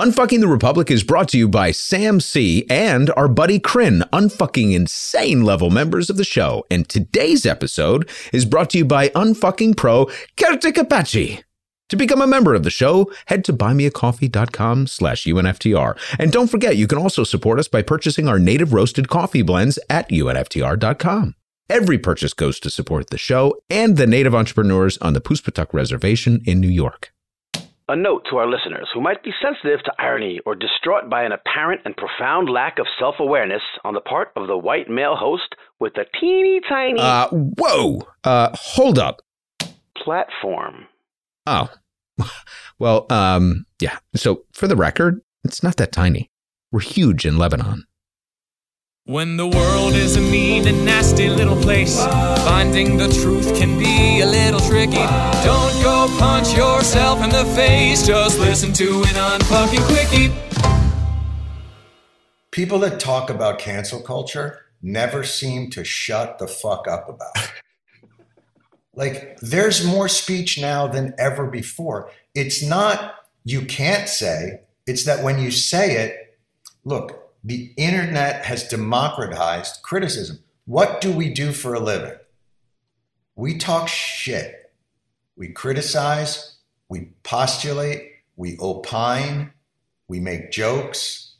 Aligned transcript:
Unfucking 0.00 0.40
the 0.40 0.48
Republic 0.48 0.90
is 0.90 1.04
brought 1.04 1.28
to 1.28 1.36
you 1.36 1.46
by 1.46 1.72
Sam 1.72 2.20
C 2.20 2.64
and 2.70 3.10
our 3.18 3.28
buddy 3.28 3.58
Kryn, 3.58 4.02
unfucking 4.14 4.72
insane 4.72 5.44
level 5.44 5.68
members 5.68 6.08
of 6.08 6.16
the 6.16 6.24
show. 6.24 6.64
And 6.70 6.88
today's 6.88 7.44
episode 7.44 8.08
is 8.32 8.46
brought 8.46 8.70
to 8.70 8.78
you 8.78 8.86
by 8.86 9.10
Unfucking 9.10 9.76
Pro 9.76 10.10
Celtic 10.36 10.78
Apache. 10.78 11.44
To 11.90 11.96
become 11.98 12.22
a 12.22 12.26
member 12.26 12.54
of 12.54 12.62
the 12.62 12.70
show, 12.70 13.12
head 13.26 13.44
to 13.44 13.52
buymeacoffee.com 13.52 14.86
slash 14.86 15.24
UNFTR. 15.24 15.98
And 16.18 16.32
don't 16.32 16.50
forget, 16.50 16.78
you 16.78 16.86
can 16.86 16.96
also 16.96 17.22
support 17.22 17.58
us 17.58 17.68
by 17.68 17.82
purchasing 17.82 18.26
our 18.26 18.38
native 18.38 18.72
roasted 18.72 19.10
coffee 19.10 19.42
blends 19.42 19.78
at 19.90 20.08
UNFTR.com. 20.08 21.34
Every 21.68 21.98
purchase 21.98 22.32
goes 22.32 22.58
to 22.60 22.70
support 22.70 23.10
the 23.10 23.18
show 23.18 23.54
and 23.68 23.98
the 23.98 24.06
native 24.06 24.34
entrepreneurs 24.34 24.96
on 25.02 25.12
the 25.12 25.20
Poospatuck 25.20 25.74
Reservation 25.74 26.40
in 26.46 26.58
New 26.58 26.68
York. 26.68 27.12
A 27.90 27.96
note 27.96 28.24
to 28.30 28.36
our 28.36 28.48
listeners 28.48 28.88
who 28.94 29.00
might 29.00 29.20
be 29.24 29.32
sensitive 29.42 29.82
to 29.82 29.92
irony 29.98 30.38
or 30.46 30.54
distraught 30.54 31.10
by 31.10 31.24
an 31.24 31.32
apparent 31.32 31.80
and 31.84 31.96
profound 31.96 32.48
lack 32.48 32.78
of 32.78 32.86
self 33.00 33.16
awareness 33.18 33.62
on 33.82 33.94
the 33.94 34.00
part 34.00 34.28
of 34.36 34.46
the 34.46 34.56
white 34.56 34.88
male 34.88 35.16
host 35.16 35.56
with 35.80 35.96
a 35.96 36.04
teeny 36.20 36.60
tiny 36.68 37.00
Uh, 37.00 37.26
whoa! 37.30 38.06
Uh, 38.22 38.50
hold 38.54 38.96
up. 38.96 39.22
platform. 39.96 40.86
Oh, 41.46 41.68
well, 42.78 43.06
um, 43.10 43.66
yeah. 43.80 43.98
So 44.14 44.44
for 44.52 44.68
the 44.68 44.76
record, 44.76 45.20
it's 45.42 45.64
not 45.64 45.76
that 45.78 45.90
tiny. 45.90 46.30
We're 46.70 46.82
huge 46.82 47.26
in 47.26 47.38
Lebanon. 47.38 47.86
When 49.10 49.36
the 49.36 49.48
world 49.48 49.94
is 49.94 50.14
a 50.14 50.20
mean 50.20 50.68
and 50.68 50.84
nasty 50.84 51.28
little 51.28 51.60
place, 51.60 51.98
finding 52.44 52.96
the 52.96 53.08
truth 53.08 53.58
can 53.58 53.76
be 53.76 54.20
a 54.20 54.24
little 54.24 54.60
tricky. 54.60 55.04
Don't 55.42 55.82
go 55.82 56.06
punch 56.16 56.56
yourself 56.56 57.20
in 57.24 57.30
the 57.30 57.44
face, 57.56 58.06
just 58.06 58.38
listen 58.38 58.72
to 58.74 59.02
an 59.08 59.40
unfucking 59.40 59.84
quickie. 59.88 60.32
People 62.52 62.78
that 62.78 63.00
talk 63.00 63.30
about 63.30 63.58
cancel 63.58 63.98
culture 64.00 64.66
never 64.80 65.24
seem 65.24 65.70
to 65.70 65.82
shut 65.82 66.38
the 66.38 66.46
fuck 66.46 66.86
up 66.86 67.08
about 67.08 67.32
it. 67.34 67.50
like, 68.94 69.40
there's 69.40 69.84
more 69.84 70.06
speech 70.06 70.60
now 70.60 70.86
than 70.86 71.14
ever 71.18 71.48
before. 71.48 72.12
It's 72.36 72.62
not 72.62 73.16
you 73.42 73.62
can't 73.62 74.08
say, 74.08 74.60
it's 74.86 75.04
that 75.06 75.24
when 75.24 75.40
you 75.40 75.50
say 75.50 75.96
it, 75.96 76.38
look, 76.84 77.19
the 77.42 77.72
internet 77.76 78.44
has 78.44 78.68
democratized 78.68 79.82
criticism. 79.82 80.40
What 80.66 81.00
do 81.00 81.12
we 81.12 81.32
do 81.32 81.52
for 81.52 81.74
a 81.74 81.80
living? 81.80 82.16
We 83.34 83.58
talk 83.58 83.88
shit. 83.88 84.72
We 85.36 85.48
criticize, 85.48 86.56
we 86.88 87.12
postulate, 87.22 88.10
we 88.36 88.58
opine, 88.60 89.52
we 90.06 90.20
make 90.20 90.50
jokes, 90.50 91.36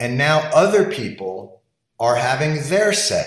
and 0.00 0.18
now 0.18 0.50
other 0.52 0.90
people 0.90 1.62
are 2.00 2.16
having 2.16 2.62
their 2.68 2.92
say. 2.92 3.26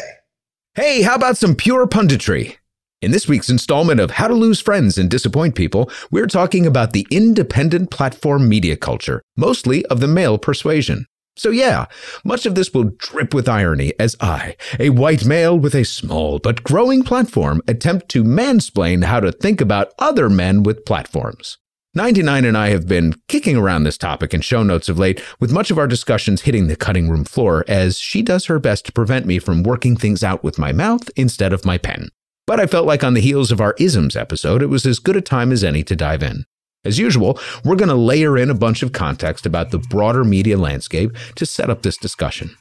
Hey, 0.76 1.02
how 1.02 1.16
about 1.16 1.38
some 1.38 1.56
pure 1.56 1.88
punditry? 1.88 2.58
In 3.02 3.12
this 3.12 3.30
week's 3.30 3.50
installment 3.50 4.02
of 4.02 4.12
How 4.12 4.28
to 4.28 4.34
Lose 4.34 4.60
Friends 4.60 4.98
and 4.98 5.10
Disappoint 5.10 5.56
People, 5.56 5.90
we're 6.12 6.28
talking 6.28 6.68
about 6.68 6.92
the 6.92 7.08
independent 7.10 7.92
platform 7.92 8.50
media 8.50 8.76
culture, 8.76 9.22
mostly 9.38 9.86
of 9.86 10.02
the 10.02 10.08
male 10.08 10.38
persuasion. 10.38 11.06
So, 11.40 11.52
yeah, 11.52 11.86
much 12.26 12.46
of 12.46 12.56
this 12.56 12.74
will 12.74 12.92
drip 12.98 13.34
with 13.34 13.48
irony 13.48 13.94
as 13.98 14.18
I, 14.20 14.58
a 14.78 14.90
white 14.90 15.24
male 15.24 15.58
with 15.58 15.74
a 15.74 15.86
small 15.86 16.38
but 16.38 16.66
growing 16.66 17.02
platform, 17.02 17.62
attempt 17.66 18.10
to 18.10 18.26
mansplain 18.26 19.06
how 19.06 19.22
to 19.22 19.32
think 19.32 19.62
about 19.62 19.94
other 19.98 20.30
men 20.30 20.64
with 20.64 20.84
platforms. 20.84 21.58
99 21.96 22.44
and 22.44 22.58
I 22.58 22.72
have 22.72 22.90
been 22.90 23.16
kicking 23.30 23.56
around 23.56 23.84
this 23.84 23.98
topic 23.98 24.34
in 24.34 24.42
show 24.42 24.64
notes 24.64 24.90
of 24.90 25.00
late, 25.00 25.24
with 25.40 25.54
much 25.54 25.72
of 25.72 25.78
our 25.78 25.88
discussions 25.88 26.42
hitting 26.42 26.68
the 26.68 26.76
cutting 26.76 27.10
room 27.10 27.24
floor 27.24 27.64
as 27.70 27.98
she 27.98 28.22
does 28.22 28.48
her 28.48 28.60
best 28.60 28.86
to 28.88 28.92
prevent 28.92 29.26
me 29.26 29.40
from 29.40 29.64
working 29.64 29.96
things 29.96 30.26
out 30.26 30.44
with 30.44 30.60
my 30.60 30.74
mouth 30.74 31.10
instead 31.16 31.54
of 31.54 31.64
my 31.64 31.78
pen. 31.78 32.10
But 32.48 32.60
I 32.60 32.68
felt 32.68 32.86
like 32.86 33.06
on 33.06 33.14
the 33.14 33.22
heels 33.22 33.50
of 33.50 33.62
our 33.62 33.76
isms 33.80 34.18
episode, 34.18 34.62
it 34.62 34.68
was 34.68 34.86
as 34.86 35.00
good 35.00 35.16
a 35.16 35.22
time 35.22 35.54
as 35.54 35.64
any 35.64 35.86
to 35.86 35.96
dive 35.96 36.22
in. 36.22 36.44
As 36.86 36.98
usual, 36.98 37.38
we're 37.66 37.76
going 37.76 37.90
to 37.90 37.96
layer 37.96 38.38
in 38.38 38.50
a 38.50 38.54
bunch 38.54 38.84
of 38.84 38.94
context 38.94 39.46
about 39.46 39.72
the 39.72 39.80
broader 39.80 40.24
media 40.24 40.58
landscape 40.58 41.12
to 41.36 41.46
set 41.46 41.70
up 41.70 41.82
this 41.82 41.98
discussion. 41.98 42.56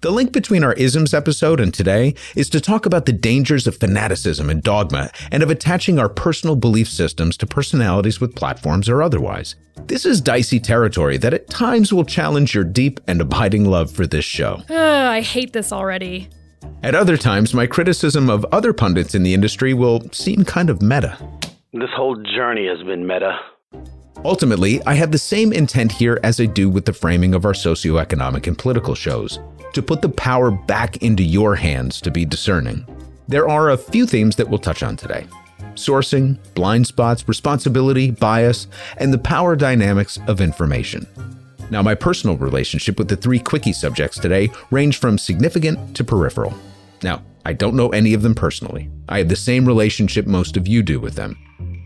The 0.00 0.12
link 0.12 0.30
between 0.30 0.62
our 0.62 0.74
isms 0.74 1.12
episode 1.12 1.58
and 1.58 1.74
today 1.74 2.14
is 2.36 2.48
to 2.50 2.60
talk 2.60 2.86
about 2.86 3.04
the 3.04 3.12
dangers 3.12 3.66
of 3.66 3.76
fanaticism 3.76 4.48
and 4.48 4.62
dogma 4.62 5.10
and 5.32 5.42
of 5.42 5.50
attaching 5.50 5.98
our 5.98 6.08
personal 6.08 6.54
belief 6.54 6.88
systems 6.88 7.36
to 7.38 7.48
personalities 7.48 8.20
with 8.20 8.36
platforms 8.36 8.88
or 8.88 9.02
otherwise. 9.02 9.56
This 9.88 10.06
is 10.06 10.20
dicey 10.20 10.60
territory 10.60 11.16
that 11.16 11.34
at 11.34 11.50
times 11.50 11.92
will 11.92 12.04
challenge 12.04 12.54
your 12.54 12.62
deep 12.62 13.00
and 13.08 13.20
abiding 13.20 13.64
love 13.64 13.90
for 13.90 14.06
this 14.06 14.24
show. 14.24 14.62
Ugh, 14.70 14.70
I 14.70 15.20
hate 15.20 15.52
this 15.52 15.72
already. 15.72 16.28
At 16.84 16.94
other 16.94 17.16
times, 17.16 17.52
my 17.52 17.66
criticism 17.66 18.30
of 18.30 18.44
other 18.52 18.72
pundits 18.72 19.16
in 19.16 19.24
the 19.24 19.34
industry 19.34 19.74
will 19.74 20.08
seem 20.12 20.44
kind 20.44 20.70
of 20.70 20.80
meta. 20.80 21.18
This 21.74 21.90
whole 21.94 22.16
journey 22.16 22.66
has 22.66 22.82
been 22.82 23.06
meta. 23.06 23.38
Ultimately, 24.24 24.82
I 24.84 24.94
have 24.94 25.12
the 25.12 25.18
same 25.18 25.52
intent 25.52 25.92
here 25.92 26.18
as 26.22 26.40
I 26.40 26.46
do 26.46 26.70
with 26.70 26.86
the 26.86 26.94
framing 26.94 27.34
of 27.34 27.44
our 27.44 27.52
socioeconomic 27.52 28.46
and 28.46 28.56
political 28.56 28.94
shows 28.94 29.38
to 29.74 29.82
put 29.82 30.00
the 30.00 30.08
power 30.08 30.50
back 30.50 30.96
into 31.02 31.22
your 31.22 31.54
hands 31.54 32.00
to 32.00 32.10
be 32.10 32.24
discerning. 32.24 32.86
There 33.28 33.50
are 33.50 33.68
a 33.68 33.76
few 33.76 34.06
themes 34.06 34.34
that 34.36 34.48
we'll 34.48 34.58
touch 34.58 34.82
on 34.82 34.96
today 34.96 35.26
sourcing, 35.74 36.38
blind 36.54 36.86
spots, 36.86 37.28
responsibility, 37.28 38.12
bias, 38.12 38.66
and 38.96 39.12
the 39.12 39.18
power 39.18 39.54
dynamics 39.54 40.18
of 40.26 40.40
information. 40.40 41.06
Now, 41.70 41.82
my 41.82 41.94
personal 41.94 42.38
relationship 42.38 42.98
with 42.98 43.08
the 43.08 43.16
three 43.16 43.38
quickie 43.38 43.74
subjects 43.74 44.18
today 44.18 44.50
range 44.70 44.98
from 44.98 45.18
significant 45.18 45.94
to 45.96 46.02
peripheral. 46.02 46.54
Now, 47.02 47.22
I 47.48 47.54
don't 47.54 47.76
know 47.76 47.88
any 47.88 48.12
of 48.12 48.20
them 48.20 48.34
personally. 48.34 48.90
I 49.08 49.16
have 49.16 49.30
the 49.30 49.34
same 49.34 49.64
relationship 49.64 50.26
most 50.26 50.58
of 50.58 50.68
you 50.68 50.82
do 50.82 51.00
with 51.00 51.14
them. 51.14 51.34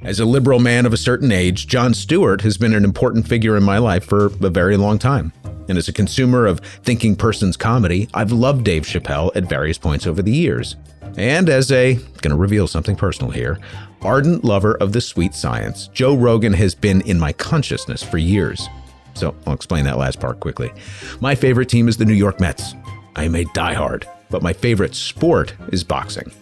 As 0.02 0.18
a 0.18 0.24
liberal 0.24 0.58
man 0.58 0.86
of 0.86 0.92
a 0.92 0.96
certain 0.96 1.30
age, 1.30 1.68
Jon 1.68 1.94
Stewart 1.94 2.40
has 2.40 2.58
been 2.58 2.74
an 2.74 2.82
important 2.82 3.28
figure 3.28 3.56
in 3.56 3.62
my 3.62 3.78
life 3.78 4.02
for 4.02 4.26
a 4.26 4.50
very 4.50 4.76
long 4.76 4.98
time. 4.98 5.32
And 5.68 5.78
as 5.78 5.86
a 5.86 5.92
consumer 5.92 6.46
of 6.46 6.58
thinking 6.82 7.14
person's 7.14 7.56
comedy, 7.56 8.08
I've 8.12 8.32
loved 8.32 8.64
Dave 8.64 8.82
Chappelle 8.82 9.30
at 9.36 9.44
various 9.44 9.78
points 9.78 10.04
over 10.04 10.20
the 10.20 10.32
years. 10.32 10.74
And 11.16 11.48
as 11.48 11.70
a, 11.70 11.94
gonna 12.22 12.34
reveal 12.34 12.66
something 12.66 12.96
personal 12.96 13.30
here, 13.30 13.60
ardent 14.00 14.42
lover 14.42 14.74
of 14.78 14.92
the 14.92 15.00
sweet 15.00 15.32
science, 15.32 15.86
Joe 15.92 16.16
Rogan 16.16 16.54
has 16.54 16.74
been 16.74 17.02
in 17.02 17.20
my 17.20 17.32
consciousness 17.34 18.02
for 18.02 18.18
years. 18.18 18.66
So 19.14 19.32
I'll 19.46 19.54
explain 19.54 19.84
that 19.84 19.96
last 19.96 20.18
part 20.18 20.40
quickly. 20.40 20.72
My 21.20 21.36
favorite 21.36 21.68
team 21.68 21.86
is 21.86 21.98
the 21.98 22.04
New 22.04 22.14
York 22.14 22.40
Mets. 22.40 22.74
I 23.14 23.22
am 23.22 23.36
a 23.36 23.44
diehard, 23.44 24.08
but 24.32 24.42
my 24.42 24.52
favorite 24.52 24.96
sport 24.96 25.54
is 25.68 25.84
boxing. 25.84 26.32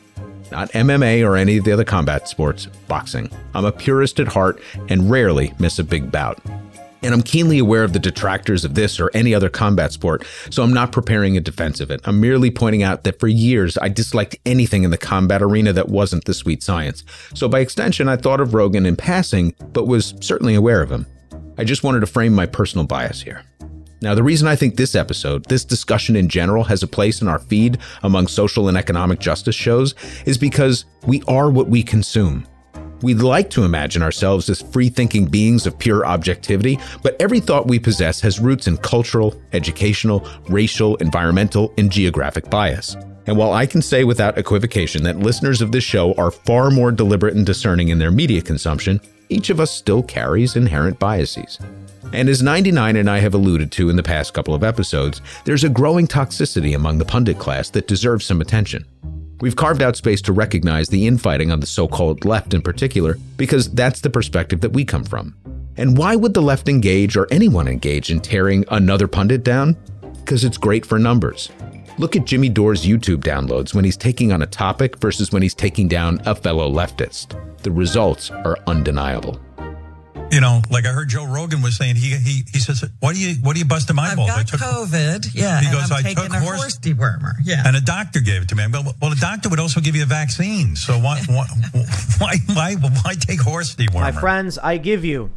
Not 0.50 0.70
MMA 0.70 1.26
or 1.26 1.36
any 1.36 1.58
of 1.58 1.64
the 1.64 1.72
other 1.72 1.84
combat 1.84 2.28
sports, 2.28 2.66
boxing. 2.88 3.30
I'm 3.54 3.64
a 3.64 3.72
purist 3.72 4.18
at 4.18 4.28
heart 4.28 4.62
and 4.88 5.10
rarely 5.10 5.52
miss 5.58 5.78
a 5.78 5.84
big 5.84 6.10
bout. 6.10 6.40
And 7.02 7.14
I'm 7.14 7.22
keenly 7.22 7.58
aware 7.58 7.82
of 7.82 7.92
the 7.92 7.98
detractors 7.98 8.64
of 8.64 8.74
this 8.74 9.00
or 9.00 9.10
any 9.14 9.34
other 9.34 9.48
combat 9.48 9.92
sport, 9.92 10.24
so 10.50 10.62
I'm 10.62 10.72
not 10.72 10.92
preparing 10.92 11.36
a 11.36 11.40
defense 11.40 11.80
of 11.80 11.90
it. 11.90 12.00
I'm 12.04 12.20
merely 12.20 12.50
pointing 12.50 12.82
out 12.82 13.04
that 13.04 13.18
for 13.18 13.28
years 13.28 13.78
I 13.78 13.88
disliked 13.88 14.36
anything 14.44 14.82
in 14.84 14.90
the 14.90 14.98
combat 14.98 15.42
arena 15.42 15.72
that 15.72 15.88
wasn't 15.88 16.26
the 16.26 16.34
sweet 16.34 16.62
science. 16.62 17.04
So 17.34 17.48
by 17.48 17.60
extension, 17.60 18.08
I 18.08 18.16
thought 18.16 18.40
of 18.40 18.54
Rogan 18.54 18.86
in 18.86 18.96
passing, 18.96 19.54
but 19.72 19.86
was 19.86 20.14
certainly 20.20 20.54
aware 20.54 20.82
of 20.82 20.92
him. 20.92 21.06
I 21.56 21.64
just 21.64 21.84
wanted 21.84 22.00
to 22.00 22.06
frame 22.06 22.34
my 22.34 22.46
personal 22.46 22.86
bias 22.86 23.22
here. 23.22 23.44
Now, 24.02 24.14
the 24.14 24.22
reason 24.22 24.48
I 24.48 24.56
think 24.56 24.76
this 24.76 24.94
episode, 24.94 25.44
this 25.46 25.64
discussion 25.64 26.16
in 26.16 26.28
general, 26.28 26.64
has 26.64 26.82
a 26.82 26.88
place 26.88 27.20
in 27.20 27.28
our 27.28 27.38
feed 27.38 27.78
among 28.02 28.28
social 28.28 28.68
and 28.68 28.76
economic 28.76 29.20
justice 29.20 29.54
shows 29.54 29.94
is 30.24 30.38
because 30.38 30.86
we 31.06 31.22
are 31.28 31.50
what 31.50 31.68
we 31.68 31.82
consume. 31.82 32.46
We'd 33.02 33.20
like 33.20 33.50
to 33.50 33.64
imagine 33.64 34.02
ourselves 34.02 34.48
as 34.48 34.62
free 34.62 34.88
thinking 34.88 35.26
beings 35.26 35.66
of 35.66 35.78
pure 35.78 36.06
objectivity, 36.06 36.78
but 37.02 37.16
every 37.20 37.40
thought 37.40 37.68
we 37.68 37.78
possess 37.78 38.20
has 38.20 38.40
roots 38.40 38.66
in 38.66 38.78
cultural, 38.78 39.40
educational, 39.52 40.26
racial, 40.48 40.96
environmental, 40.96 41.72
and 41.76 41.90
geographic 41.90 42.48
bias. 42.50 42.96
And 43.26 43.36
while 43.36 43.52
I 43.52 43.66
can 43.66 43.82
say 43.82 44.04
without 44.04 44.38
equivocation 44.38 45.02
that 45.04 45.18
listeners 45.18 45.60
of 45.60 45.72
this 45.72 45.84
show 45.84 46.14
are 46.14 46.30
far 46.30 46.70
more 46.70 46.90
deliberate 46.90 47.36
and 47.36 47.44
discerning 47.44 47.88
in 47.88 47.98
their 47.98 48.10
media 48.10 48.40
consumption, 48.40 49.00
each 49.28 49.50
of 49.50 49.60
us 49.60 49.70
still 49.70 50.02
carries 50.02 50.56
inherent 50.56 50.98
biases. 50.98 51.58
And 52.12 52.28
as 52.28 52.42
99 52.42 52.96
and 52.96 53.08
I 53.08 53.18
have 53.18 53.34
alluded 53.34 53.70
to 53.72 53.90
in 53.90 53.96
the 53.96 54.02
past 54.02 54.34
couple 54.34 54.54
of 54.54 54.64
episodes, 54.64 55.20
there's 55.44 55.64
a 55.64 55.68
growing 55.68 56.06
toxicity 56.06 56.74
among 56.74 56.98
the 56.98 57.04
pundit 57.04 57.38
class 57.38 57.70
that 57.70 57.88
deserves 57.88 58.24
some 58.24 58.40
attention. 58.40 58.84
We've 59.40 59.56
carved 59.56 59.80
out 59.80 59.96
space 59.96 60.20
to 60.22 60.32
recognize 60.32 60.88
the 60.88 61.06
infighting 61.06 61.50
on 61.50 61.60
the 61.60 61.66
so 61.66 61.88
called 61.88 62.24
left 62.24 62.52
in 62.52 62.62
particular, 62.62 63.16
because 63.36 63.70
that's 63.72 64.00
the 64.00 64.10
perspective 64.10 64.60
that 64.60 64.72
we 64.72 64.84
come 64.84 65.04
from. 65.04 65.34
And 65.76 65.96
why 65.96 66.16
would 66.16 66.34
the 66.34 66.42
left 66.42 66.68
engage 66.68 67.16
or 67.16 67.26
anyone 67.30 67.66
engage 67.66 68.10
in 68.10 68.20
tearing 68.20 68.64
another 68.70 69.08
pundit 69.08 69.42
down? 69.42 69.76
Because 70.16 70.44
it's 70.44 70.58
great 70.58 70.84
for 70.84 70.98
numbers. 70.98 71.50
Look 71.96 72.16
at 72.16 72.26
Jimmy 72.26 72.48
Dore's 72.48 72.84
YouTube 72.84 73.22
downloads 73.22 73.74
when 73.74 73.84
he's 73.84 73.96
taking 73.96 74.32
on 74.32 74.42
a 74.42 74.46
topic 74.46 74.98
versus 74.98 75.32
when 75.32 75.42
he's 75.42 75.54
taking 75.54 75.88
down 75.88 76.20
a 76.26 76.34
fellow 76.34 76.70
leftist. 76.70 77.38
The 77.62 77.70
results 77.70 78.30
are 78.30 78.58
undeniable. 78.66 79.40
You 80.30 80.40
know, 80.40 80.62
like 80.70 80.86
I 80.86 80.90
heard 80.90 81.08
Joe 81.08 81.26
Rogan 81.26 81.60
was 81.60 81.76
saying, 81.76 81.96
he 81.96 82.14
he 82.16 82.44
he 82.52 82.58
says, 82.60 82.84
"What 83.00 83.14
do 83.14 83.20
you 83.20 83.34
what 83.42 83.54
do 83.54 83.58
you 83.58 83.64
busting 83.64 83.96
my 83.96 84.10
I've 84.10 84.16
balls?" 84.16 84.30
I 84.30 84.36
got 84.38 84.46
took 84.48 84.60
COVID. 84.60 85.34
Yeah, 85.34 85.60
He 85.60 85.66
and 85.66 85.74
goes, 85.74 85.90
I'm 85.90 86.06
"I 86.06 86.12
took 86.14 86.32
a 86.32 86.40
horse- 86.40 86.60
horse 86.60 86.78
dewormer. 86.78 87.32
Yeah. 87.42 87.62
and 87.66 87.76
a 87.76 87.80
doctor 87.80 88.20
gave 88.20 88.42
it 88.42 88.48
to 88.50 88.54
me. 88.54 88.62
I 88.64 88.68
go, 88.68 88.82
well, 89.02 89.12
a 89.12 89.16
doctor 89.16 89.48
would 89.48 89.58
also 89.58 89.80
give 89.80 89.96
you 89.96 90.04
a 90.04 90.06
vaccine. 90.06 90.76
So 90.76 90.98
why 90.98 91.20
why 91.28 91.46
why 92.18 92.36
why, 92.54 92.74
why 92.76 93.14
take 93.14 93.40
horse 93.40 93.74
dewormer? 93.74 94.00
My 94.00 94.12
friends, 94.12 94.56
I 94.58 94.76
give 94.76 95.04
you 95.04 95.30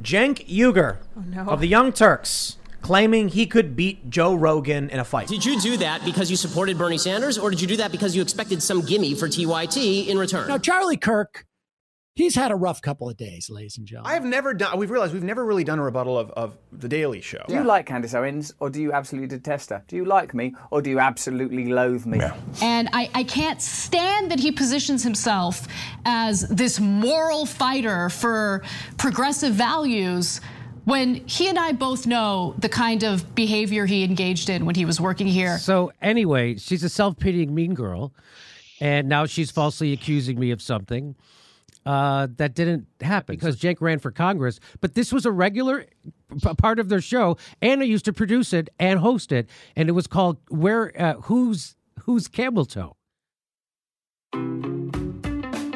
Cenk 0.00 0.46
Uygur 0.48 0.98
oh, 1.16 1.22
no. 1.26 1.42
of 1.50 1.60
the 1.60 1.68
Young 1.68 1.92
Turks 1.92 2.56
claiming 2.82 3.28
he 3.28 3.46
could 3.46 3.76
beat 3.76 4.08
Joe 4.10 4.34
Rogan 4.34 4.88
in 4.90 4.98
a 4.98 5.04
fight. 5.04 5.28
Did 5.28 5.44
you 5.44 5.60
do 5.60 5.76
that 5.78 6.04
because 6.04 6.30
you 6.30 6.36
supported 6.36 6.78
Bernie 6.78 6.96
Sanders, 6.98 7.36
or 7.36 7.50
did 7.50 7.60
you 7.60 7.66
do 7.66 7.76
that 7.76 7.92
because 7.92 8.16
you 8.16 8.22
expected 8.22 8.62
some 8.62 8.80
gimme 8.82 9.14
for 9.14 9.28
TYT 9.28 10.06
in 10.08 10.16
return? 10.16 10.48
Now, 10.48 10.56
Charlie 10.56 10.96
Kirk, 10.96 11.46
he's 12.20 12.34
had 12.34 12.50
a 12.50 12.54
rough 12.54 12.82
couple 12.82 13.08
of 13.08 13.16
days, 13.16 13.50
ladies 13.50 13.78
and 13.78 13.86
gentlemen. 13.86 14.12
I've 14.12 14.24
never 14.24 14.54
done. 14.54 14.78
We've 14.78 14.90
realized 14.90 15.12
we've 15.12 15.22
never 15.22 15.44
really 15.44 15.64
done 15.64 15.78
a 15.78 15.82
rebuttal 15.82 16.18
of, 16.18 16.30
of 16.32 16.56
the 16.72 16.88
Daily 16.88 17.20
Show. 17.20 17.42
Do 17.48 17.54
you 17.54 17.64
like 17.64 17.86
Candace 17.86 18.14
Owens 18.14 18.52
or 18.60 18.70
do 18.70 18.80
you 18.80 18.92
absolutely 18.92 19.28
detest 19.28 19.70
her? 19.70 19.82
Do 19.88 19.96
you 19.96 20.04
like 20.04 20.34
me 20.34 20.54
or 20.70 20.82
do 20.82 20.90
you 20.90 20.98
absolutely 20.98 21.72
loathe 21.72 22.06
me? 22.06 22.20
And 22.62 22.88
I, 22.92 23.10
I 23.14 23.24
can't 23.24 23.60
stand 23.60 24.30
that 24.30 24.40
he 24.40 24.52
positions 24.52 25.02
himself 25.02 25.66
as 26.04 26.48
this 26.48 26.78
moral 26.78 27.46
fighter 27.46 28.08
for 28.10 28.62
progressive 28.98 29.54
values 29.54 30.40
when 30.84 31.14
he 31.26 31.48
and 31.48 31.58
I 31.58 31.72
both 31.72 32.06
know 32.06 32.54
the 32.58 32.68
kind 32.68 33.02
of 33.04 33.34
behavior 33.34 33.86
he 33.86 34.02
engaged 34.02 34.48
in 34.48 34.64
when 34.64 34.74
he 34.74 34.84
was 34.84 35.00
working 35.00 35.26
here. 35.26 35.58
So 35.58 35.92
anyway, 36.00 36.56
she's 36.56 36.82
a 36.82 36.88
self-pitying 36.88 37.54
mean 37.54 37.74
girl, 37.74 38.12
and 38.80 39.08
now 39.08 39.26
she's 39.26 39.50
falsely 39.50 39.92
accusing 39.92 40.40
me 40.40 40.50
of 40.50 40.62
something 40.62 41.14
uh, 41.86 42.28
that 42.36 42.54
didn't 42.54 42.86
happen 43.00 43.36
because 43.36 43.56
Jake 43.56 43.80
ran 43.80 43.98
for 43.98 44.10
Congress. 44.10 44.60
But 44.80 44.94
this 44.94 45.12
was 45.12 45.26
a 45.26 45.32
regular 45.32 45.86
p- 46.42 46.54
part 46.54 46.78
of 46.78 46.88
their 46.88 47.00
show. 47.00 47.36
Anna 47.62 47.84
used 47.84 48.04
to 48.04 48.12
produce 48.12 48.52
it 48.52 48.68
and 48.78 49.00
host 49.00 49.32
it, 49.32 49.48
and 49.76 49.88
it 49.88 49.92
was 49.92 50.06
called 50.06 50.38
"Where 50.48 50.92
uh, 51.00 51.14
Who's 51.22 51.76
Who's 52.02 52.28
Camel 52.28 52.64
Toe." 52.64 52.96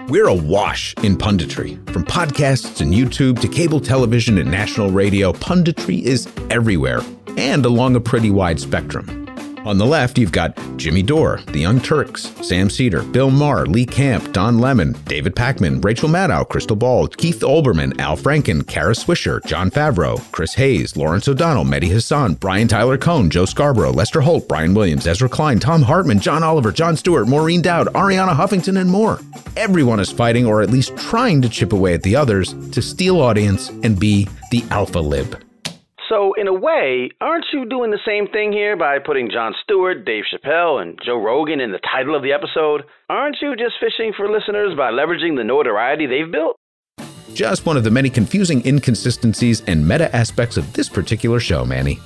We're 0.09 0.29
awash 0.29 0.95
in 1.03 1.17
punditry. 1.17 1.77
From 1.91 2.05
podcasts 2.05 2.81
and 2.83 2.93
YouTube 2.93 3.41
to 3.41 3.49
cable 3.49 3.81
television 3.81 4.37
and 4.39 4.51
national 4.51 4.91
radio, 4.91 5.33
punditry 5.33 6.03
is 6.03 6.29
everywhere 6.51 7.01
and 7.37 7.65
along 7.65 7.97
a 7.97 8.01
pretty 8.01 8.31
wide 8.31 8.61
spectrum. 8.61 9.24
On 9.64 9.78
the 9.78 9.87
left, 9.87 10.19
you've 10.19 10.31
got 10.31 10.58
Jimmy 10.76 11.02
Dore, 11.02 11.40
The 11.46 11.61
Young 11.61 11.81
Turks, 11.81 12.31
Sam 12.46 12.69
Seder, 12.69 13.02
Bill 13.02 13.31
Maher, 13.31 13.64
Lee 13.64 13.87
Camp, 13.87 14.31
Don 14.34 14.58
Lemon, 14.58 14.94
David 15.06 15.34
Pakman, 15.34 15.82
Rachel 15.82 16.11
Maddow, 16.11 16.46
Krystal 16.46 16.78
Ball, 16.78 17.06
Keith 17.06 17.40
Olbermann, 17.40 17.99
Al 17.99 18.14
Franken, 18.14 18.66
Kara 18.66 18.93
Swisher, 18.93 19.43
Jon 19.46 19.70
Favreau, 19.70 20.20
Chris 20.32 20.52
Hayes, 20.55 20.99
Lawrence 20.99 21.28
O'Donnell, 21.28 21.64
Mehdi 21.64 21.88
Hasan, 21.88 22.34
Brian 22.34 22.69
Tyler 22.69 22.99
Cohen, 22.99 23.31
Joe 23.31 23.46
Scarborough, 23.46 23.93
Lester 23.93 24.20
Holt, 24.20 24.46
Brian 24.49 24.75
Williams, 24.75 25.06
Ezra 25.06 25.31
Klein, 25.31 25.58
Thom 25.58 25.81
Hartmann, 25.81 26.20
John 26.20 26.43
Oliver, 26.43 26.70
Jon 26.70 26.94
Stewart, 26.94 27.26
Maureen 27.26 27.62
Dowd, 27.62 27.87
Arianna 27.94 28.37
Huffington, 28.37 28.78
and 28.78 28.90
more. 28.90 29.19
Everyone 29.56 29.99
is 29.99 30.12
fighting 30.12 30.44
or 30.44 30.60
at 30.60 30.69
least 30.69 30.94
trying 30.99 31.40
to 31.40 31.49
chip 31.49 31.72
away 31.72 31.94
at 31.94 32.02
the 32.02 32.17
others 32.17 32.52
to 32.72 32.82
steal 32.82 33.19
audience 33.19 33.70
and 33.82 33.99
be 33.99 34.28
the 34.50 34.62
alpha 34.70 34.99
lib. 34.99 35.43
So, 36.09 36.35
in 36.35 36.49
a 36.49 36.53
way, 36.53 37.11
aren't 37.21 37.47
you 37.53 37.65
doing 37.65 37.91
the 37.91 37.99
same 38.05 38.29
thing 38.29 38.53
here 38.53 38.77
by 38.77 38.99
putting 38.99 39.31
Jon 39.31 39.55
Stewart, 39.62 40.05
Dave 40.05 40.25
Chappelle, 40.33 40.83
and 40.83 40.99
Joe 41.03 41.23
Rogan 41.23 41.61
in 41.61 41.73
the 41.73 41.79
title 41.79 42.15
of 42.15 42.23
the 42.23 42.33
episode? 42.33 42.83
Aren't 43.09 43.39
you 43.41 43.56
just 43.56 43.75
fishing 43.81 44.12
for 44.15 44.31
listeners 44.31 44.77
by 44.77 44.91
leveraging 44.91 45.37
the 45.37 45.45
notoriety 45.45 46.06
they've 46.06 46.31
built? 46.31 46.56
Just 47.33 47.65
one 47.65 47.77
of 47.77 47.85
the 47.85 47.91
many 47.91 48.11
confusing 48.11 48.65
inconsistencies 48.67 49.62
and 49.67 49.87
meta 49.87 50.15
aspects 50.15 50.56
of 50.56 50.73
this 50.75 50.89
particular 50.89 51.41
show, 51.41 51.65
Manny. 51.65 51.99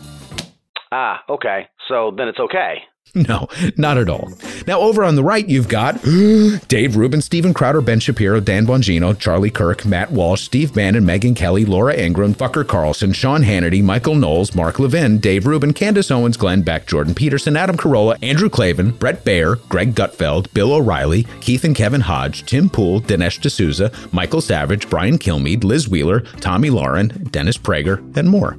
Ah, 0.92 1.22
okay. 1.28 1.68
So 1.88 2.12
then 2.16 2.28
it's 2.28 2.38
okay. 2.38 2.78
No, 3.28 3.48
not 3.76 3.98
at 3.98 4.08
all. 4.08 4.32
Now, 4.66 4.80
over 4.80 5.02
on 5.02 5.16
the 5.16 5.24
right, 5.24 5.46
you've 5.46 5.68
got 5.68 6.00
Dave 6.68 6.96
Rubin, 6.96 7.20
Steven 7.20 7.52
Crowder, 7.52 7.80
Ben 7.80 8.00
Shapiro, 8.00 8.38
Dan 8.38 8.66
Bongino, 8.66 9.18
Charlie 9.18 9.50
Kirk, 9.50 9.84
Matt 9.84 10.12
Walsh, 10.12 10.42
Steve 10.42 10.72
Bannon, 10.72 11.04
Megyn 11.04 11.34
Kelly, 11.34 11.64
Laura 11.64 11.94
Ingraham, 11.94 12.34
Fucker 12.34 12.66
Carlson, 12.66 13.12
Sean 13.12 13.42
Hannity, 13.42 13.82
Michael 13.82 14.14
Knowles, 14.14 14.54
Mark 14.54 14.78
Levin, 14.78 15.18
Dave 15.18 15.46
Rubin, 15.46 15.72
Candace 15.72 16.10
Owens, 16.10 16.36
Glenn 16.36 16.62
Beck, 16.62 16.86
Jordan 16.86 17.14
Peterson, 17.14 17.56
Adam 17.56 17.76
Carolla, 17.76 18.16
Andrew 18.22 18.48
Klavan, 18.48 18.92
Bret 18.92 19.24
Baier, 19.24 19.58
Greg 19.68 19.94
Gutfeld, 19.94 20.52
Bill 20.54 20.72
O'Reilly, 20.72 21.26
Keith 21.40 21.64
and 21.64 21.74
Kevin 21.74 22.02
Hodge, 22.02 22.46
Tim 22.46 22.70
Poole, 22.70 23.00
Dinesh 23.00 23.40
D'Souza, 23.40 23.90
Michael 24.12 24.40
Savage, 24.40 24.88
Brian 24.88 25.18
Kilmeade, 25.18 25.64
Liz 25.64 25.88
Wheeler, 25.88 26.20
Tomi 26.40 26.70
Lahren, 26.70 27.30
Dennis 27.32 27.58
Prager, 27.58 27.98
and 28.16 28.28
more. 28.30 28.56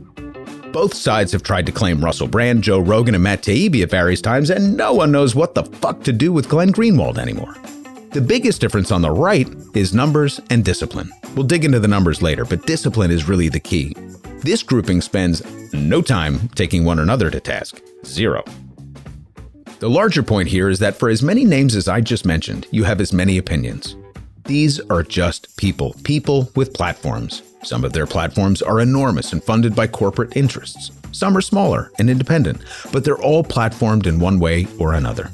Both 0.71 0.93
sides 0.93 1.31
have 1.31 1.41
tried 1.41 1.65
to 1.65 1.71
claim 1.71 2.03
Russell 2.03 2.27
Brand, 2.27 2.63
Joe 2.63 2.79
Rogan, 2.79 3.15
and 3.15 3.23
Matt 3.23 3.41
Taibbi 3.41 3.81
at 3.81 3.89
various 3.89 4.21
times, 4.21 4.51
and 4.51 4.77
no 4.77 4.93
one 4.93 5.11
knows 5.11 5.33
what 5.33 5.55
the 5.55 5.63
fuck 5.63 6.03
to 6.03 6.13
do 6.13 6.31
with 6.31 6.47
Glenn 6.47 6.71
Greenwald 6.71 7.17
anymore. 7.17 7.55
The 8.11 8.21
biggest 8.21 8.61
difference 8.61 8.91
on 8.91 9.01
the 9.01 9.09
right 9.09 9.47
is 9.73 9.95
numbers 9.95 10.39
and 10.51 10.63
discipline. 10.63 11.11
We'll 11.35 11.47
dig 11.47 11.65
into 11.65 11.79
the 11.79 11.87
numbers 11.87 12.21
later, 12.21 12.45
but 12.45 12.67
discipline 12.67 13.09
is 13.09 13.27
really 13.27 13.49
the 13.49 13.59
key. 13.59 13.95
This 14.41 14.61
grouping 14.61 15.01
spends 15.01 15.43
no 15.73 16.03
time 16.03 16.47
taking 16.49 16.85
one 16.85 16.99
another 16.99 17.31
to 17.31 17.39
task. 17.39 17.81
Zero. 18.05 18.43
The 19.79 19.89
larger 19.89 20.21
point 20.21 20.49
here 20.49 20.69
is 20.69 20.77
that 20.79 20.97
for 20.97 21.09
as 21.09 21.23
many 21.23 21.45
names 21.45 21.75
as 21.75 21.87
I 21.87 22.01
just 22.01 22.25
mentioned, 22.25 22.67
you 22.69 22.83
have 22.83 23.01
as 23.01 23.11
many 23.11 23.39
opinions. 23.39 23.95
These 24.45 24.79
are 24.91 25.03
just 25.03 25.57
people, 25.57 25.95
people 26.03 26.51
with 26.55 26.73
platforms. 26.73 27.41
Some 27.63 27.83
of 27.83 27.93
their 27.93 28.07
platforms 28.07 28.61
are 28.61 28.79
enormous 28.79 29.33
and 29.33 29.43
funded 29.43 29.75
by 29.75 29.87
corporate 29.87 30.35
interests. 30.37 30.91
Some 31.11 31.35
are 31.35 31.41
smaller 31.41 31.91
and 31.99 32.09
independent, 32.09 32.61
but 32.91 33.03
they're 33.03 33.21
all 33.21 33.43
platformed 33.43 34.07
in 34.07 34.19
one 34.19 34.39
way 34.39 34.67
or 34.79 34.93
another. 34.93 35.29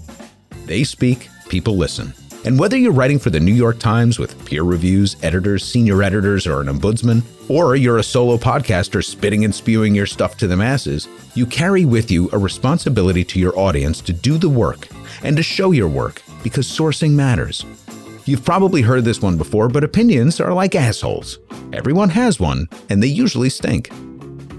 They 0.66 0.84
speak, 0.84 1.30
people 1.50 1.78
listen. 1.78 2.14
And 2.46 2.60
whether 2.60 2.78
you're 2.78 2.92
writing 2.92 3.18
for 3.18 3.32
the 3.32 3.40
New 3.40 3.54
York 3.54 3.80
Times 3.80 4.20
with 4.20 4.46
peer 4.46 4.64
reviews, 4.64 5.16
editors, 5.24 5.66
senior 5.66 6.04
editors, 6.04 6.46
or 6.46 6.62
an 6.62 6.68
ombudsman, 6.68 7.24
or 7.50 7.76
you're 7.76 7.98
a 7.98 8.04
solo 8.04 8.38
podcaster 8.38 9.04
spitting 9.04 9.44
and 9.46 9.54
spewing 9.54 9.96
your 9.96 10.06
stuff 10.06 10.38
to 10.38 10.48
the 10.48 10.58
masses, 10.58 11.08
you 11.34 11.46
carry 11.46 11.86
with 11.86 12.12
you 12.12 12.30
a 12.34 12.38
responsibility 12.38 13.24
to 13.24 13.40
your 13.40 13.58
audience 13.58 14.00
to 14.02 14.14
do 14.14 14.38
the 14.38 14.50
work 14.50 14.88
and 15.24 15.36
to 15.38 15.44
show 15.44 15.72
your 15.72 15.88
work 15.88 16.22
because 16.44 16.68
sourcing 16.68 17.12
matters. 17.12 17.66
You've 18.28 18.44
probably 18.44 18.82
heard 18.82 19.04
this 19.06 19.22
one 19.22 19.38
before, 19.38 19.70
but 19.70 19.84
opinions 19.84 20.40
are 20.40 20.52
like 20.52 20.74
assholes. 20.74 21.38
Everyone 21.74 22.10
has 22.10 22.40
one, 22.40 22.68
and 22.90 23.02
they 23.02 23.08
usually 23.08 23.50
stink. 23.50 23.92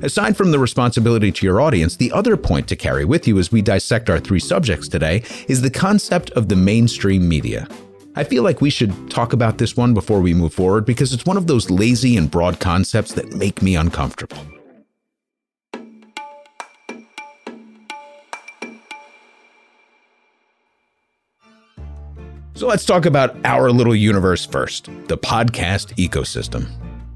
Aside 0.03 0.37
from 0.37 0.53
the 0.53 0.59
responsibility 0.61 1.33
to 1.33 1.47
your 1.47 1.61
audience, 1.61 1.97
the 1.97 2.13
other 2.13 2.37
point 2.37 2.69
to 2.69 2.77
carry 2.77 3.05
with 3.05 3.27
you 3.27 3.41
as 3.41 3.51
we 3.51 3.63
dissect 3.63 4.09
our 4.09 4.21
three 4.21 4.39
subjects 4.39 4.87
today 4.87 5.25
is 5.49 5.63
the 5.63 5.71
concept 5.71 6.31
of 6.33 6.49
the 6.49 6.55
mainstream 6.55 7.29
media. 7.29 7.67
I 8.15 8.23
feel 8.23 8.45
like 8.45 8.61
we 8.61 8.71
should 8.71 9.11
talk 9.11 9.33
about 9.33 9.59
this 9.59 9.77
one 9.77 9.95
before 9.95 10.21
we 10.21 10.33
move 10.33 10.55
forward 10.55 10.87
because 10.87 11.13
it's 11.13 11.27
one 11.27 11.37
of 11.37 11.49
those 11.49 11.69
lazy 11.69 12.17
and 12.17 12.31
broad 12.31 12.61
concepts 12.61 13.15
that 13.15 13.35
make 13.35 13.63
me 13.63 13.75
uncomfortable. 13.75 14.39
So 22.57 22.67
let's 22.67 22.87
talk 22.87 23.05
about 23.05 23.37
our 23.45 23.71
little 23.71 23.95
universe 23.95 24.47
first 24.47 24.87
the 25.09 25.19
podcast 25.19 25.95
ecosystem. 25.97 26.67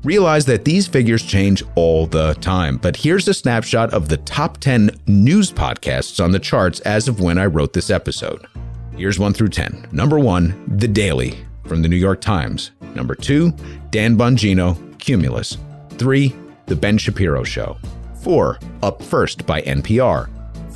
Realize 0.04 0.44
that 0.44 0.66
these 0.66 0.86
figures 0.86 1.22
change 1.22 1.62
all 1.76 2.06
the 2.06 2.34
time, 2.42 2.76
but 2.76 2.94
here's 2.94 3.26
a 3.26 3.32
snapshot 3.32 3.94
of 3.94 4.10
the 4.10 4.18
top 4.18 4.58
10 4.58 4.90
news 5.06 5.50
podcasts 5.50 6.22
on 6.22 6.32
the 6.32 6.38
charts 6.38 6.80
as 6.80 7.08
of 7.08 7.20
when 7.20 7.38
I 7.38 7.46
wrote 7.46 7.72
this 7.72 7.88
episode. 7.88 8.46
Here's 8.94 9.18
1 9.18 9.32
through 9.32 9.48
10. 9.48 9.88
Number 9.92 10.18
1, 10.18 10.76
The 10.76 10.88
Daily 10.88 11.38
from 11.64 11.80
the 11.80 11.88
New 11.88 11.96
York 11.96 12.20
Times. 12.20 12.72
Number 12.94 13.14
2, 13.14 13.50
Dan 13.88 14.18
Bongino, 14.18 14.98
Cumulus. 14.98 15.56
3, 15.92 16.34
The 16.66 16.76
Ben 16.76 16.98
Shapiro 16.98 17.44
Show. 17.44 17.78
4, 18.22 18.58
Up 18.82 19.02
First 19.02 19.46
by 19.46 19.62
NPR. 19.62 20.28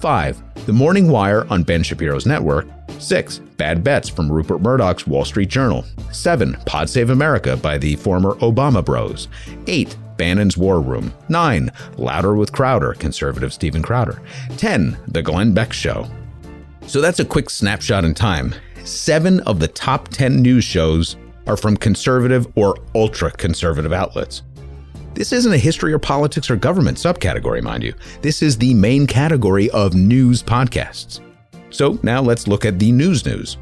5, 0.05 0.67
The 0.67 0.73
Morning 0.75 1.09
Wire 1.09 1.47
on 1.49 1.63
Ben 1.63 1.83
Shapiro's 1.83 2.27
network. 2.27 2.67
6. 2.99 3.39
Bad 3.57 3.83
Bets 3.83 4.07
from 4.07 4.31
Rupert 4.31 4.61
Murdoch's 4.61 5.07
Wall 5.07 5.25
Street 5.25 5.49
Journal. 5.49 5.83
7. 6.13 6.59
Pod 6.67 6.91
Save 6.91 7.09
America 7.09 7.57
by 7.57 7.79
the 7.79 7.97
former 7.97 8.35
Obama 8.35 8.85
Bros. 8.85 9.29
8. 9.67 9.97
Bannon's 10.19 10.59
War 10.59 10.83
Room. 10.83 11.15
9. 11.31 11.71
Louder 11.97 12.35
with 12.35 12.53
Crowder, 12.53 12.93
conservative 12.93 13.55
Steven 13.55 13.81
Crowder. 13.81 14.21
10. 14.59 14.95
The 15.09 15.23
Glenn 15.23 15.55
Beck 15.55 15.73
Show. 15.73 16.07
So 16.87 17.01
that's 17.01 17.21
a 17.21 17.25
quick 17.25 17.49
snapshot 17.49 18.05
in 18.05 18.13
time. 18.13 18.55
Seven 18.85 19.41
of 19.41 19.59
the 19.59 19.69
top 19.69 20.09
10 20.09 20.43
news 20.43 20.65
shows 20.65 21.17
are 21.47 21.57
from 21.57 21.79
conservative 21.79 22.47
or 22.57 22.77
ultra 22.95 23.31
conservative 23.31 23.95
outlets. 23.95 24.43
This 25.15 25.33
isn't 25.33 25.53
a 25.53 25.59
history 25.59 25.93
or 25.93 26.01
politics 26.01 26.51
or 26.51 26.57
government 26.57 26.99
subcategory, 26.99 27.63
mind 27.63 27.85
you. 27.85 27.95
This 28.21 28.43
is 28.43 28.59
the 28.59 28.75
main 28.75 29.07
category 29.07 29.71
of 29.71 29.95
news 29.95 30.43
podcasts. 30.43 31.21
So 31.71 31.99
now 32.03 32.21
let's 32.21 32.49
look 32.49 32.65
at 32.65 32.81
the 32.81 32.91
news 32.91 33.25
news. 33.25 33.57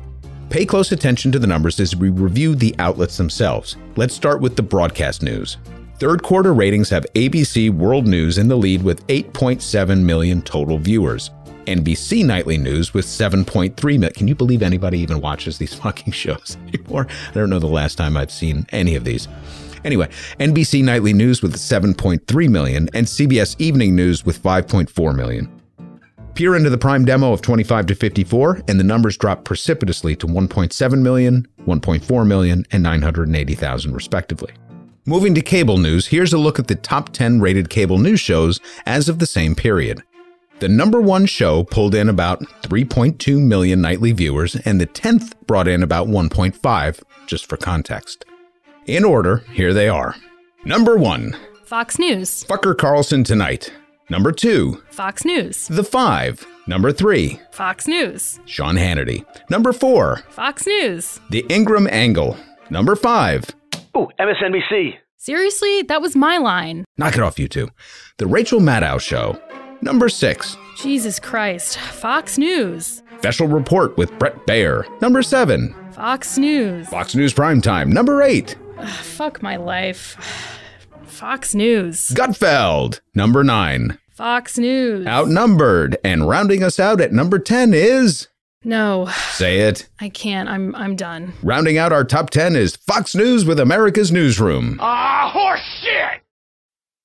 Pay 0.49 0.65
close 0.65 0.93
attention 0.93 1.31
to 1.33 1.39
the 1.39 1.47
numbers 1.47 1.79
as 1.79 1.95
we 1.95 2.09
review 2.09 2.55
the 2.55 2.75
outlets 2.79 3.17
themselves. 3.17 3.77
Let's 3.97 4.15
start 4.15 4.41
with 4.41 4.57
the 4.57 4.63
broadcast 4.63 5.23
news. 5.23 5.59
Third 5.99 6.23
quarter 6.23 6.55
ratings 6.55 6.89
have 6.91 7.07
ABC 7.15 7.71
World 7.71 8.07
News 8.07 8.39
in 8.39 8.49
the 8.49 8.57
lead 8.57 8.83
with 8.83 9.07
8.7 9.07 10.03
million 10.03 10.43
total 10.43 10.79
viewers. 10.79 11.31
NBC 11.67 12.25
Nightly 12.25 12.59
News 12.59 12.93
with 12.93 13.07
7.3 13.07 13.83
million. 13.85 14.13
Can 14.13 14.27
you 14.27 14.35
believe 14.35 14.63
anybody 14.63 14.99
even 14.99 15.21
watches 15.21 15.59
these 15.59 15.75
fucking 15.83 16.13
shows 16.13 16.57
anymore? 16.67 17.07
I 17.31 17.35
don't 17.35 17.51
know 17.51 17.59
the 17.59 17.67
last 17.67 17.97
time 17.97 18.17
I've 18.17 18.33
seen 18.33 18.67
any 18.71 18.95
of 18.97 19.05
these. 19.05 19.29
Anyway, 19.85 20.09
NBC 20.39 20.83
Nightly 20.85 21.13
News 21.13 21.43
with 21.43 21.57
7.3 21.57 22.49
million 22.49 22.89
and 22.95 23.07
CBS 23.07 23.57
Evening 23.59 23.95
News 23.97 24.25
with 24.25 24.43
5.4 24.43 25.15
million. 25.15 25.51
Peer 26.35 26.57
into 26.57 26.71
the 26.71 26.79
prime 26.79 27.05
demo 27.05 27.33
of 27.33 27.43
25 27.43 27.87
to 27.87 27.95
54, 27.95 28.63
and 28.67 28.81
the 28.81 28.85
numbers 28.85 29.19
drop 29.19 29.45
precipitously 29.45 30.17
to 30.17 30.27
1.7 30.27 31.03
million, 31.03 31.47
1.4 31.67 32.27
million, 32.27 32.65
and 32.71 32.83
980,000 32.83 33.93
respectively. 33.93 34.53
Moving 35.05 35.35
to 35.35 35.43
cable 35.43 35.77
news, 35.77 36.07
here's 36.07 36.33
a 36.33 36.39
look 36.39 36.59
at 36.59 36.69
the 36.69 36.75
top 36.75 37.11
10 37.13 37.41
rated 37.41 37.69
cable 37.69 37.99
news 37.99 38.21
shows 38.21 38.61
as 38.87 39.09
of 39.11 39.19
the 39.19 39.27
same 39.27 39.55
period. 39.55 40.03
The 40.61 40.69
number 40.69 41.01
one 41.01 41.27
show 41.27 41.65
pulled 41.65 41.95
in 41.95 42.09
about 42.09 42.41
3.2 42.63 43.45
million 43.45 43.83
nightly 43.83 44.13
viewers, 44.13 44.55
and 44.55 44.81
the 44.81 44.87
10th 44.87 45.35
brought 45.47 45.69
in 45.69 45.83
about 45.83 46.07
1.5, 46.07 47.03
just 47.27 47.47
for 47.47 47.57
context. 47.57 48.25
In 48.87 49.05
order, 49.05 49.39
here 49.53 49.73
they 49.73 49.89
are. 49.89 50.15
Number 50.65 50.97
one, 50.97 51.37
Fox 51.65 51.99
News. 51.99 52.45
Fucker 52.45 52.77
Carlson 52.77 53.25
Tonight. 53.25 53.73
Number 54.11 54.33
two, 54.33 54.83
Fox 54.91 55.25
News. 55.25 55.69
The 55.69 55.85
Five. 55.85 56.47
Number 56.67 56.93
three, 56.93 57.41
Fox 57.53 57.87
News. 57.89 58.39
Sean 58.45 58.77
Hannity. 58.77 59.25
Number 59.51 59.73
four, 59.73 60.19
Fox 60.31 60.67
News. 60.67 61.21
The 61.31 61.45
Ingraham 61.51 61.89
Angle. 61.91 62.37
Number 62.71 62.95
five, 62.97 63.45
Ooh, 63.97 64.09
MSNBC. 64.21 64.95
Seriously, 65.17 65.83
that 65.83 66.01
was 66.03 66.17
my 66.17 66.39
line. 66.39 66.85
knock 66.99 67.15
it 67.15 67.21
off, 67.21 67.39
you 67.39 67.49
two, 67.49 67.69
The 68.19 68.27
Rachel 68.27 68.61
Maddow 68.61 69.01
Show. 69.01 69.41
Number 69.81 70.09
six, 70.09 70.57
Jesus 70.81 71.19
Christ. 71.19 71.79
Fox 71.79 72.39
News. 72.39 73.03
Special 73.19 73.47
Report 73.47 73.97
with 73.97 74.17
Bret 74.19 74.35
Baier. 74.47 74.85
Number 75.01 75.23
seven, 75.23 75.75
Fox 75.93 76.37
News. 76.39 76.89
Fox 76.89 77.15
News 77.15 77.33
Primetime. 77.35 77.89
Number 77.93 78.23
eight, 78.23 78.57
Ugh, 78.79 78.89
fuck 79.03 79.43
my 79.43 79.57
life. 79.57 80.17
Fox 81.07 81.55
News. 81.55 82.09
Gutfeld. 82.11 83.01
Number 83.15 83.45
nine, 83.45 83.99
Fox 84.11 84.59
News. 84.59 85.07
Outnumbered. 85.07 85.97
And 86.03 86.29
rounding 86.29 86.63
us 86.63 86.81
out 86.81 87.01
at 87.01 87.13
number 87.13 87.39
10 87.39 87.75
is. 87.75 88.29
No, 88.65 89.09
Say 89.31 89.61
it. 89.61 89.89
I 90.01 90.09
can't. 90.09 90.49
I'm 90.49 90.75
I'm 90.77 90.95
done. 90.97 91.33
Rounding 91.43 91.79
out 91.79 91.93
our 91.93 92.05
top 92.05 92.31
10 92.31 92.55
is 92.57 92.77
Fox 92.77 93.15
News 93.15 93.45
with 93.45 93.59
America's 93.59 94.13
Newsroom. 94.13 94.79
Ah, 94.81 95.31
horse 95.33 95.61
shit! 95.83 96.23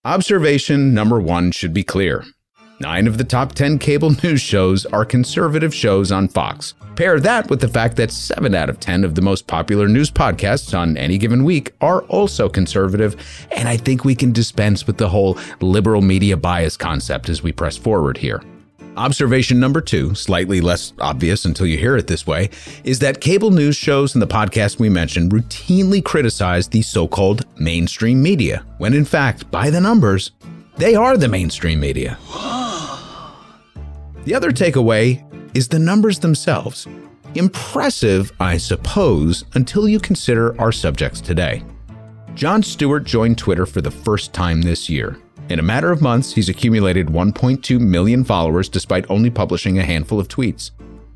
Observation 0.05 0.93
number 0.93 1.19
one 1.19 1.51
should 1.51 1.73
be 1.73 1.83
clear. 1.83 2.23
Nine 2.79 3.07
of 3.07 3.17
the 3.17 3.23
top 3.23 3.53
10 3.53 3.79
cable 3.79 4.11
news 4.23 4.39
shows 4.39 4.85
are 4.85 5.03
conservative 5.03 5.73
shows 5.73 6.11
on 6.11 6.27
Fox. 6.27 6.75
Pair 6.95 7.19
that 7.19 7.49
with 7.49 7.59
the 7.59 7.67
fact 7.67 7.95
that 7.97 8.11
seven 8.11 8.53
out 8.53 8.69
of 8.69 8.79
10 8.79 9.03
of 9.03 9.15
the 9.15 9.21
most 9.21 9.47
popular 9.47 9.87
news 9.87 10.11
podcasts 10.11 10.77
on 10.77 10.95
any 10.95 11.17
given 11.17 11.43
week 11.43 11.73
are 11.81 12.03
also 12.03 12.47
conservative, 12.47 13.15
and 13.51 13.67
I 13.67 13.77
think 13.77 14.05
we 14.05 14.13
can 14.13 14.31
dispense 14.31 14.85
with 14.85 14.97
the 14.97 15.09
whole 15.09 15.39
liberal 15.59 16.01
media 16.01 16.37
bias 16.37 16.77
concept 16.77 17.29
as 17.29 17.41
we 17.41 17.51
press 17.51 17.77
forward 17.77 18.17
here. 18.17 18.43
Observation 18.95 19.59
number 19.59 19.81
two, 19.81 20.13
slightly 20.15 20.61
less 20.61 20.93
obvious 20.99 21.45
until 21.45 21.67
you 21.67 21.77
hear 21.77 21.97
it 21.97 22.07
this 22.07 22.25
way, 22.25 22.49
is 22.83 22.99
that 22.99 23.21
cable 23.21 23.51
news 23.51 23.75
shows 23.75 24.13
and 24.13 24.21
the 24.21 24.27
podcast 24.27 24.79
we 24.79 24.89
mentioned 24.89 25.31
routinely 25.31 26.03
criticize 26.03 26.67
the 26.67 26.81
so 26.83 27.07
called 27.07 27.45
mainstream 27.59 28.21
media, 28.21 28.63
when 28.77 28.93
in 28.93 29.05
fact, 29.05 29.49
by 29.51 29.69
the 29.69 29.81
numbers, 29.81 30.31
they 30.77 30.95
are 30.95 31.17
the 31.17 31.27
mainstream 31.27 31.79
media. 31.79 32.17
The 34.25 34.33
other 34.35 34.51
takeaway 34.51 35.23
is 35.55 35.67
the 35.67 35.79
numbers 35.79 36.19
themselves. 36.19 36.87
Impressive, 37.35 38.31
I 38.39 38.57
suppose, 38.57 39.45
until 39.53 39.87
you 39.87 39.99
consider 39.99 40.59
our 40.59 40.71
subjects 40.71 41.21
today. 41.21 41.63
Jon 42.35 42.61
Stewart 42.61 43.03
joined 43.03 43.37
Twitter 43.37 43.65
for 43.65 43.81
the 43.81 43.91
first 43.91 44.33
time 44.33 44.61
this 44.61 44.89
year. 44.89 45.17
In 45.49 45.59
a 45.59 45.63
matter 45.63 45.91
of 45.91 46.01
months, 46.01 46.33
he's 46.33 46.49
accumulated 46.49 47.07
1.2 47.07 47.79
million 47.79 48.23
followers 48.23 48.69
despite 48.69 49.09
only 49.09 49.29
publishing 49.29 49.79
a 49.79 49.83
handful 49.83 50.19
of 50.19 50.27
tweets. 50.27 50.71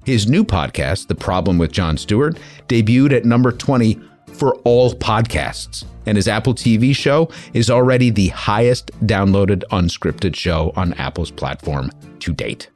His 0.06 0.28
new 0.28 0.44
podcast, 0.44 1.08
The 1.08 1.16
Problem 1.16 1.58
with 1.58 1.72
Jon 1.72 1.98
Stewart, 1.98 2.40
debuted 2.68 3.12
at 3.12 3.26
number 3.26 3.52
20 3.52 4.00
for 4.34 4.56
all 4.64 4.94
podcasts, 4.94 5.86
and 6.06 6.16
his 6.16 6.28
Apple 6.28 6.54
TV 6.54 6.96
show 6.96 7.30
is 7.54 7.70
already 7.70 8.10
the 8.10 8.30
highest 8.30 8.92
downloaded 9.06 9.64
unscripted 9.72 10.36
show 10.36 10.74
on 10.76 10.94
Apple's 10.94 11.32
platform 11.32 11.92
to 12.20 12.34
date. 12.34 12.70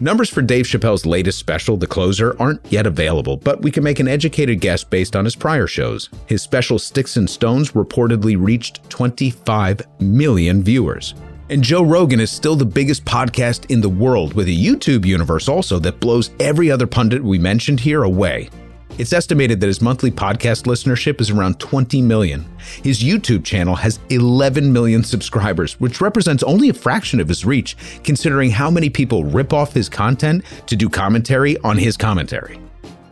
Numbers 0.00 0.30
for 0.30 0.42
Dave 0.42 0.64
Chappelle's 0.64 1.04
latest 1.04 1.40
special, 1.40 1.76
The 1.76 1.88
Closer, 1.88 2.40
aren't 2.40 2.60
yet 2.70 2.86
available, 2.86 3.36
but 3.36 3.62
we 3.62 3.72
can 3.72 3.82
make 3.82 3.98
an 3.98 4.06
educated 4.06 4.60
guess 4.60 4.84
based 4.84 5.16
on 5.16 5.24
his 5.24 5.34
prior 5.34 5.66
shows. 5.66 6.08
His 6.26 6.40
special 6.40 6.78
Sticks 6.78 7.16
and 7.16 7.28
Stones 7.28 7.72
reportedly 7.72 8.36
reached 8.38 8.88
25 8.90 9.82
million 9.98 10.62
viewers. 10.62 11.14
And 11.50 11.64
Joe 11.64 11.82
Rogan 11.82 12.20
is 12.20 12.30
still 12.30 12.54
the 12.54 12.64
biggest 12.64 13.04
podcast 13.06 13.68
in 13.72 13.80
the 13.80 13.88
world, 13.88 14.34
with 14.34 14.46
a 14.46 14.56
YouTube 14.56 15.04
universe 15.04 15.48
also 15.48 15.80
that 15.80 15.98
blows 15.98 16.30
every 16.38 16.70
other 16.70 16.86
pundit 16.86 17.24
we 17.24 17.40
mentioned 17.40 17.80
here 17.80 18.04
away. 18.04 18.50
It's 18.98 19.12
estimated 19.12 19.60
that 19.60 19.68
his 19.68 19.80
monthly 19.80 20.10
podcast 20.10 20.64
listenership 20.64 21.20
is 21.20 21.30
around 21.30 21.60
20 21.60 22.02
million. 22.02 22.44
His 22.82 23.00
YouTube 23.00 23.44
channel 23.44 23.76
has 23.76 24.00
11 24.10 24.72
million 24.72 25.04
subscribers, 25.04 25.78
which 25.78 26.00
represents 26.00 26.42
only 26.42 26.68
a 26.68 26.74
fraction 26.74 27.20
of 27.20 27.28
his 27.28 27.44
reach, 27.44 27.76
considering 28.02 28.50
how 28.50 28.72
many 28.72 28.90
people 28.90 29.22
rip 29.22 29.52
off 29.52 29.72
his 29.72 29.88
content 29.88 30.44
to 30.66 30.74
do 30.74 30.88
commentary 30.88 31.56
on 31.58 31.78
his 31.78 31.96
commentary. 31.96 32.58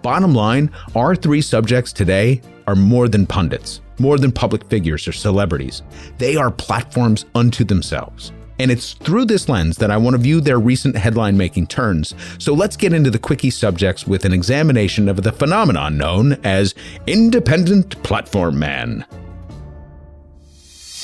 Bottom 0.02 0.34
line, 0.34 0.72
our 0.96 1.14
three 1.14 1.40
subjects 1.40 1.92
today 1.92 2.40
are 2.66 2.74
more 2.74 3.06
than 3.06 3.24
pundits, 3.24 3.80
more 4.00 4.18
than 4.18 4.32
public 4.32 4.64
figures 4.66 5.06
or 5.06 5.12
celebrities. 5.12 5.82
They 6.18 6.34
are 6.34 6.50
platforms 6.50 7.26
unto 7.36 7.62
themselves. 7.62 8.32
And 8.58 8.70
it's 8.70 8.94
through 8.94 9.26
this 9.26 9.48
lens 9.48 9.76
that 9.78 9.90
I 9.90 9.96
want 9.96 10.14
to 10.14 10.18
view 10.18 10.40
their 10.40 10.58
recent 10.58 10.96
headline 10.96 11.36
making 11.36 11.66
turns. 11.66 12.14
So 12.38 12.54
let's 12.54 12.76
get 12.76 12.92
into 12.92 13.10
the 13.10 13.18
quickie 13.18 13.50
subjects 13.50 14.06
with 14.06 14.24
an 14.24 14.32
examination 14.32 15.08
of 15.08 15.22
the 15.22 15.32
phenomenon 15.32 15.98
known 15.98 16.34
as 16.44 16.74
Independent 17.06 18.02
Platform 18.02 18.58
Man. 18.58 19.04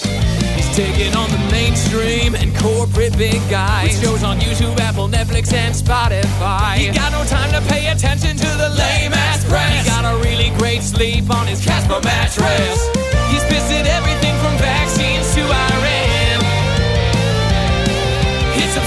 He's 0.02 0.76
taking 0.76 1.14
on 1.14 1.28
the 1.30 1.48
mainstream 1.50 2.34
and 2.34 2.56
corporate 2.56 3.16
big 3.18 3.40
guys. 3.50 3.88
With 3.88 4.02
shows 4.02 4.24
on 4.24 4.38
YouTube, 4.40 4.78
Apple, 4.80 5.08
Netflix, 5.08 5.52
and 5.52 5.74
Spotify. 5.74 6.76
He 6.76 6.90
got 6.90 7.12
no 7.12 7.24
time 7.24 7.52
to 7.52 7.60
pay 7.68 7.88
attention 7.88 8.36
to 8.36 8.48
the 8.56 8.70
lame 8.70 9.12
ass 9.12 9.44
press. 9.44 9.84
He 9.84 9.90
got 9.90 10.04
a 10.04 10.16
really 10.24 10.50
great 10.58 10.82
sleep 10.82 11.30
on 11.30 11.46
his 11.46 11.62
Casper 11.64 12.00
mattress. 12.02 12.88
He's 13.30 13.44
pissed 13.44 13.72
at 13.72 13.86
everything 13.86 14.34
from 14.40 14.56
vaccines 14.58 15.34
to 15.34 15.42
Iran. 15.42 15.91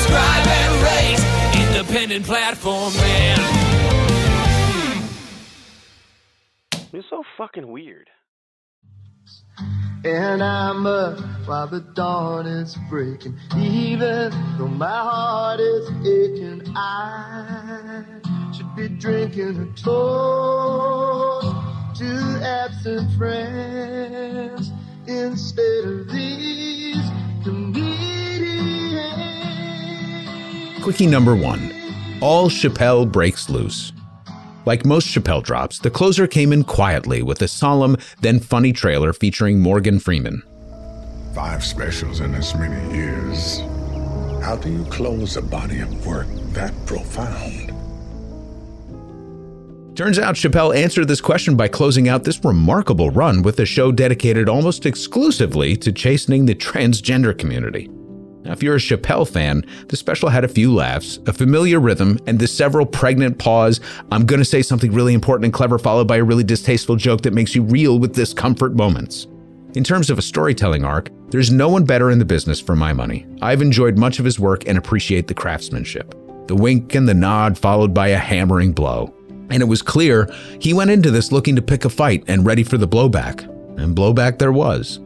Subscribe 0.06 0.48
and 0.48 0.74
rate. 0.84 1.20
Independent 1.68 2.26
platform 2.26 2.94
man. 2.94 3.40
You're 6.92 7.04
so 7.10 7.24
fucking 7.38 7.68
weird. 7.68 8.10
And 10.06 10.44
I'm 10.44 10.86
up 10.86 11.20
while 11.48 11.68
the 11.68 11.82
dawn 11.96 12.46
is 12.46 12.78
breaking. 12.90 13.38
Even 13.58 14.32
though 14.58 14.68
my 14.68 14.88
heart 14.88 15.60
is 15.60 15.90
aching, 16.06 16.62
I 16.76 18.04
should 18.56 18.76
be 18.76 18.88
drinking 18.88 19.58
a 19.58 19.66
toast 19.82 21.48
to 22.00 22.40
absent 22.44 23.18
friends 23.18 24.72
instead 25.08 25.86
of 25.86 26.12
these 26.12 27.10
Quickie 30.86 31.08
number 31.08 31.36
one 31.36 31.74
All 32.22 32.48
Chappelle 32.48 33.12
breaks 33.12 33.50
loose. 33.50 33.92
Like 34.68 34.86
most 34.86 35.08
Chappelle 35.08 35.42
drops, 35.42 35.80
the 35.80 35.90
closer 35.90 36.28
came 36.28 36.54
in 36.54 36.64
quietly 36.64 37.24
with 37.24 37.42
a 37.42 37.48
solemn, 37.48 37.98
then 38.22 38.40
funny 38.40 38.72
trailer 38.72 39.12
featuring 39.12 39.60
Morgan 39.60 40.00
Freeman. 40.00 40.44
Five 41.34 41.64
specials 41.64 42.20
in 42.20 42.36
as 42.36 42.54
many 42.54 42.96
years. 42.96 43.62
How 44.44 44.58
do 44.62 44.72
you 44.72 44.86
close 44.92 45.38
a 45.38 45.42
body 45.42 45.80
of 45.80 46.06
work 46.06 46.28
that 46.54 46.72
profound? 46.86 47.74
Turns 49.98 50.20
out 50.20 50.36
Chappelle 50.36 50.76
answered 50.76 51.08
this 51.08 51.20
question 51.20 51.58
by 51.58 51.68
closing 51.68 52.08
out 52.08 52.26
this 52.26 52.46
remarkable 52.46 53.10
run 53.10 53.42
with 53.42 53.60
a 53.60 53.66
show 53.66 53.92
dedicated 53.92 54.48
almost 54.48 54.86
exclusively 54.86 55.76
to 55.78 55.92
chastening 55.92 56.46
the 56.46 56.54
transgender 56.54 57.36
community. 57.36 57.90
Now, 58.46 58.52
if 58.52 58.62
you're 58.62 58.76
a 58.76 58.80
Chappelle 58.80 59.28
fan, 59.28 59.66
the 59.88 59.98
special 59.98 60.30
had 60.30 60.44
a 60.44 60.48
few 60.48 60.74
laughs, 60.74 61.20
a 61.26 61.34
familiar 61.34 61.80
rhythm, 61.80 62.20
and 62.28 62.38
the 62.38 62.48
several 62.48 62.86
pregnant 62.86 63.40
pause, 63.40 63.82
I'm 64.12 64.28
going 64.28 64.40
to 64.40 64.46
say 64.46 64.62
something 64.62 64.94
really 64.94 65.16
important 65.16 65.46
and 65.46 65.54
clever, 65.54 65.80
followed 65.80 66.08
by 66.08 66.18
a 66.18 66.24
really 66.24 66.44
distasteful 66.44 66.96
joke 66.96 67.22
that 67.24 67.34
makes 67.34 67.56
you 67.56 67.64
reel 67.64 67.98
with 67.98 68.14
discomfort 68.14 68.76
moments. 68.76 69.26
In 69.74 69.84
terms 69.84 70.12
of 70.12 70.20
a 70.20 70.22
storytelling 70.22 70.86
arc, 70.86 71.10
there's 71.32 71.52
no 71.52 71.68
one 71.68 71.86
better 71.86 72.12
in 72.12 72.20
the 72.20 72.24
business 72.24 72.62
for 72.62 72.76
my 72.76 72.94
money. 72.94 73.26
I've 73.42 73.64
enjoyed 73.64 73.98
much 73.98 74.20
of 74.20 74.26
his 74.26 74.40
work 74.40 74.68
and 74.68 74.78
appreciate 74.78 75.28
the 75.28 75.34
craftsmanship. 75.34 76.14
The 76.48 76.56
wink 76.56 76.94
and 76.94 77.10
the 77.10 77.16
nod 77.16 77.58
followed 77.58 77.94
by 77.94 78.10
a 78.10 78.18
hammering 78.18 78.74
blow. 78.74 79.14
And 79.50 79.62
it 79.62 79.66
was 79.66 79.82
clear 79.82 80.30
he 80.60 80.74
went 80.74 80.92
into 80.92 81.10
this 81.10 81.32
looking 81.32 81.56
to 81.56 81.62
pick 81.62 81.84
a 81.84 81.90
fight 81.90 82.24
and 82.28 82.46
ready 82.46 82.64
for 82.64 82.78
the 82.78 82.88
blowback. 82.88 83.44
And 83.80 83.96
blowback 83.96 84.38
there 84.38 84.52
was. 84.52 85.00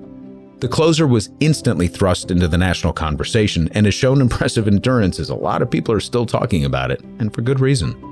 The 0.60 0.68
closer 0.68 1.08
was 1.08 1.30
instantly 1.39 1.88
thrust 1.88 2.32
into 2.32 2.50
the 2.50 2.58
national 2.58 2.92
conversation 2.92 3.70
and 3.72 3.86
has 3.86 3.96
shown 3.96 4.20
impressive 4.22 4.68
endurance 4.68 5.20
as 5.20 5.30
a 5.30 5.36
lot 5.36 5.62
of 5.62 5.72
people 5.72 5.94
are 5.94 6.01
still 6.01 6.25
talking 6.25 6.66
about 6.66 6.92
it, 6.92 7.01
and 7.20 7.34
for 7.34 7.42
good 7.42 7.60
reason. 7.60 8.06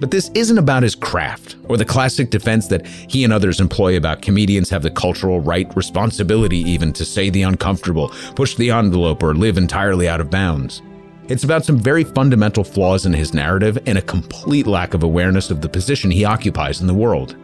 But 0.00 0.10
this 0.10 0.30
isn't 0.34 0.56
about 0.56 0.82
his 0.82 0.94
craft 0.94 1.56
or 1.68 1.76
the 1.76 1.84
classic 1.84 2.30
defense 2.30 2.68
that 2.68 2.86
he 2.86 3.22
and 3.22 3.34
others 3.34 3.60
employ 3.60 3.98
about 3.98 4.22
comedians 4.22 4.70
have 4.70 4.82
the 4.82 4.90
cultural 4.90 5.40
right, 5.40 5.70
responsibility 5.76 6.56
even, 6.56 6.94
to 6.94 7.04
say 7.04 7.28
the 7.28 7.42
uncomfortable, 7.42 8.08
push 8.34 8.54
the 8.54 8.70
envelope, 8.70 9.22
or 9.22 9.34
live 9.34 9.58
entirely 9.58 10.08
out 10.08 10.22
of 10.22 10.30
bounds. 10.30 10.80
It's 11.28 11.44
about 11.44 11.66
some 11.66 11.78
very 11.78 12.02
fundamental 12.02 12.64
flaws 12.64 13.04
in 13.04 13.12
his 13.12 13.34
narrative 13.34 13.78
and 13.86 13.98
a 13.98 14.02
complete 14.02 14.66
lack 14.66 14.94
of 14.94 15.02
awareness 15.02 15.50
of 15.50 15.60
the 15.60 15.68
position 15.68 16.10
he 16.10 16.24
occupies 16.24 16.80
in 16.80 16.86
the 16.86 16.94
world. 16.94 17.36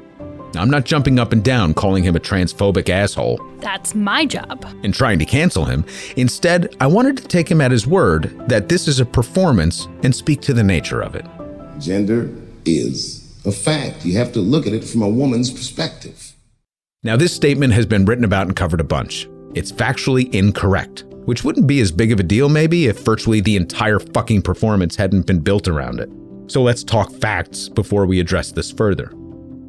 I'm 0.58 0.70
not 0.70 0.84
jumping 0.84 1.18
up 1.18 1.32
and 1.32 1.42
down 1.42 1.74
calling 1.74 2.04
him 2.04 2.16
a 2.16 2.20
transphobic 2.20 2.88
asshole 2.88 3.40
That's 3.58 3.94
my 3.94 4.24
job. 4.26 4.64
and 4.82 4.92
trying 4.94 5.18
to 5.18 5.24
cancel 5.24 5.64
him. 5.64 5.84
Instead, 6.16 6.74
I 6.80 6.86
wanted 6.86 7.16
to 7.18 7.28
take 7.28 7.50
him 7.50 7.60
at 7.60 7.70
his 7.70 7.86
word 7.86 8.34
that 8.48 8.68
this 8.68 8.88
is 8.88 9.00
a 9.00 9.04
performance 9.06 9.88
and 10.02 10.14
speak 10.14 10.40
to 10.42 10.54
the 10.54 10.62
nature 10.64 11.00
of 11.00 11.14
it. 11.14 11.24
Gender 11.78 12.30
is 12.64 13.22
a 13.44 13.52
fact. 13.52 14.04
You 14.04 14.16
have 14.18 14.32
to 14.32 14.40
look 14.40 14.66
at 14.66 14.72
it 14.72 14.84
from 14.84 15.02
a 15.02 15.08
woman's 15.08 15.50
perspective. 15.50 16.32
Now, 17.02 17.16
this 17.16 17.34
statement 17.34 17.72
has 17.74 17.86
been 17.86 18.04
written 18.04 18.24
about 18.24 18.46
and 18.46 18.56
covered 18.56 18.80
a 18.80 18.84
bunch. 18.84 19.28
It's 19.54 19.70
factually 19.70 20.32
incorrect, 20.34 21.04
which 21.24 21.44
wouldn't 21.44 21.66
be 21.66 21.80
as 21.80 21.92
big 21.92 22.10
of 22.12 22.18
a 22.20 22.24
deal 22.24 22.48
maybe 22.48 22.86
if 22.86 23.04
virtually 23.04 23.40
the 23.40 23.56
entire 23.56 23.98
fucking 24.00 24.42
performance 24.42 24.96
hadn't 24.96 25.26
been 25.26 25.40
built 25.40 25.68
around 25.68 26.00
it. 26.00 26.10
So 26.48 26.62
let's 26.62 26.82
talk 26.84 27.12
facts 27.12 27.68
before 27.68 28.06
we 28.06 28.20
address 28.20 28.52
this 28.52 28.70
further. 28.72 29.12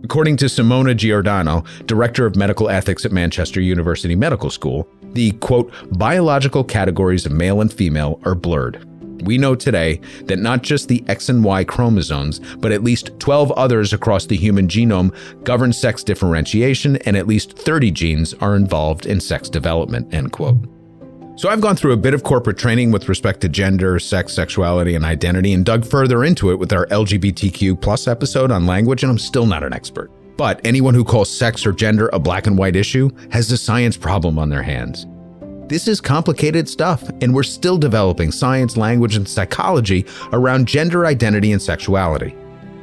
According 0.03 0.37
to 0.37 0.45
Simona 0.45 0.95
Giordano, 0.95 1.63
director 1.85 2.25
of 2.25 2.35
medical 2.35 2.69
ethics 2.69 3.05
at 3.05 3.11
Manchester 3.11 3.59
University 3.59 4.15
Medical 4.15 4.49
School, 4.49 4.87
the 5.13 5.31
quote, 5.33 5.73
biological 5.97 6.63
categories 6.63 7.25
of 7.25 7.31
male 7.31 7.61
and 7.61 7.71
female 7.71 8.19
are 8.23 8.35
blurred. 8.35 8.83
We 9.23 9.37
know 9.37 9.55
today 9.55 9.99
that 10.25 10.39
not 10.39 10.61
just 10.61 10.87
the 10.87 11.03
X 11.07 11.29
and 11.29 11.43
Y 11.43 11.63
chromosomes, 11.63 12.39
but 12.57 12.71
at 12.71 12.83
least 12.83 13.19
12 13.19 13.51
others 13.53 13.91
across 13.91 14.27
the 14.27 14.37
human 14.37 14.67
genome 14.67 15.15
govern 15.43 15.73
sex 15.73 16.03
differentiation, 16.03 16.97
and 16.97 17.17
at 17.17 17.27
least 17.27 17.57
30 17.57 17.91
genes 17.91 18.33
are 18.35 18.55
involved 18.55 19.05
in 19.07 19.19
sex 19.19 19.49
development. 19.49 20.13
End 20.13 20.31
quote. 20.31 20.76
So 21.37 21.49
I've 21.49 21.61
gone 21.61 21.75
through 21.75 21.91
a 21.91 21.97
bit 21.97 22.15
of 22.15 22.23
corporate 22.23 22.57
training 22.57 22.91
with 22.91 23.07
respect 23.07 23.41
to 23.41 23.49
gender, 23.49 23.99
sex, 23.99 24.33
sexuality, 24.33 24.95
and 24.95 25.05
identity, 25.05 25.53
and 25.53 25.63
dug 25.63 25.85
further 25.85 26.23
into 26.23 26.49
it 26.49 26.57
with 26.57 26.73
our 26.73 26.87
LGBTQ 26.87 27.79
plus 27.79 28.07
episode 28.07 28.49
on 28.49 28.65
language, 28.65 29.03
and 29.03 29.11
I'm 29.11 29.19
still 29.19 29.45
not 29.45 29.61
an 29.61 29.71
expert. 29.71 30.09
But 30.35 30.59
anyone 30.65 30.95
who 30.95 31.03
calls 31.03 31.29
sex 31.29 31.63
or 31.63 31.73
gender 31.73 32.09
a 32.11 32.17
black 32.17 32.47
and 32.47 32.57
white 32.57 32.75
issue 32.75 33.11
has 33.29 33.51
a 33.51 33.57
science 33.57 33.95
problem 33.95 34.39
on 34.39 34.49
their 34.49 34.63
hands. 34.63 35.05
This 35.67 35.87
is 35.87 36.01
complicated 36.01 36.67
stuff, 36.67 37.07
and 37.21 37.35
we're 37.35 37.43
still 37.43 37.77
developing 37.77 38.31
science, 38.31 38.75
language, 38.75 39.15
and 39.15 39.29
psychology 39.29 40.07
around 40.33 40.67
gender 40.67 41.05
identity 41.05 41.51
and 41.51 41.61
sexuality. 41.61 42.35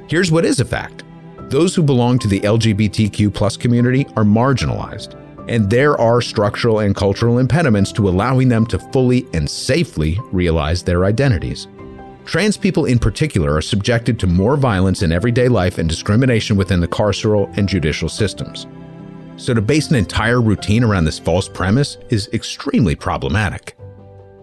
Here's 0.07 0.31
what 0.31 0.45
is 0.45 0.61
a 0.61 0.65
fact 0.65 1.03
those 1.51 1.75
who 1.75 1.83
belong 1.83 2.21
to 2.21 2.29
the 2.29 2.39
LGBTQ 2.39 3.35
plus 3.35 3.57
community 3.57 4.07
are 4.15 4.23
marginalized, 4.23 5.21
and 5.49 5.69
there 5.71 5.99
are 6.01 6.21
structural 6.21 6.81
and 6.81 6.95
cultural 6.95 7.39
impediments 7.39 7.93
to 7.93 8.09
allowing 8.09 8.49
them 8.49 8.67
to 8.67 8.79
fully 8.79 9.27
and 9.33 9.49
safely 9.49 10.19
realize 10.33 10.83
their 10.83 11.05
identities. 11.05 11.69
Trans 12.25 12.57
people 12.57 12.87
in 12.87 12.99
particular 12.99 13.55
are 13.55 13.63
subjected 13.63 14.19
to 14.19 14.27
more 14.27 14.57
violence 14.57 15.03
in 15.03 15.13
everyday 15.13 15.49
life 15.49 15.79
and 15.79 15.89
discrimination 15.89 16.57
within 16.57 16.81
the 16.81 16.89
carceral 16.89 17.55
and 17.59 17.69
judicial 17.69 18.09
systems. 18.09 18.67
So, 19.37 19.53
to 19.53 19.61
base 19.61 19.91
an 19.91 19.97
entire 19.97 20.41
routine 20.41 20.85
around 20.85 21.05
this 21.05 21.19
false 21.19 21.49
premise 21.49 21.99
is 22.09 22.29
extremely 22.33 22.95
problematic. 22.95 23.77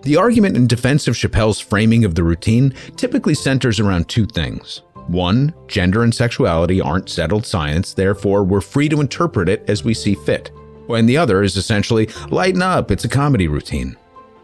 The 0.03 0.17
argument 0.17 0.57
in 0.57 0.67
defense 0.67 1.07
of 1.07 1.15
Chappelle's 1.15 1.59
framing 1.59 2.05
of 2.05 2.15
the 2.15 2.23
routine 2.23 2.73
typically 2.97 3.35
centers 3.35 3.79
around 3.79 4.09
two 4.09 4.25
things. 4.25 4.81
One, 5.07 5.53
gender 5.67 6.03
and 6.03 6.13
sexuality 6.13 6.81
aren't 6.81 7.09
settled 7.09 7.45
science, 7.45 7.93
therefore, 7.93 8.43
we're 8.43 8.61
free 8.61 8.89
to 8.89 9.01
interpret 9.01 9.49
it 9.49 9.63
as 9.67 9.83
we 9.83 9.93
see 9.93 10.15
fit. 10.15 10.51
And 10.95 11.07
the 11.07 11.17
other 11.17 11.43
is 11.43 11.57
essentially, 11.57 12.09
lighten 12.29 12.61
up, 12.61 12.91
it's 12.91 13.05
a 13.05 13.09
comedy 13.09 13.47
routine. 13.47 13.95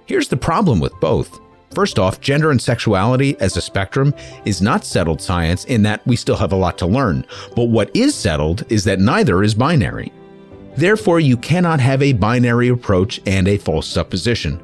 Here's 0.05 0.29
the 0.29 0.37
problem 0.37 0.79
with 0.79 0.97
both. 0.99 1.39
First 1.73 1.99
off, 1.99 2.21
gender 2.21 2.49
and 2.49 2.61
sexuality 2.61 3.37
as 3.39 3.57
a 3.57 3.61
spectrum 3.61 4.13
is 4.45 4.61
not 4.61 4.85
settled 4.85 5.21
science 5.21 5.65
in 5.65 5.83
that 5.83 6.05
we 6.07 6.15
still 6.15 6.37
have 6.37 6.53
a 6.53 6.55
lot 6.55 6.77
to 6.77 6.87
learn, 6.87 7.25
but 7.55 7.65
what 7.65 7.93
is 7.95 8.15
settled 8.15 8.63
is 8.71 8.83
that 8.85 8.99
neither 8.99 9.43
is 9.43 9.53
binary. 9.53 10.11
Therefore, 10.77 11.19
you 11.19 11.35
cannot 11.37 11.79
have 11.79 12.01
a 12.01 12.13
binary 12.13 12.69
approach 12.69 13.19
and 13.25 13.47
a 13.47 13.57
false 13.57 13.87
supposition. 13.87 14.63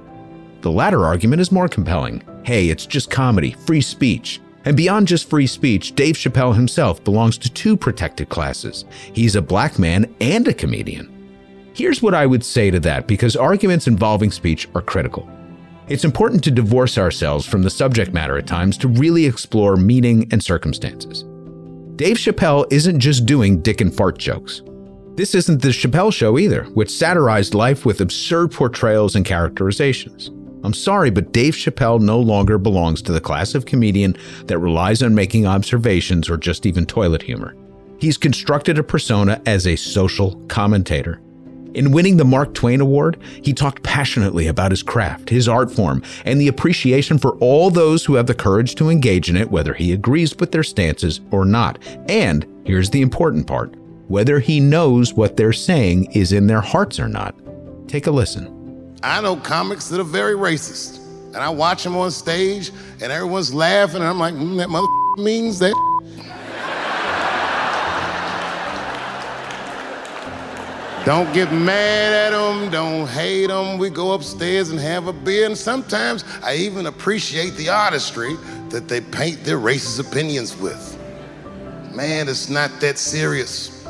The 0.62 0.72
latter 0.72 1.06
argument 1.06 1.42
is 1.42 1.52
more 1.52 1.68
compelling. 1.68 2.24
Hey, 2.44 2.70
it's 2.70 2.86
just 2.86 3.12
comedy, 3.12 3.52
free 3.52 3.82
speech. 3.82 4.40
And 4.66 4.78
beyond 4.78 5.10
just 5.10 5.30
free 5.30 5.48
speech, 5.48 5.94
Dave 5.96 6.16
Chappelle 6.16 6.56
himself 6.56 7.04
belongs 7.04 7.38
to 7.40 7.52
two 7.52 7.76
protected 7.76 8.30
classes. 8.30 8.86
He's 9.12 9.36
a 9.36 9.42
black 9.42 9.78
man 9.78 10.14
and 10.22 10.48
a 10.48 10.54
comedian. 10.54 11.13
Here's 11.74 12.04
what 12.04 12.14
I 12.14 12.28
would 12.28 12.46
say 12.46 12.70
to 12.70 12.80
that 12.82 13.08
because 13.08 13.36
arguments 13.36 13.88
involving 13.88 14.32
speech 14.32 14.68
are 14.76 14.82
critical. 14.82 15.28
It's 15.88 16.06
important 16.06 16.44
to 16.44 16.52
divorce 16.52 16.98
ourselves 16.98 17.46
from 17.46 17.64
the 17.64 17.70
subject 17.70 18.14
matter 18.14 18.38
at 18.38 18.48
times 18.48 18.78
to 18.78 18.88
really 18.88 19.26
explore 19.26 19.76
meaning 19.76 20.28
and 20.32 20.42
circumstances. 20.44 21.24
Dave 21.96 22.18
Chappelle 22.18 22.72
isn't 22.72 23.00
just 23.00 23.26
doing 23.26 23.62
dick 23.62 23.82
and 23.82 23.94
fart 23.94 24.18
jokes. 24.18 24.62
This 25.16 25.36
isn't 25.36 25.62
the 25.62 25.70
Chappelle 25.70 26.14
Show 26.14 26.40
either, 26.40 26.64
which 26.74 26.90
satirized 26.90 27.54
life 27.54 27.86
with 27.86 28.02
absurd 28.02 28.52
portrayals 28.52 29.16
and 29.16 29.26
characterizations. 29.26 30.30
I'm 30.64 30.74
sorry, 30.74 31.10
but 31.10 31.34
Dave 31.34 31.54
Chappelle 31.54 32.00
no 32.00 32.20
longer 32.20 32.58
belongs 32.58 33.02
to 33.04 33.12
the 33.12 33.22
class 33.22 33.54
of 33.54 33.66
comedian 33.66 34.16
that 34.46 34.60
relies 34.60 35.04
on 35.04 35.14
making 35.14 35.46
observations 35.46 36.30
or 36.30 36.38
just 36.38 36.66
even 36.66 36.86
toilet 36.86 37.22
humor. 37.22 37.56
He's 38.00 38.18
constructed 38.18 38.80
a 38.80 38.84
persona 38.84 39.42
as 39.46 39.68
a 39.68 39.76
social 39.76 40.36
commentator. 40.48 41.22
In 41.74 41.92
winning 41.92 42.18
the 42.18 42.26
Mark 42.26 42.54
Twain 42.54 42.82
Award, 42.82 43.20
he 43.42 43.52
talked 43.52 43.82
passionately 43.82 44.46
about 44.46 44.72
his 44.72 44.84
craft, 44.84 45.30
his 45.30 45.48
art 45.48 45.72
form, 45.72 46.04
and 46.24 46.40
the 46.40 46.48
appreciation 46.48 47.18
for 47.18 47.36
all 47.38 47.72
those 47.72 48.06
who 48.06 48.14
have 48.14 48.28
the 48.28 48.36
courage 48.36 48.76
to 48.76 48.90
engage 48.90 49.28
in 49.30 49.36
it, 49.36 49.50
whether 49.50 49.74
he 49.74 49.92
agrees 49.92 50.38
with 50.38 50.52
their 50.52 50.64
stances 50.64 51.20
or 51.32 51.46
not. 51.46 51.80
And 52.08 52.46
here's 52.66 52.92
the 52.92 53.02
important 53.02 53.48
part 53.48 53.76
whether 54.08 54.40
he 54.40 54.60
knows 54.60 55.14
what 55.14 55.38
they're 55.38 55.54
saying 55.54 56.12
is 56.12 56.34
in 56.34 56.46
their 56.46 56.62
hearts 56.62 57.00
or 57.00 57.08
not. 57.08 57.34
Take 57.88 58.06
a 58.06 58.12
listen. 58.12 58.98
I 59.02 59.22
know 59.22 59.38
comics 59.38 59.90
that 59.90 60.00
are 60.00 60.04
very 60.04 60.36
racist, 60.36 61.00
and 61.28 61.38
I 61.38 61.50
watch 61.50 61.84
them 61.84 61.96
on 61.98 62.12
stage, 62.12 62.72
and 63.02 63.12
everyone's 63.12 63.54
laughing, 63.54 64.02
and 64.02 64.06
I'm 64.06 64.20
like, 64.20 64.36
mm, 64.36 64.58
that 64.58 64.70
mother 64.70 64.88
means 65.18 65.58
that. 65.60 65.74
Don't 71.06 71.34
get 71.34 71.52
mad 71.52 72.14
at 72.14 72.30
them, 72.32 72.72
don't 72.72 73.08
hate 73.10 73.48
them. 73.48 73.78
We 73.78 73.90
go 73.90 74.14
upstairs 74.14 74.70
and 74.70 74.80
have 74.80 75.08
a 75.08 75.12
beer, 75.12 75.46
and 75.46 75.58
sometimes 75.58 76.24
I 76.42 76.56
even 76.56 76.86
appreciate 76.86 77.58
the 77.58 77.68
artistry 77.68 78.38
that 78.70 78.88
they 78.88 79.02
paint 79.02 79.44
their 79.44 79.58
racist 79.58 80.00
opinions 80.00 80.56
with. 80.56 80.98
Man, 81.94 82.30
it's 82.30 82.50
not 82.50 82.72
that 82.80 82.98
serious. 82.98 83.84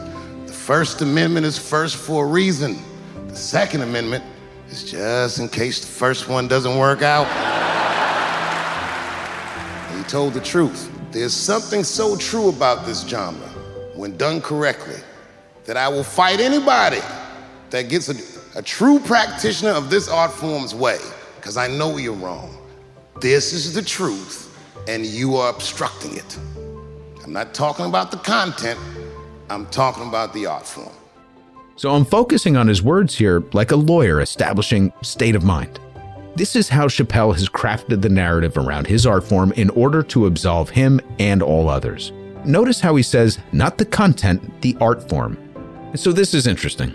The 0.48 0.52
First 0.54 1.04
Amendment 1.04 1.46
is 1.46 1.56
first 1.56 1.98
for 1.98 2.26
a 2.26 2.28
reason. 2.28 2.82
The 3.28 3.36
Second 3.36 3.84
Amendment 3.84 4.24
is 4.70 4.84
just 4.84 5.38
in 5.38 5.50
case 5.50 5.82
the 5.82 5.88
first 5.88 6.28
one 6.28 6.48
doesn't 6.48 6.80
work 6.80 7.04
out. 7.04 7.28
He 9.96 10.04
told 10.06 10.34
the 10.34 10.42
truth. 10.42 10.90
There's 11.12 11.34
something 11.34 11.84
so 11.84 12.18
true 12.18 12.50
about 12.50 12.88
this 12.88 13.08
genre, 13.08 13.50
when 13.94 14.18
done 14.18 14.42
correctly, 14.42 15.00
that 15.66 15.78
I 15.78 15.88
will 15.88 16.04
fight 16.04 16.40
anybody 16.40 17.00
that 17.70 17.90
gets 17.90 18.10
a, 18.10 18.60
a 18.60 18.62
true 18.62 19.00
practitioner 19.00 19.72
of 19.72 19.90
this 19.90 20.08
art 20.10 20.32
form's 20.32 20.76
way, 20.76 21.00
because 21.36 21.58
I 21.58 21.68
know 21.68 21.98
you're 21.98 22.14
wrong. 22.14 22.58
This 23.22 23.54
is 23.54 23.74
the 23.74 23.82
truth, 23.82 24.58
and 24.88 25.06
you 25.06 25.36
are 25.38 25.50
obstructing 25.50 26.18
it. 26.18 26.38
I'm 27.24 27.32
not 27.32 27.54
talking 27.54 27.86
about 27.86 28.12
the 28.12 28.18
content, 28.18 28.80
I'm 29.50 29.66
talking 29.68 30.08
about 30.08 30.34
the 30.34 30.46
art 30.46 30.66
form. 30.66 30.92
So 31.76 31.92
I'm 31.92 32.06
focusing 32.06 32.56
on 32.56 32.68
his 32.68 32.84
words 32.84 33.16
here 33.16 33.44
like 33.54 33.72
a 33.72 33.76
lawyer 33.76 34.22
establishing 34.22 34.94
state 35.02 35.36
of 35.36 35.44
mind. 35.44 35.80
This 36.36 36.56
is 36.56 36.70
how 36.70 36.88
Chappelle 36.88 37.34
has 37.34 37.48
crafted 37.48 38.02
the 38.02 38.10
narrative 38.10 38.58
around 38.58 38.88
his 38.88 39.06
art 39.06 39.24
form 39.24 39.52
in 39.54 39.70
order 39.72 40.04
to 40.04 40.26
absolve 40.26 40.70
him 40.70 41.00
and 41.20 41.42
all 41.42 41.70
others. 41.70 42.12
Notice 42.46 42.80
how 42.80 42.96
he 42.96 43.04
says, 43.04 43.40
not 43.52 43.78
the 43.78 43.86
content, 43.86 44.62
the 44.62 44.76
art 44.82 45.08
form. 45.08 45.38
And 45.94 46.00
so 46.00 46.12
this 46.12 46.34
is 46.34 46.48
interesting. 46.48 46.92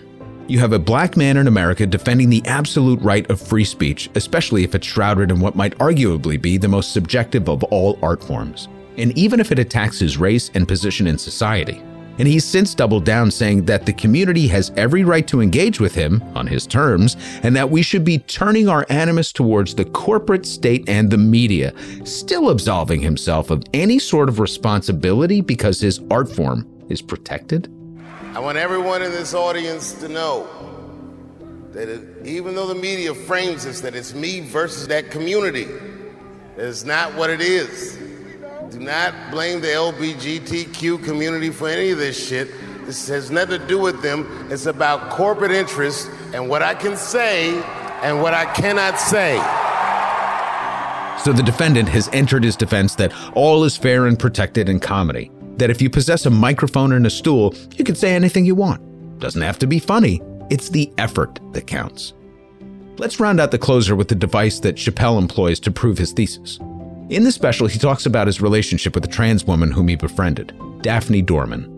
You 0.48 0.58
have 0.58 0.72
a 0.72 0.78
black 0.78 1.16
man 1.16 1.36
in 1.36 1.46
America 1.46 1.86
defending 1.86 2.30
the 2.30 2.44
absolute 2.46 3.00
right 3.00 3.30
of 3.30 3.40
free 3.40 3.62
speech, 3.62 4.10
especially 4.16 4.64
if 4.64 4.74
it's 4.74 4.88
shrouded 4.88 5.30
in 5.30 5.38
what 5.38 5.54
might 5.54 5.78
arguably 5.78 6.40
be 6.42 6.56
the 6.56 6.66
most 6.66 6.92
subjective 6.92 7.48
of 7.48 7.62
all 7.62 7.96
art 8.02 8.24
forms, 8.24 8.66
and 8.96 9.16
even 9.16 9.38
if 9.38 9.52
it 9.52 9.60
attacks 9.60 10.00
his 10.00 10.18
race 10.18 10.50
and 10.54 10.66
position 10.66 11.06
in 11.06 11.16
society. 11.16 11.80
And 12.18 12.26
he's 12.26 12.44
since 12.44 12.74
doubled 12.74 13.04
down 13.04 13.30
saying 13.30 13.66
that 13.66 13.86
the 13.86 13.92
community 13.92 14.48
has 14.48 14.72
every 14.76 15.04
right 15.04 15.28
to 15.28 15.40
engage 15.40 15.78
with 15.78 15.94
him 15.94 16.20
on 16.34 16.48
his 16.48 16.66
terms, 16.66 17.16
and 17.44 17.54
that 17.54 17.70
we 17.70 17.82
should 17.82 18.02
be 18.02 18.18
turning 18.18 18.68
our 18.68 18.84
animus 18.88 19.32
towards 19.32 19.76
the 19.76 19.84
corporate 19.84 20.44
state 20.44 20.88
and 20.88 21.08
the 21.08 21.18
media, 21.18 21.72
still 22.04 22.50
absolving 22.50 23.00
himself 23.00 23.50
of 23.50 23.62
any 23.72 24.00
sort 24.00 24.28
of 24.28 24.40
responsibility 24.40 25.40
because 25.40 25.80
his 25.80 26.00
art 26.10 26.28
form 26.28 26.66
is 26.88 27.00
protected. 27.00 27.72
I 28.38 28.40
want 28.40 28.56
everyone 28.56 29.02
in 29.02 29.10
this 29.10 29.34
audience 29.34 29.94
to 29.94 30.06
know 30.06 30.46
that 31.72 31.88
it, 31.88 32.24
even 32.24 32.54
though 32.54 32.68
the 32.68 32.74
media 32.76 33.12
frames 33.12 33.64
this, 33.64 33.80
that 33.80 33.96
it's 33.96 34.14
me 34.14 34.38
versus 34.38 34.86
that 34.86 35.10
community, 35.10 35.66
it's 36.56 36.84
not 36.84 37.12
what 37.14 37.30
it 37.30 37.40
is. 37.40 37.96
Do 38.70 38.78
not 38.78 39.32
blame 39.32 39.60
the 39.60 39.66
LBGTQ 39.66 41.04
community 41.04 41.50
for 41.50 41.68
any 41.68 41.90
of 41.90 41.98
this 41.98 42.28
shit. 42.28 42.48
This 42.86 43.08
has 43.08 43.32
nothing 43.32 43.58
to 43.58 43.66
do 43.66 43.80
with 43.80 44.02
them. 44.02 44.46
It's 44.52 44.66
about 44.66 45.10
corporate 45.10 45.50
interests 45.50 46.08
and 46.32 46.48
what 46.48 46.62
I 46.62 46.76
can 46.76 46.96
say 46.96 47.60
and 48.02 48.22
what 48.22 48.34
I 48.34 48.44
cannot 48.54 49.00
say. 49.00 49.34
So 51.24 51.32
the 51.32 51.42
defendant 51.42 51.88
has 51.88 52.08
entered 52.12 52.44
his 52.44 52.54
defense 52.54 52.94
that 52.94 53.12
all 53.34 53.64
is 53.64 53.76
fair 53.76 54.06
and 54.06 54.16
protected 54.16 54.68
in 54.68 54.78
comedy. 54.78 55.28
That 55.58 55.70
if 55.70 55.82
you 55.82 55.90
possess 55.90 56.26
a 56.26 56.30
microphone 56.30 56.92
and 56.92 57.06
a 57.06 57.10
stool, 57.10 57.54
you 57.76 57.84
can 57.84 57.94
say 57.94 58.14
anything 58.14 58.44
you 58.44 58.54
want. 58.54 58.80
Doesn't 59.18 59.42
have 59.42 59.58
to 59.58 59.66
be 59.66 59.78
funny, 59.78 60.22
it's 60.50 60.68
the 60.68 60.92
effort 60.98 61.40
that 61.52 61.66
counts. 61.66 62.14
Let's 62.96 63.20
round 63.20 63.40
out 63.40 63.50
the 63.50 63.58
closer 63.58 63.94
with 63.94 64.08
the 64.08 64.14
device 64.14 64.60
that 64.60 64.76
Chappelle 64.76 65.18
employs 65.18 65.60
to 65.60 65.70
prove 65.70 65.98
his 65.98 66.12
thesis. 66.12 66.58
In 67.10 67.24
the 67.24 67.32
special, 67.32 67.66
he 67.66 67.78
talks 67.78 68.06
about 68.06 68.26
his 68.26 68.40
relationship 68.40 68.94
with 68.94 69.04
a 69.04 69.08
trans 69.08 69.44
woman 69.44 69.70
whom 69.70 69.88
he 69.88 69.96
befriended, 69.96 70.52
Daphne 70.82 71.22
Dorman. 71.22 71.74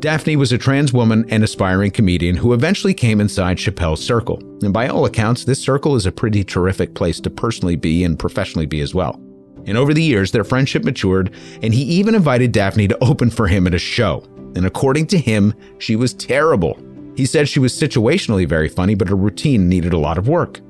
Daphne 0.00 0.36
was 0.36 0.52
a 0.52 0.58
trans 0.58 0.92
woman 0.92 1.24
and 1.30 1.42
aspiring 1.42 1.90
comedian 1.90 2.36
who 2.36 2.52
eventually 2.52 2.92
came 2.92 3.20
inside 3.20 3.56
Chappelle's 3.56 4.04
circle. 4.04 4.38
And 4.62 4.72
by 4.72 4.88
all 4.88 5.06
accounts, 5.06 5.44
this 5.44 5.62
circle 5.62 5.96
is 5.96 6.04
a 6.04 6.12
pretty 6.12 6.44
terrific 6.44 6.94
place 6.94 7.20
to 7.20 7.30
personally 7.30 7.76
be 7.76 8.04
and 8.04 8.18
professionally 8.18 8.66
be 8.66 8.80
as 8.82 8.94
well. 8.94 9.18
And 9.66 9.78
over 9.78 9.94
the 9.94 10.02
years, 10.02 10.30
their 10.30 10.44
friendship 10.44 10.84
matured, 10.84 11.34
and 11.62 11.72
he 11.72 11.82
even 11.82 12.14
invited 12.14 12.52
Daphne 12.52 12.88
to 12.88 13.04
open 13.04 13.30
for 13.30 13.46
him 13.46 13.66
at 13.66 13.74
a 13.74 13.78
show. 13.78 14.22
And 14.56 14.66
according 14.66 15.06
to 15.08 15.18
him, 15.18 15.54
she 15.78 15.96
was 15.96 16.14
terrible. 16.14 16.78
He 17.16 17.26
said 17.26 17.48
she 17.48 17.60
was 17.60 17.72
situationally 17.72 18.48
very 18.48 18.68
funny, 18.68 18.94
but 18.94 19.08
her 19.08 19.16
routine 19.16 19.68
needed 19.68 19.92
a 19.92 19.98
lot 19.98 20.18
of 20.18 20.28
work. 20.28 20.60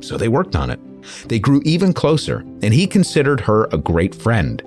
So 0.00 0.16
they 0.16 0.28
worked 0.28 0.56
on 0.56 0.70
it. 0.70 0.80
They 1.28 1.38
grew 1.38 1.62
even 1.64 1.92
closer, 1.92 2.40
and 2.62 2.74
he 2.74 2.86
considered 2.86 3.40
her 3.40 3.64
a 3.66 3.78
great 3.78 4.14
friend. 4.14 4.62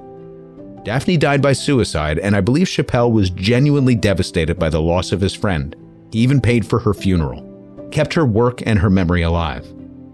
Daphne 0.83 1.17
died 1.17 1.41
by 1.41 1.53
suicide, 1.53 2.19
and 2.19 2.35
I 2.35 2.41
believe 2.41 2.67
Chappelle 2.67 3.11
was 3.11 3.29
genuinely 3.29 3.95
devastated 3.95 4.59
by 4.59 4.69
the 4.69 4.81
loss 4.81 5.11
of 5.11 5.21
his 5.21 5.33
friend. 5.33 5.75
He 6.11 6.19
even 6.19 6.39
paid 6.39 6.65
for 6.65 6.79
her 6.79 6.93
funeral, 6.93 7.89
kept 7.91 8.13
her 8.13 8.25
work 8.25 8.61
and 8.65 8.79
her 8.79 8.89
memory 8.89 9.23
alive, 9.23 9.65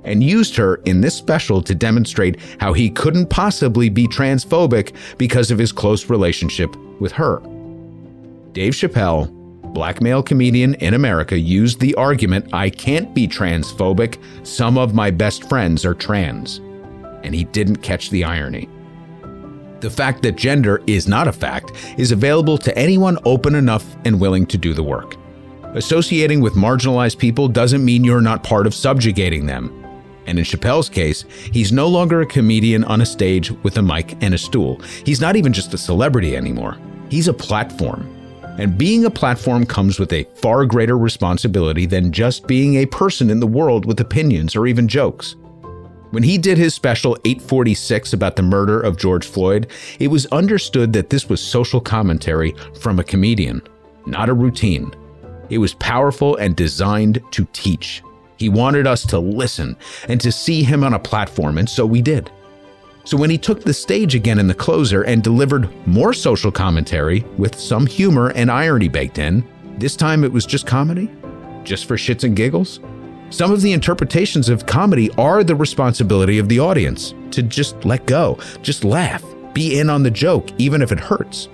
and 0.04 0.24
used 0.24 0.56
her 0.56 0.76
in 0.86 1.02
this 1.02 1.16
special 1.16 1.62
to 1.62 1.76
demonstrate 1.76 2.40
how 2.60 2.74
he 2.74 2.90
couldn't 2.90 3.30
possibly 3.30 3.90
be 3.90 4.08
transphobic 4.08 4.94
because 5.18 5.52
of 5.52 5.60
his 5.60 5.72
close 5.72 6.10
relationship 6.10 6.76
with 7.00 7.12
her. 7.12 7.40
Dave 8.54 8.74
Chappelle, 8.74 9.32
black 9.74 10.02
male 10.02 10.22
comedian 10.22 10.74
in 10.76 10.94
America, 10.94 11.38
used 11.38 11.80
the 11.80 11.96
argument 11.96 12.54
I 12.54 12.70
can't 12.70 13.14
be 13.14 13.28
transphobic, 13.28 14.18
some 14.46 14.78
of 14.78 14.94
my 14.94 15.12
best 15.12 15.48
friends 15.48 15.86
are 15.86 15.94
trans. 15.94 16.58
And 17.24 17.34
he 17.36 17.46
didn't 17.46 17.78
catch 17.78 18.10
the 18.10 18.24
irony. 18.24 18.68
The 19.80 19.90
fact 19.90 20.22
that 20.24 20.36
gender 20.36 20.84
is 20.86 21.08
not 21.08 21.28
a 21.28 21.32
fact 21.32 21.72
is 21.98 22.12
available 22.12 22.58
to 22.60 22.78
anyone 22.78 23.18
open 23.26 23.56
enough 23.56 23.96
and 24.06 24.20
willing 24.20 24.46
to 24.48 24.58
do 24.58 24.74
the 24.74 24.84
work. 24.84 25.16
Associating 25.74 26.42
with 26.42 26.54
marginalized 26.54 27.18
people 27.18 27.48
doesn't 27.48 27.84
mean 27.84 28.04
you're 28.04 28.22
not 28.22 28.44
part 28.44 28.68
of 28.68 28.76
subjugating 28.76 29.46
them. 29.46 29.81
And 30.28 30.38
in 30.38 30.46
Chappelle's 30.46 30.90
case, 30.90 31.26
he's 31.52 31.72
no 31.72 31.88
longer 31.88 32.22
a 32.22 32.26
comedian 32.26 32.84
on 32.84 33.02
a 33.02 33.06
stage 33.06 33.52
with 33.64 33.78
a 33.78 33.82
mic 33.82 34.16
and 34.22 34.34
a 34.34 34.38
stool. 34.38 34.80
He's 35.06 35.22
not 35.22 35.36
even 35.36 35.54
just 35.54 35.74
a 35.74 35.78
celebrity 35.78 36.36
anymore. 36.36 36.78
He's 37.10 37.28
a 37.28 37.34
platform. 37.34 38.08
And 38.58 38.78
being 38.78 39.06
a 39.06 39.10
platform 39.10 39.66
comes 39.66 39.98
with 40.00 40.14
a 40.14 40.28
far 40.36 40.66
greater 40.66 40.98
responsibility 40.98 41.86
than 41.86 42.12
just 42.12 42.48
being 42.48 42.76
a 42.76 42.86
person 42.86 43.30
in 43.30 43.40
the 43.40 43.48
world 43.48 43.86
with 43.86 44.00
opinions 44.00 44.56
or 44.56 44.68
even 44.68 44.88
jokes. 44.88 45.36
When 46.12 46.24
he 46.24 46.38
did 46.38 46.58
his 46.58 46.76
special 46.76 47.18
846 47.24 48.12
about 48.12 48.36
the 48.36 48.44
murder 48.44 48.82
of 48.82 48.98
George 48.98 49.26
Floyd, 49.26 49.68
it 50.00 50.10
was 50.10 50.26
understood 50.28 50.92
that 50.94 51.10
this 51.10 51.30
was 51.30 51.42
social 51.42 51.80
commentary 51.80 52.54
from 52.82 53.00
a 53.00 53.04
comedian, 53.04 53.62
not 54.06 54.28
a 54.28 54.34
routine. 54.34 54.94
It 55.50 55.60
was 55.60 55.74
powerful 55.76 56.36
and 56.36 56.56
designed 56.56 57.22
to 57.32 57.48
teach. 57.54 58.04
He 58.41 58.49
wanted 58.49 58.88
us 58.88 59.06
to 59.06 59.19
listen 59.19 59.77
and 60.08 60.19
to 60.19 60.32
see 60.32 60.63
him 60.63 60.84
on 60.84 60.95
a 60.95 60.99
platform, 60.99 61.60
and 61.60 61.69
so 61.69 61.86
we 61.86 62.01
did. 62.01 62.32
So 63.04 63.15
when 63.15 63.30
he 63.30 63.38
took 63.38 63.62
the 63.62 63.71
stage 63.71 64.15
again 64.15 64.39
in 64.39 64.47
the 64.47 64.56
closer 64.56 65.04
and 65.04 65.23
delivered 65.23 65.69
more 65.86 66.12
social 66.12 66.51
commentary 66.51 67.23
with 67.38 67.60
some 67.60 67.86
humor 67.86 68.32
and 68.32 68.49
irony 68.49 68.88
baked 68.88 69.19
in, 69.19 69.47
this 69.77 69.95
time 69.95 70.23
it 70.23 70.32
was 70.32 70.47
just 70.47 70.65
comedy? 70.65 71.08
Just 71.63 71.86
for 71.86 71.97
shits 71.97 72.23
and 72.23 72.36
giggles? 72.36 72.80
Some 73.30 73.51
of 73.51 73.62
the 73.62 73.73
interpretations 73.73 74.49
of 74.49 74.65
comedy 74.65 75.12
are 75.19 75.43
the 75.43 75.56
responsibility 75.56 76.39
of 76.39 76.49
the 76.49 76.60
audience 76.60 77.13
to 77.30 77.43
just 77.43 77.86
let 77.86 78.08
go, 78.08 78.39
just 78.63 78.84
laugh, 78.84 79.23
be 79.54 79.80
in 79.80 79.88
on 79.88 80.01
the 80.01 80.10
joke, 80.10 80.49
even 80.58 80.82
if 80.82 80.91
it 80.91 80.99
hurts. 80.99 81.47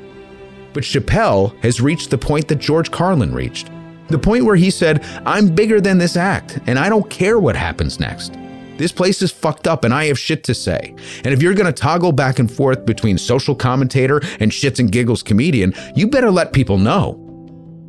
But 0.72 0.84
Chappelle 0.84 1.54
has 1.64 1.82
reached 1.82 2.12
the 2.12 2.18
point 2.18 2.48
that 2.48 2.60
George 2.60 2.92
Carlin 2.92 3.34
reached. 3.34 3.70
The 4.10 4.20
point 4.20 4.46
where 4.46 4.56
he 4.56 4.70
said, 4.70 5.04
I'm 5.26 5.54
bigger 5.54 5.82
than 5.82 5.98
this 5.98 6.16
act, 6.16 6.60
and 6.68 6.80
I 6.80 6.90
don't 6.90 7.10
care 7.10 7.40
what 7.40 7.56
happens 7.56 8.00
next. 8.00 8.34
This 8.78 8.92
place 8.92 9.22
is 9.22 9.32
fucked 9.32 9.68
up 9.68 9.84
and 9.84 9.94
I 9.94 10.06
have 10.06 10.20
shit 10.20 10.44
to 10.46 10.54
say. 10.54 10.94
And 11.24 11.34
if 11.34 11.42
you're 11.42 11.56
to 11.56 11.74
toggle 11.74 12.12
back 12.12 12.38
and 12.40 12.52
forth 12.52 12.86
between 12.86 13.18
social 13.18 13.56
commentator 13.56 14.22
and 14.40 14.52
shits 14.52 14.80
and 14.80 14.92
giggles 14.92 15.24
comedian, 15.24 15.74
you 15.96 16.08
better 16.08 16.30
let 16.30 16.54
people 16.54 16.78
know. 16.78 17.24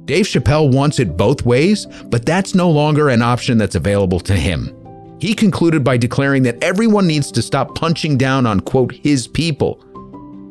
Dave 0.06 0.24
Chappelle 0.24 0.72
wants 0.72 0.98
it 0.98 1.18
both 1.18 1.44
ways, 1.44 1.84
but 2.06 2.24
that's 2.24 2.54
no 2.54 2.70
longer 2.70 3.10
an 3.10 3.20
option 3.20 3.58
that's 3.58 3.74
available 3.74 4.20
to 4.20 4.32
him. 4.34 4.74
He 5.20 5.34
concluded 5.34 5.84
by 5.84 5.98
declaring 5.98 6.44
that 6.44 6.62
everyone 6.64 7.06
needs 7.06 7.30
to 7.32 7.42
stop 7.42 7.74
punching 7.74 8.16
down 8.16 8.46
on, 8.46 8.60
quote, 8.60 8.92
his 8.92 9.28
people. 9.28 9.84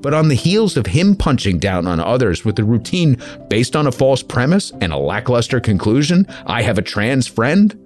But 0.07 0.13
on 0.13 0.29
the 0.29 0.35
heels 0.35 0.77
of 0.77 0.85
him 0.85 1.17
punching 1.17 1.59
down 1.59 1.85
on 1.85 1.99
others 1.99 2.45
with 2.45 2.57
a 2.59 2.63
routine 2.63 3.21
based 3.49 3.75
on 3.75 3.87
a 3.87 3.91
false 3.91 4.23
premise 4.23 4.71
and 4.79 4.93
a 4.93 4.97
lackluster 4.97 5.59
conclusion, 5.59 6.25
I 6.45 6.61
have 6.61 6.77
a 6.77 6.81
trans 6.81 7.27
friend, 7.27 7.77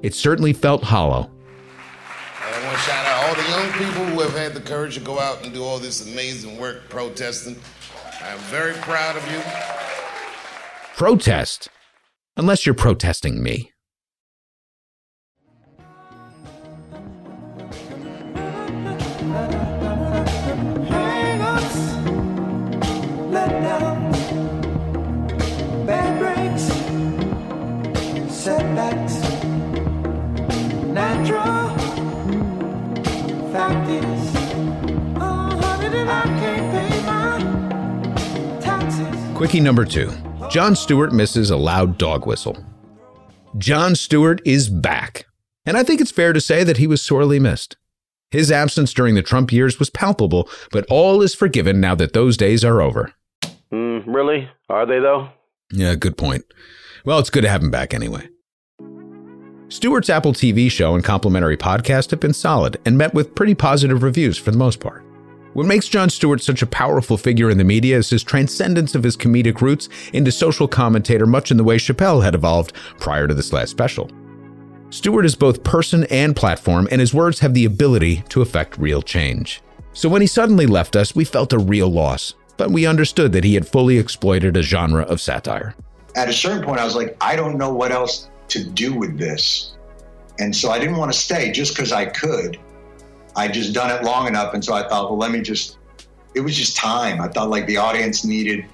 it 0.00 0.14
certainly 0.14 0.52
felt 0.52 0.84
hollow. 0.84 1.28
I 2.38 2.64
want 2.64 2.76
to 2.76 2.82
shout 2.84 3.04
out 3.04 3.24
all 3.24 3.34
the 3.34 3.50
young 3.50 3.72
people 3.72 4.04
who 4.04 4.20
have 4.20 4.36
had 4.36 4.54
the 4.54 4.60
courage 4.60 4.94
to 4.94 5.00
go 5.00 5.18
out 5.18 5.44
and 5.44 5.52
do 5.52 5.64
all 5.64 5.80
this 5.80 6.08
amazing 6.08 6.56
work 6.56 6.88
protesting. 6.88 7.56
I'm 8.22 8.38
very 8.42 8.74
proud 8.74 9.16
of 9.16 9.28
you. 9.28 9.40
Protest. 10.96 11.68
Unless 12.36 12.64
you're 12.64 12.76
protesting 12.76 13.42
me. 13.42 13.72
Quickie 39.34 39.60
number 39.60 39.84
two 39.84 40.10
Jon 40.50 40.74
Stewart 40.74 41.12
misses 41.12 41.50
a 41.50 41.56
loud 41.56 41.98
dog 41.98 42.26
whistle. 42.26 42.56
Jon 43.58 43.94
Stewart 43.94 44.40
is 44.44 44.68
back. 44.68 45.26
And 45.64 45.76
I 45.76 45.82
think 45.82 46.00
it's 46.00 46.10
fair 46.10 46.32
to 46.32 46.40
say 46.40 46.64
that 46.64 46.76
he 46.76 46.86
was 46.86 47.02
sorely 47.02 47.38
missed. 47.38 47.76
His 48.30 48.50
absence 48.50 48.92
during 48.92 49.14
the 49.14 49.22
Trump 49.22 49.52
years 49.52 49.78
was 49.78 49.90
palpable, 49.90 50.48
but 50.72 50.86
all 50.88 51.22
is 51.22 51.34
forgiven 51.34 51.80
now 51.80 51.94
that 51.96 52.12
those 52.12 52.36
days 52.36 52.64
are 52.64 52.80
over. 52.80 53.12
Mm, 53.72 54.04
really? 54.06 54.48
Are 54.68 54.86
they, 54.86 55.00
though? 55.00 55.28
Yeah, 55.72 55.94
good 55.96 56.16
point. 56.16 56.44
Well, 57.04 57.18
it's 57.18 57.30
good 57.30 57.42
to 57.42 57.48
have 57.48 57.62
him 57.62 57.70
back 57.70 57.94
anyway. 57.94 58.28
Stewart's 59.68 60.10
Apple 60.10 60.32
TV 60.32 60.70
show 60.70 60.94
and 60.94 61.02
complimentary 61.02 61.56
podcast 61.56 62.12
have 62.12 62.20
been 62.20 62.32
solid 62.32 62.78
and 62.84 62.96
met 62.96 63.12
with 63.14 63.34
pretty 63.34 63.54
positive 63.54 64.04
reviews 64.04 64.38
for 64.38 64.52
the 64.52 64.56
most 64.56 64.78
part. 64.78 65.04
What 65.54 65.66
makes 65.66 65.88
Jon 65.88 66.08
Stewart 66.08 66.40
such 66.40 66.62
a 66.62 66.68
powerful 66.68 67.16
figure 67.16 67.50
in 67.50 67.58
the 67.58 67.64
media 67.64 67.96
is 67.96 68.10
his 68.10 68.22
transcendence 68.22 68.94
of 68.94 69.02
his 69.02 69.16
comedic 69.16 69.60
roots 69.60 69.88
into 70.12 70.30
social 70.30 70.68
commentator, 70.68 71.26
much 71.26 71.50
in 71.50 71.56
the 71.56 71.64
way 71.64 71.78
Chappelle 71.78 72.22
had 72.22 72.36
evolved 72.36 72.74
prior 73.00 73.26
to 73.26 73.34
this 73.34 73.52
last 73.52 73.70
special. 73.70 74.08
Stewart 74.90 75.26
is 75.26 75.34
both 75.34 75.64
person 75.64 76.04
and 76.10 76.36
platform, 76.36 76.86
and 76.92 77.00
his 77.00 77.12
words 77.12 77.40
have 77.40 77.52
the 77.52 77.64
ability 77.64 78.22
to 78.28 78.42
affect 78.42 78.78
real 78.78 79.02
change. 79.02 79.62
So 79.92 80.08
when 80.08 80.20
he 80.20 80.28
suddenly 80.28 80.66
left 80.66 80.94
us, 80.94 81.16
we 81.16 81.24
felt 81.24 81.52
a 81.52 81.58
real 81.58 81.88
loss, 81.88 82.34
but 82.56 82.70
we 82.70 82.86
understood 82.86 83.32
that 83.32 83.42
he 83.42 83.54
had 83.54 83.66
fully 83.66 83.98
exploited 83.98 84.56
a 84.56 84.62
genre 84.62 85.02
of 85.02 85.20
satire. 85.20 85.74
At 86.14 86.28
a 86.28 86.32
certain 86.32 86.62
point, 86.62 86.78
I 86.78 86.84
was 86.84 86.94
like, 86.94 87.16
I 87.20 87.34
don't 87.34 87.58
know 87.58 87.72
what 87.74 87.90
else 87.90 88.28
to 88.48 88.64
do 88.64 88.94
with 88.94 89.18
this. 89.18 89.74
And 90.38 90.54
so 90.54 90.70
I 90.70 90.78
didn't 90.78 90.96
want 90.96 91.12
to 91.12 91.18
stay 91.18 91.50
just 91.50 91.74
because 91.74 91.92
I 91.92 92.06
could. 92.06 92.58
I 93.34 93.48
just 93.48 93.72
done 93.72 93.90
it 93.90 94.04
long 94.04 94.26
enough. 94.26 94.54
And 94.54 94.64
so 94.64 94.74
I 94.74 94.88
thought, 94.88 95.10
well, 95.10 95.18
let 95.18 95.30
me 95.30 95.40
just, 95.40 95.78
it 96.34 96.40
was 96.40 96.56
just 96.56 96.76
time. 96.76 97.20
I 97.20 97.28
thought 97.28 97.50
like 97.50 97.66
the 97.66 97.76
audience 97.76 98.24
needed 98.24 98.64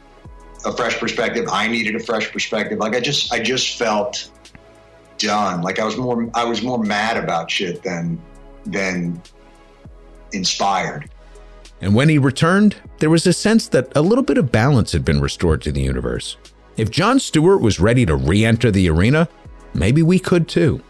a 0.64 0.72
fresh 0.72 0.98
perspective. 0.98 1.46
I 1.50 1.66
needed 1.68 1.96
a 1.96 2.00
fresh 2.00 2.30
perspective. 2.30 2.78
Like 2.78 2.94
I 2.94 3.00
just, 3.00 3.32
I 3.32 3.40
just 3.40 3.78
felt 3.78 4.30
done. 5.18 5.62
Like 5.62 5.78
I 5.78 5.84
was 5.84 5.96
more, 5.96 6.28
I 6.34 6.44
was 6.44 6.62
more 6.62 6.78
mad 6.78 7.16
about 7.16 7.50
shit 7.50 7.82
than, 7.82 8.20
than 8.66 9.20
inspired. 10.32 11.10
And 11.80 11.96
when 11.96 12.08
he 12.08 12.18
returned, 12.18 12.76
there 12.98 13.10
was 13.10 13.26
a 13.26 13.32
sense 13.32 13.66
that 13.68 13.90
a 13.96 14.02
little 14.02 14.22
bit 14.22 14.38
of 14.38 14.52
balance 14.52 14.92
had 14.92 15.04
been 15.04 15.20
restored 15.20 15.62
to 15.62 15.72
the 15.72 15.82
universe. 15.82 16.36
If 16.76 16.90
Jon 16.90 17.18
Stewart 17.18 17.60
was 17.60 17.80
ready 17.80 18.06
to 18.06 18.14
re 18.14 18.44
enter 18.44 18.70
the 18.70 18.88
arena, 18.88 19.28
maybe 19.74 20.02
we 20.02 20.18
could 20.18 20.48
too. 20.48 20.82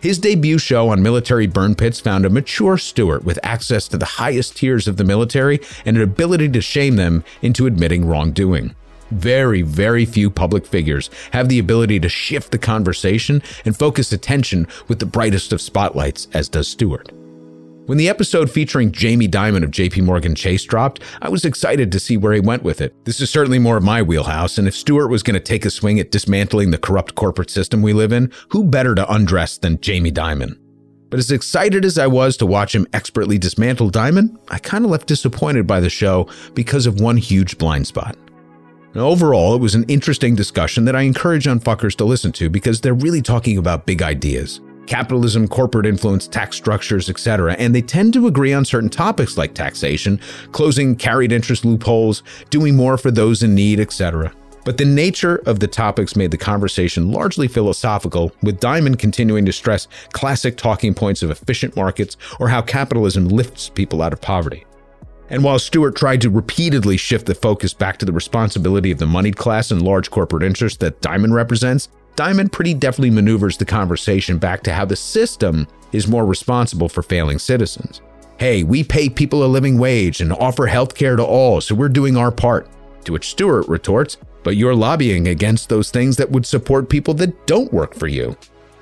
His 0.00 0.18
debut 0.18 0.58
show 0.58 0.90
on 0.90 1.02
military 1.02 1.48
burn 1.48 1.74
pits 1.74 1.98
found 1.98 2.24
a 2.24 2.30
mature 2.30 2.78
Stewart 2.78 3.24
with 3.24 3.40
access 3.42 3.88
to 3.88 3.98
the 3.98 4.04
highest 4.04 4.56
tiers 4.56 4.86
of 4.86 4.96
the 4.96 5.04
military 5.04 5.60
and 5.84 5.96
an 5.96 6.02
ability 6.02 6.48
to 6.50 6.60
shame 6.60 6.94
them 6.94 7.24
into 7.42 7.66
admitting 7.66 8.06
wrongdoing. 8.06 8.76
Very, 9.10 9.62
very 9.62 10.04
few 10.04 10.30
public 10.30 10.66
figures 10.66 11.10
have 11.32 11.48
the 11.48 11.58
ability 11.58 11.98
to 12.00 12.08
shift 12.08 12.52
the 12.52 12.58
conversation 12.58 13.42
and 13.64 13.76
focus 13.76 14.12
attention 14.12 14.68
with 14.86 15.00
the 15.00 15.06
brightest 15.06 15.52
of 15.52 15.60
spotlights, 15.60 16.28
as 16.32 16.48
does 16.48 16.68
Stewart. 16.68 17.10
When 17.88 17.96
the 17.96 18.10
episode 18.10 18.50
featuring 18.50 18.92
Jamie 18.92 19.28
Dimon 19.28 19.64
of 19.64 19.70
JP 19.70 20.02
Morgan 20.02 20.34
Chase 20.34 20.62
dropped, 20.62 21.02
I 21.22 21.30
was 21.30 21.46
excited 21.46 21.90
to 21.90 21.98
see 21.98 22.18
where 22.18 22.34
he 22.34 22.40
went 22.40 22.62
with 22.62 22.82
it. 22.82 22.94
This 23.06 23.18
is 23.18 23.30
certainly 23.30 23.58
more 23.58 23.78
of 23.78 23.82
my 23.82 24.02
wheelhouse, 24.02 24.58
and 24.58 24.68
if 24.68 24.76
Stewart 24.76 25.08
was 25.10 25.22
going 25.22 25.32
to 25.32 25.40
take 25.40 25.64
a 25.64 25.70
swing 25.70 25.98
at 25.98 26.10
dismantling 26.10 26.70
the 26.70 26.76
corrupt 26.76 27.14
corporate 27.14 27.48
system 27.48 27.80
we 27.80 27.94
live 27.94 28.12
in, 28.12 28.30
who 28.50 28.64
better 28.64 28.94
to 28.94 29.10
undress 29.10 29.56
than 29.56 29.80
Jamie 29.80 30.12
Dimon? 30.12 30.58
But 31.08 31.18
as 31.18 31.30
excited 31.30 31.82
as 31.82 31.96
I 31.96 32.08
was 32.08 32.36
to 32.36 32.44
watch 32.44 32.74
him 32.74 32.86
expertly 32.92 33.38
dismantle 33.38 33.90
Dimon, 33.90 34.36
I 34.50 34.58
kind 34.58 34.84
of 34.84 34.90
left 34.90 35.06
disappointed 35.06 35.66
by 35.66 35.80
the 35.80 35.88
show 35.88 36.28
because 36.52 36.84
of 36.84 37.00
one 37.00 37.16
huge 37.16 37.56
blind 37.56 37.86
spot. 37.86 38.18
Now, 38.94 39.06
overall, 39.06 39.54
it 39.54 39.62
was 39.62 39.74
an 39.74 39.84
interesting 39.88 40.34
discussion 40.34 40.84
that 40.84 40.96
I 40.96 41.02
encourage 41.02 41.46
unfuckers 41.46 41.96
to 41.96 42.04
listen 42.04 42.32
to 42.32 42.50
because 42.50 42.82
they're 42.82 42.92
really 42.92 43.22
talking 43.22 43.56
about 43.56 43.86
big 43.86 44.02
ideas 44.02 44.60
capitalism, 44.88 45.46
corporate 45.46 45.86
influence, 45.86 46.26
tax 46.26 46.56
structures, 46.56 47.08
etc., 47.08 47.54
and 47.58 47.74
they 47.74 47.82
tend 47.82 48.12
to 48.14 48.26
agree 48.26 48.52
on 48.52 48.64
certain 48.64 48.90
topics 48.90 49.36
like 49.36 49.54
taxation, 49.54 50.18
closing 50.52 50.96
carried 50.96 51.30
interest 51.30 51.64
loopholes, 51.64 52.22
doing 52.50 52.74
more 52.74 52.96
for 52.96 53.10
those 53.10 53.42
in 53.42 53.54
need, 53.54 53.78
etc. 53.78 54.32
But 54.64 54.76
the 54.76 54.84
nature 54.84 55.36
of 55.46 55.60
the 55.60 55.68
topics 55.68 56.16
made 56.16 56.30
the 56.30 56.36
conversation 56.36 57.12
largely 57.12 57.48
philosophical, 57.48 58.32
with 58.42 58.60
Dimon 58.60 58.98
continuing 58.98 59.44
to 59.46 59.52
stress 59.52 59.88
classic 60.12 60.56
talking 60.56 60.94
points 60.94 61.22
of 61.22 61.30
efficient 61.30 61.76
markets 61.76 62.16
or 62.40 62.48
how 62.48 62.62
capitalism 62.62 63.28
lifts 63.28 63.68
people 63.68 64.02
out 64.02 64.12
of 64.12 64.20
poverty. 64.20 64.64
And 65.30 65.44
while 65.44 65.58
Stewart 65.58 65.94
tried 65.94 66.22
to 66.22 66.30
repeatedly 66.30 66.96
shift 66.96 67.26
the 67.26 67.34
focus 67.34 67.74
back 67.74 67.98
to 67.98 68.06
the 68.06 68.12
responsibility 68.12 68.90
of 68.90 68.98
the 68.98 69.06
moneyed 69.06 69.36
class 69.36 69.70
and 69.70 69.82
large 69.82 70.10
corporate 70.10 70.42
interests 70.42 70.78
that 70.78 71.00
Dimon 71.02 71.34
represents, 71.34 71.88
Dimon 72.18 72.50
pretty 72.50 72.74
deftly 72.74 73.10
maneuvers 73.10 73.56
the 73.56 73.64
conversation 73.64 74.38
back 74.38 74.64
to 74.64 74.72
how 74.72 74.84
the 74.84 74.96
system 74.96 75.68
is 75.92 76.08
more 76.08 76.26
responsible 76.26 76.88
for 76.88 77.00
failing 77.00 77.38
citizens. 77.38 78.00
Hey, 78.38 78.64
we 78.64 78.82
pay 78.82 79.08
people 79.08 79.44
a 79.44 79.46
living 79.46 79.78
wage 79.78 80.20
and 80.20 80.32
offer 80.32 80.66
health 80.66 80.96
care 80.96 81.14
to 81.14 81.24
all, 81.24 81.60
so 81.60 81.76
we're 81.76 81.88
doing 81.88 82.16
our 82.16 82.32
part. 82.32 82.68
To 83.04 83.12
which 83.12 83.30
Stewart 83.30 83.68
retorts, 83.68 84.16
but 84.42 84.56
you're 84.56 84.74
lobbying 84.74 85.28
against 85.28 85.68
those 85.68 85.92
things 85.92 86.16
that 86.16 86.28
would 86.28 86.44
support 86.44 86.88
people 86.88 87.14
that 87.14 87.46
don't 87.46 87.72
work 87.72 87.94
for 87.94 88.08
you. 88.08 88.36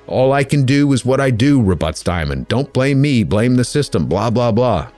All 0.07 0.33
I 0.33 0.43
can 0.43 0.65
do 0.65 0.91
is 0.93 1.05
what 1.05 1.21
I 1.21 1.29
do, 1.29 1.61
rebuts 1.61 2.01
Dimon. 2.01 2.47
Don't 2.47 2.73
blame 2.73 2.99
me, 2.99 3.23
blame 3.23 3.53
the 3.53 3.63
system, 3.63 4.07
blah, 4.07 4.31
blah, 4.31 4.51
blah. 4.51 4.89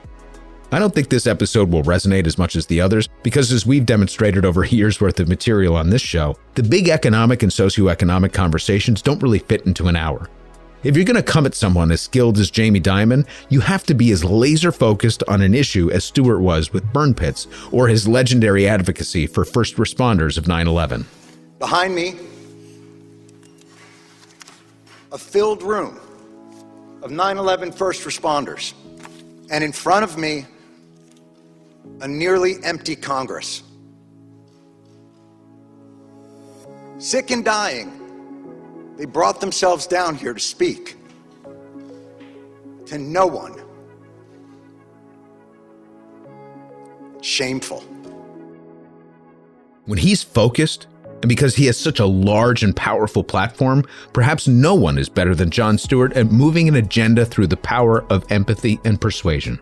I 0.72 0.78
don't 0.78 0.94
think 0.94 1.08
this 1.08 1.26
episode 1.26 1.72
will 1.72 1.82
resonate 1.82 2.28
as 2.28 2.38
much 2.38 2.54
as 2.54 2.66
the 2.66 2.80
others 2.80 3.08
because, 3.24 3.50
as 3.50 3.66
we've 3.66 3.84
demonstrated 3.84 4.44
over 4.44 4.64
year's 4.66 5.00
worth 5.00 5.18
of 5.18 5.28
material 5.28 5.74
on 5.74 5.90
this 5.90 6.02
show, 6.02 6.36
the 6.54 6.62
big 6.62 6.88
economic 6.88 7.42
and 7.42 7.50
socioeconomic 7.50 8.32
conversations 8.32 9.02
don't 9.02 9.22
really 9.22 9.40
fit 9.40 9.66
into 9.66 9.88
an 9.88 9.96
hour. 9.96 10.30
If 10.82 10.96
you're 10.96 11.04
going 11.04 11.16
to 11.16 11.22
come 11.22 11.44
at 11.44 11.54
someone 11.54 11.90
as 11.90 12.00
skilled 12.00 12.38
as 12.38 12.50
Jamie 12.50 12.80
Dimon, 12.80 13.26
you 13.50 13.60
have 13.60 13.82
to 13.84 13.94
be 13.94 14.12
as 14.12 14.24
laser 14.24 14.72
focused 14.72 15.22
on 15.28 15.42
an 15.42 15.54
issue 15.54 15.90
as 15.90 16.04
Stewart 16.04 16.40
was 16.40 16.72
with 16.72 16.90
burn 16.92 17.14
pits 17.14 17.48
or 17.70 17.88
his 17.88 18.08
legendary 18.08 18.66
advocacy 18.66 19.26
for 19.26 19.44
first 19.44 19.76
responders 19.76 20.38
of 20.38 20.48
9 20.48 20.66
11. 20.66 21.04
Behind 21.58 21.94
me, 21.94 22.14
a 25.12 25.18
filled 25.18 25.62
room 25.62 26.00
of 27.02 27.10
9 27.10 27.36
11 27.36 27.72
first 27.72 28.04
responders. 28.04 28.72
And 29.50 29.64
in 29.64 29.72
front 29.72 30.04
of 30.04 30.16
me, 30.16 30.46
a 32.00 32.08
nearly 32.08 32.56
empty 32.64 32.96
Congress. 32.96 33.62
Sick 36.98 37.30
and 37.30 37.44
dying, 37.44 38.94
they 38.96 39.06
brought 39.06 39.40
themselves 39.40 39.86
down 39.86 40.14
here 40.14 40.34
to 40.34 40.40
speak 40.40 40.96
to 42.86 42.98
no 42.98 43.26
one. 43.26 43.54
Shameful. 47.22 47.80
When 49.86 49.98
he's 49.98 50.22
focused, 50.22 50.86
and 51.22 51.28
because 51.28 51.54
he 51.54 51.66
has 51.66 51.78
such 51.78 52.00
a 52.00 52.06
large 52.06 52.62
and 52.62 52.74
powerful 52.74 53.22
platform, 53.22 53.84
perhaps 54.12 54.48
no 54.48 54.74
one 54.74 54.98
is 54.98 55.08
better 55.08 55.34
than 55.34 55.50
Jon 55.50 55.78
Stewart 55.78 56.12
at 56.14 56.32
moving 56.32 56.68
an 56.68 56.76
agenda 56.76 57.24
through 57.24 57.46
the 57.46 57.56
power 57.56 58.04
of 58.10 58.30
empathy 58.30 58.80
and 58.84 59.00
persuasion. 59.00 59.60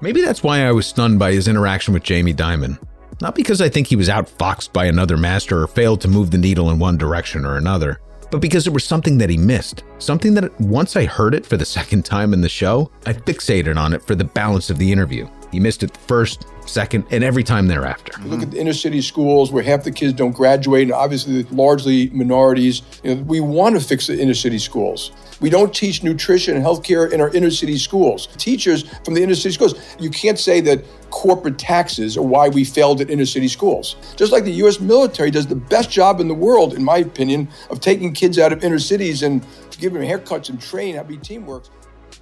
Maybe 0.00 0.20
that's 0.20 0.42
why 0.42 0.60
I 0.64 0.72
was 0.72 0.86
stunned 0.86 1.18
by 1.18 1.32
his 1.32 1.48
interaction 1.48 1.92
with 1.92 2.04
Jamie 2.04 2.34
Dimon. 2.34 2.78
Not 3.20 3.34
because 3.34 3.60
I 3.60 3.68
think 3.68 3.88
he 3.88 3.96
was 3.96 4.08
outfoxed 4.08 4.72
by 4.72 4.86
another 4.86 5.16
master 5.16 5.60
or 5.60 5.66
failed 5.66 6.00
to 6.02 6.08
move 6.08 6.30
the 6.30 6.38
needle 6.38 6.70
in 6.70 6.78
one 6.78 6.96
direction 6.96 7.44
or 7.44 7.56
another, 7.56 8.00
but 8.30 8.40
because 8.40 8.68
it 8.68 8.72
was 8.72 8.84
something 8.84 9.18
that 9.18 9.30
he 9.30 9.36
missed. 9.36 9.82
Something 9.98 10.34
that 10.34 10.58
once 10.60 10.94
I 10.94 11.04
heard 11.04 11.34
it 11.34 11.44
for 11.44 11.56
the 11.56 11.64
second 11.78 12.04
time 12.04 12.32
in 12.32 12.40
the 12.40 12.48
show, 12.48 12.92
I 13.06 13.12
fixated 13.12 13.76
on 13.76 13.92
it 13.92 14.02
for 14.02 14.14
the 14.14 14.24
balance 14.24 14.70
of 14.70 14.78
the 14.78 14.92
interview. 14.92 15.28
He 15.50 15.58
missed 15.58 15.82
it 15.82 15.96
first, 15.96 16.46
second, 16.66 17.06
and 17.10 17.24
every 17.24 17.42
time 17.42 17.66
thereafter. 17.66 18.12
Look 18.22 18.42
at 18.42 18.50
the 18.50 18.58
inner 18.58 18.74
city 18.74 19.00
schools 19.00 19.50
where 19.50 19.62
half 19.64 19.82
the 19.82 19.90
kids 19.90 20.12
don't 20.12 20.32
graduate, 20.32 20.82
and 20.82 20.92
obviously 20.92 21.42
largely 21.44 22.10
minorities. 22.10 22.82
You 23.02 23.14
know, 23.14 23.22
we 23.22 23.40
want 23.40 23.74
to 23.74 23.80
fix 23.80 24.06
the 24.06 24.20
inner 24.20 24.34
city 24.34 24.58
schools. 24.58 25.10
We 25.40 25.50
don't 25.50 25.74
teach 25.74 26.02
nutrition 26.02 26.56
and 26.56 26.64
healthcare 26.64 27.10
in 27.12 27.20
our 27.20 27.30
inner 27.30 27.50
city 27.50 27.78
schools. 27.78 28.28
Teachers 28.36 28.88
from 29.04 29.14
the 29.14 29.22
inner 29.22 29.34
city 29.34 29.54
schools, 29.54 29.74
you 29.98 30.10
can't 30.10 30.38
say 30.38 30.60
that 30.62 30.84
corporate 31.10 31.58
taxes 31.58 32.16
are 32.16 32.22
why 32.22 32.48
we 32.48 32.64
failed 32.64 33.00
at 33.00 33.10
inner 33.10 33.26
city 33.26 33.48
schools. 33.48 33.96
Just 34.16 34.32
like 34.32 34.44
the 34.44 34.52
U.S. 34.52 34.80
military 34.80 35.30
does 35.30 35.46
the 35.46 35.54
best 35.54 35.90
job 35.90 36.20
in 36.20 36.28
the 36.28 36.34
world, 36.34 36.74
in 36.74 36.84
my 36.84 36.98
opinion, 36.98 37.48
of 37.70 37.80
taking 37.80 38.12
kids 38.12 38.38
out 38.38 38.52
of 38.52 38.64
inner 38.64 38.78
cities 38.78 39.22
and 39.22 39.44
giving 39.78 40.00
them 40.00 40.08
haircuts 40.08 40.48
and 40.48 40.60
train 40.60 40.96
how 40.96 41.02
to 41.02 41.08
be 41.08 41.16
teamwork. 41.16 41.64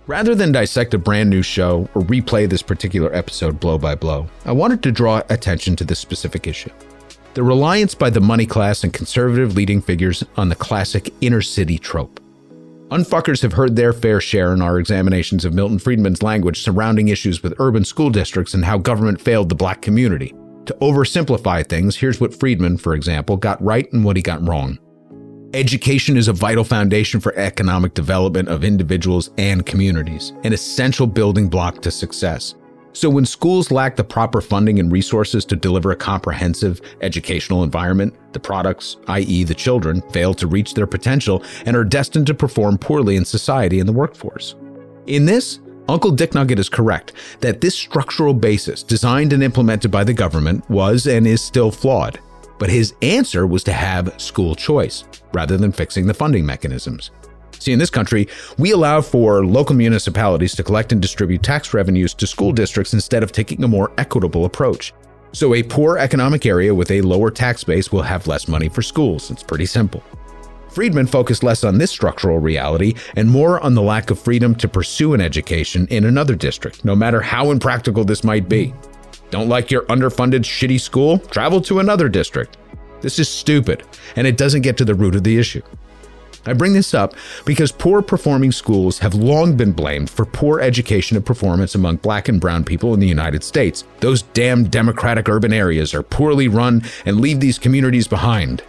Rather 0.07 0.35
than 0.35 0.53
dissect 0.53 0.95
a 0.95 0.99
brand 0.99 1.29
new 1.31 1.43
show 1.43 1.89
or 1.95 2.03
replay 2.03 2.49
this 2.49 2.63
particular 2.63 3.13
episode 3.15 3.59
blow 3.59 3.77
by 3.77 3.95
blow, 3.95 4.29
I 4.45 4.53
wanted 4.53 4.83
to 4.85 4.93
draw 4.93 5.23
attention 5.31 5.75
to 5.77 5.85
this 5.85 5.99
specific 5.99 6.47
issue. 6.47 6.71
The 7.35 7.43
reliance 7.43 7.95
by 7.95 8.11
the 8.11 8.21
money 8.21 8.47
class 8.47 8.85
and 8.85 8.93
conservative 8.93 9.57
leading 9.57 9.83
figures 9.83 10.23
on 10.37 10.49
the 10.49 10.55
classic 10.55 11.13
inner 11.21 11.43
city 11.43 11.77
trope. 11.77 12.21
Unfuckers 12.91 13.43
have 13.43 13.55
heard 13.55 13.75
their 13.75 13.93
fair 13.93 14.21
share 14.21 14.53
in 14.53 14.63
our 14.63 14.79
examinations 14.79 15.45
of 15.45 15.53
Milton 15.53 15.81
Friedman's 15.81 16.23
language 16.23 16.63
surrounding 16.63 17.09
issues 17.09 17.43
with 17.43 17.59
urban 17.59 17.85
school 17.85 18.11
districts 18.11 18.55
and 18.55 18.65
how 18.65 18.79
government 18.79 19.21
failed 19.21 19.49
the 19.49 19.57
black 19.57 19.83
community. 19.83 20.33
To 20.67 20.75
oversimplify 20.75 21.67
things, 21.69 21.97
here's 21.97 22.21
what 22.21 22.33
Friedman, 22.33 22.79
for 22.79 22.95
example, 22.95 23.37
got 23.37 23.61
right 23.61 23.93
and 23.93 24.05
what 24.05 24.15
he 24.15 24.23
got 24.23 24.47
wrong. 24.47 24.79
Education 25.53 26.17
is 26.17 26.29
a 26.29 26.33
vital 26.33 26.63
foundation 26.63 27.19
for 27.19 27.35
economic 27.35 27.95
development 27.95 28.49
of 28.49 28.63
individuals 28.63 29.31
and 29.37 29.67
communities, 29.67 30.33
an 30.45 30.53
essential 30.53 31.09
building 31.09 31.49
block 31.49 31.83
to 31.83 31.91
success. 31.91 32.55
So, 32.97 33.11
when 33.11 33.27
schools 33.27 33.71
lack 33.71 33.95
the 33.95 34.05
proper 34.05 34.41
funding 34.41 34.81
and 34.81 34.91
resources 34.91 35.45
to 35.47 35.55
deliver 35.55 35.91
a 35.91 35.97
comprehensive 35.97 36.81
educational 37.03 37.63
environment, 37.63 38.15
the 38.33 38.41
products, 38.41 38.97
i.e., 39.09 39.45
the 39.45 39.55
children, 39.55 40.01
fail 40.13 40.33
to 40.33 40.47
reach 40.47 40.73
their 40.73 40.87
potential 40.87 41.43
and 41.67 41.77
are 41.77 41.85
destined 41.85 42.27
to 42.29 42.33
perform 42.33 42.79
poorly 42.79 43.17
in 43.17 43.25
society 43.27 43.81
and 43.81 43.87
the 43.87 43.93
workforce. 43.93 44.55
In 45.07 45.27
this, 45.27 45.59
Uncle 45.91 46.11
Dick 46.11 46.33
Nugget 46.33 46.59
is 46.59 46.71
correct 46.71 47.13
that 47.43 47.61
this 47.61 47.75
structural 47.75 48.33
basis, 48.33 48.83
designed 48.83 49.35
and 49.35 49.43
implemented 49.43 49.91
by 49.91 50.03
the 50.03 50.15
government, 50.15 50.67
was 50.71 51.07
and 51.07 51.27
is 51.27 51.43
still 51.43 51.71
flawed. 51.71 52.19
But 52.59 52.71
his 52.71 52.95
answer 53.03 53.47
was 53.47 53.63
to 53.65 53.75
have 53.75 54.19
school 54.19 54.55
choice, 54.55 55.05
rather 55.35 55.59
than 55.59 55.71
fixing 55.71 56.07
the 56.07 56.15
funding 56.15 56.47
mechanisms. 56.47 57.11
See, 57.59 57.73
in 57.73 57.79
this 57.79 57.91
country, 57.91 58.29
we 58.59 58.73
allow 58.73 59.01
for 59.01 59.45
local 59.45 59.75
municipalities 59.75 60.55
to 60.57 60.63
collect 60.63 60.93
and 60.93 61.01
distribute 61.01 61.43
tax 61.43 61.75
revenues 61.75 62.15
to 62.15 62.27
school 62.27 62.53
districts 62.53 62.95
instead 62.95 63.23
of 63.23 63.33
taking 63.33 63.63
a 63.65 63.69
more 63.69 63.93
equitable 63.99 64.45
approach. 64.45 64.93
So, 65.33 65.55
a 65.55 65.63
poor 65.63 65.99
economic 65.99 66.47
area 66.47 66.75
with 66.75 66.91
a 66.91 67.03
lower 67.03 67.31
tax 67.31 67.65
base 67.65 67.93
will 67.93 68.03
have 68.03 68.27
less 68.27 68.49
money 68.49 68.69
for 68.69 68.83
schools. 68.83 69.31
It's 69.31 69.43
pretty 69.43 69.67
simple. 69.67 70.03
Friedman 70.71 71.07
focused 71.07 71.43
less 71.43 71.65
on 71.65 71.79
this 71.79 71.91
structural 71.91 72.39
reality 72.39 72.95
and 73.17 73.29
more 73.29 73.61
on 73.61 73.75
the 73.75 73.81
lack 73.81 74.11
of 74.11 74.19
freedom 74.19 74.55
to 74.57 74.69
pursue 74.69 75.15
an 75.15 75.23
education 75.23 75.87
in 75.89 76.05
another 76.05 76.35
district, 76.35 76.85
no 76.85 76.95
matter 76.95 77.21
how 77.21 77.51
impractical 77.51 78.05
this 78.05 78.25
might 78.25 78.47
be. 78.47 78.75
Don't 79.31 79.49
like 79.49 79.71
your 79.71 79.83
underfunded, 79.87 80.41
shitty 80.41 80.81
school? 80.81 81.19
Travel 81.19 81.61
to 81.63 81.81
another 81.81 82.09
district. 82.09 82.59
This 83.01 83.19
is 83.19 83.29
stupid, 83.29 83.85
and 84.17 84.27
it 84.27 84.37
doesn't 84.37 84.63
get 84.63 84.77
to 84.77 84.85
the 84.85 84.95
root 84.95 85.17
of 85.17 85.25
the 85.25 85.39
issue. 85.39 85.63
I 86.47 86.53
bring 86.53 86.73
this 86.73 86.95
up 86.95 87.15
because 87.45 87.73
poor 87.73 88.03
performing 88.03 88.53
schools 88.53 88.99
have 89.01 89.15
long 89.15 89.57
been 89.57 89.73
blamed 89.73 90.11
for 90.11 90.25
poor 90.25 90.61
education 90.61 91.17
and 91.17 91.27
performance 91.27 91.75
among 91.75 91.97
black 91.97 92.29
and 92.29 92.41
brown 92.41 92.65
people 92.65 92.95
in 92.95 93.01
the 93.01 93.07
United 93.07 93.43
States. 93.43 93.85
Those 94.01 94.23
damn 94.23 94.65
democratic 94.65 95.29
urban 95.29 95.53
areas 95.53 95.95
are 95.95 96.03
poorly 96.03 96.49
run 96.49 96.83
and 97.05 97.21
leave 97.21 97.41
these 97.41 97.59
communities 97.59 98.07
behind. 98.09 98.63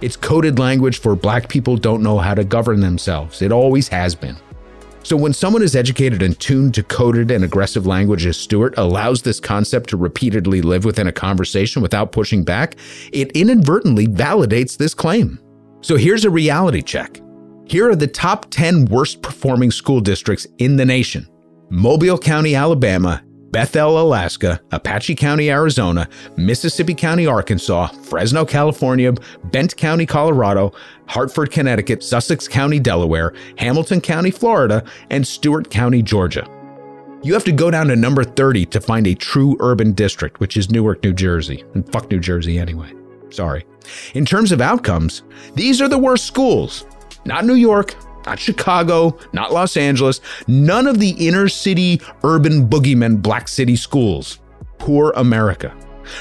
It's 0.00 0.16
coded 0.16 0.58
language 0.58 0.98
for 0.98 1.16
black 1.16 1.48
people 1.48 1.76
don't 1.76 2.02
know 2.02 2.18
how 2.18 2.34
to 2.34 2.44
govern 2.44 2.80
themselves. 2.80 3.40
It 3.40 3.52
always 3.52 3.88
has 3.88 4.14
been. 4.14 4.36
So 5.04 5.18
when 5.18 5.34
someone 5.34 5.62
is 5.62 5.76
educated 5.76 6.22
and 6.22 6.38
tuned 6.40 6.72
to 6.74 6.82
coded 6.82 7.30
and 7.30 7.44
aggressive 7.44 7.86
language 7.86 8.24
as 8.24 8.38
Stewart 8.38 8.72
allows 8.78 9.20
this 9.20 9.38
concept 9.38 9.90
to 9.90 9.98
repeatedly 9.98 10.62
live 10.62 10.86
within 10.86 11.06
a 11.06 11.12
conversation 11.12 11.82
without 11.82 12.10
pushing 12.10 12.42
back, 12.42 12.76
it 13.12 13.30
inadvertently 13.32 14.06
validates 14.06 14.78
this 14.78 14.94
claim. 14.94 15.38
So 15.84 15.98
here's 15.98 16.24
a 16.24 16.30
reality 16.30 16.80
check. 16.80 17.20
Here 17.66 17.90
are 17.90 17.94
the 17.94 18.06
top 18.06 18.46
10 18.48 18.86
worst 18.86 19.20
performing 19.20 19.70
school 19.70 20.00
districts 20.00 20.46
in 20.56 20.76
the 20.76 20.84
nation 20.86 21.28
Mobile 21.68 22.16
County, 22.16 22.54
Alabama, 22.54 23.22
Bethel, 23.50 24.00
Alaska, 24.00 24.62
Apache 24.72 25.14
County, 25.14 25.50
Arizona, 25.50 26.08
Mississippi 26.38 26.94
County, 26.94 27.26
Arkansas, 27.26 27.88
Fresno, 27.88 28.46
California, 28.46 29.12
Bent 29.52 29.76
County, 29.76 30.06
Colorado, 30.06 30.72
Hartford, 31.06 31.50
Connecticut, 31.50 32.02
Sussex 32.02 32.48
County, 32.48 32.80
Delaware, 32.80 33.34
Hamilton 33.58 34.00
County, 34.00 34.30
Florida, 34.30 34.82
and 35.10 35.26
Stewart 35.26 35.68
County, 35.68 36.00
Georgia. 36.00 36.48
You 37.22 37.34
have 37.34 37.44
to 37.44 37.52
go 37.52 37.70
down 37.70 37.88
to 37.88 37.96
number 37.96 38.24
30 38.24 38.64
to 38.66 38.80
find 38.80 39.06
a 39.06 39.14
true 39.14 39.58
urban 39.60 39.92
district, 39.92 40.40
which 40.40 40.56
is 40.56 40.70
Newark, 40.70 41.04
New 41.04 41.12
Jersey. 41.12 41.62
And 41.74 41.86
fuck 41.92 42.10
New 42.10 42.20
Jersey 42.20 42.58
anyway. 42.58 42.90
Sorry. 43.34 43.66
In 44.14 44.24
terms 44.24 44.52
of 44.52 44.60
outcomes, 44.60 45.24
these 45.54 45.82
are 45.82 45.88
the 45.88 45.98
worst 45.98 46.24
schools. 46.24 46.86
Not 47.24 47.44
New 47.44 47.54
York, 47.54 47.96
not 48.26 48.38
Chicago, 48.38 49.18
not 49.32 49.52
Los 49.52 49.76
Angeles, 49.76 50.20
none 50.46 50.86
of 50.86 51.00
the 51.00 51.10
inner 51.10 51.48
city 51.48 52.00
urban 52.22 52.68
boogeymen 52.68 53.20
black 53.20 53.48
city 53.48 53.74
schools. 53.74 54.38
Poor 54.78 55.12
America. 55.16 55.76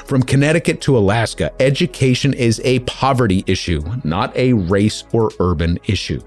From 0.05 0.23
Connecticut 0.23 0.81
to 0.81 0.97
Alaska, 0.97 1.53
education 1.61 2.33
is 2.33 2.59
a 2.63 2.79
poverty 2.79 3.43
issue, 3.45 3.81
not 4.03 4.35
a 4.35 4.53
race 4.53 5.03
or 5.11 5.29
urban 5.39 5.77
issue. 5.85 6.21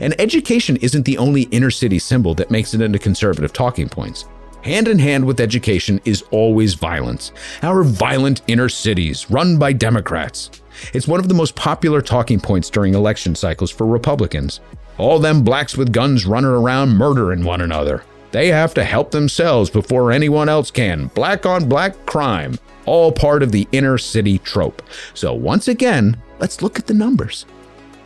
And 0.00 0.20
education 0.20 0.76
isn't 0.76 1.04
the 1.04 1.16
only 1.16 1.42
inner 1.44 1.70
city 1.70 1.98
symbol 1.98 2.34
that 2.34 2.50
makes 2.50 2.74
it 2.74 2.82
into 2.82 2.98
conservative 2.98 3.54
talking 3.54 3.88
points. 3.88 4.26
Hand 4.66 4.88
in 4.88 4.98
hand 4.98 5.24
with 5.24 5.38
education 5.38 6.00
is 6.04 6.24
always 6.32 6.74
violence. 6.74 7.30
Our 7.62 7.84
violent 7.84 8.42
inner 8.48 8.68
cities, 8.68 9.30
run 9.30 9.58
by 9.58 9.72
Democrats. 9.72 10.50
It's 10.92 11.06
one 11.06 11.20
of 11.20 11.28
the 11.28 11.34
most 11.34 11.54
popular 11.54 12.02
talking 12.02 12.40
points 12.40 12.68
during 12.68 12.92
election 12.92 13.36
cycles 13.36 13.70
for 13.70 13.86
Republicans. 13.86 14.58
All 14.98 15.20
them 15.20 15.44
blacks 15.44 15.76
with 15.76 15.92
guns 15.92 16.26
running 16.26 16.50
around 16.50 16.96
murdering 16.96 17.44
one 17.44 17.60
another. 17.60 18.02
They 18.32 18.48
have 18.48 18.74
to 18.74 18.82
help 18.82 19.12
themselves 19.12 19.70
before 19.70 20.10
anyone 20.10 20.48
else 20.48 20.72
can. 20.72 21.12
Black 21.14 21.46
on 21.46 21.68
black 21.68 22.04
crime. 22.04 22.58
All 22.86 23.12
part 23.12 23.44
of 23.44 23.52
the 23.52 23.68
inner 23.70 23.98
city 23.98 24.38
trope. 24.38 24.82
So, 25.14 25.32
once 25.32 25.68
again, 25.68 26.20
let's 26.40 26.60
look 26.60 26.76
at 26.76 26.88
the 26.88 26.94
numbers. 26.94 27.46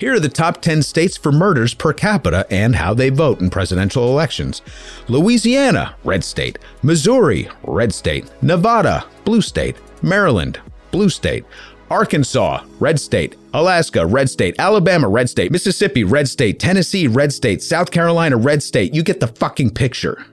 Here 0.00 0.14
are 0.14 0.20
the 0.20 0.30
top 0.30 0.62
10 0.62 0.80
states 0.80 1.18
for 1.18 1.30
murders 1.30 1.74
per 1.74 1.92
capita 1.92 2.46
and 2.50 2.74
how 2.74 2.94
they 2.94 3.10
vote 3.10 3.42
in 3.42 3.50
presidential 3.50 4.08
elections 4.08 4.62
Louisiana, 5.08 5.94
red 6.04 6.24
state. 6.24 6.58
Missouri, 6.82 7.50
red 7.64 7.92
state. 7.92 8.24
Nevada, 8.40 9.04
blue 9.26 9.42
state. 9.42 9.76
Maryland, 10.00 10.58
blue 10.90 11.10
state. 11.10 11.44
Arkansas, 11.90 12.64
red 12.78 12.98
state. 12.98 13.36
Alaska, 13.52 14.06
red 14.06 14.30
state. 14.30 14.54
Alabama, 14.58 15.06
red 15.06 15.28
state. 15.28 15.52
Mississippi, 15.52 16.02
red 16.02 16.26
state. 16.30 16.58
Tennessee, 16.58 17.06
red 17.06 17.30
state. 17.30 17.62
South 17.62 17.90
Carolina, 17.90 18.38
red 18.38 18.62
state. 18.62 18.94
You 18.94 19.02
get 19.02 19.20
the 19.20 19.26
fucking 19.26 19.74
picture. 19.74 20.24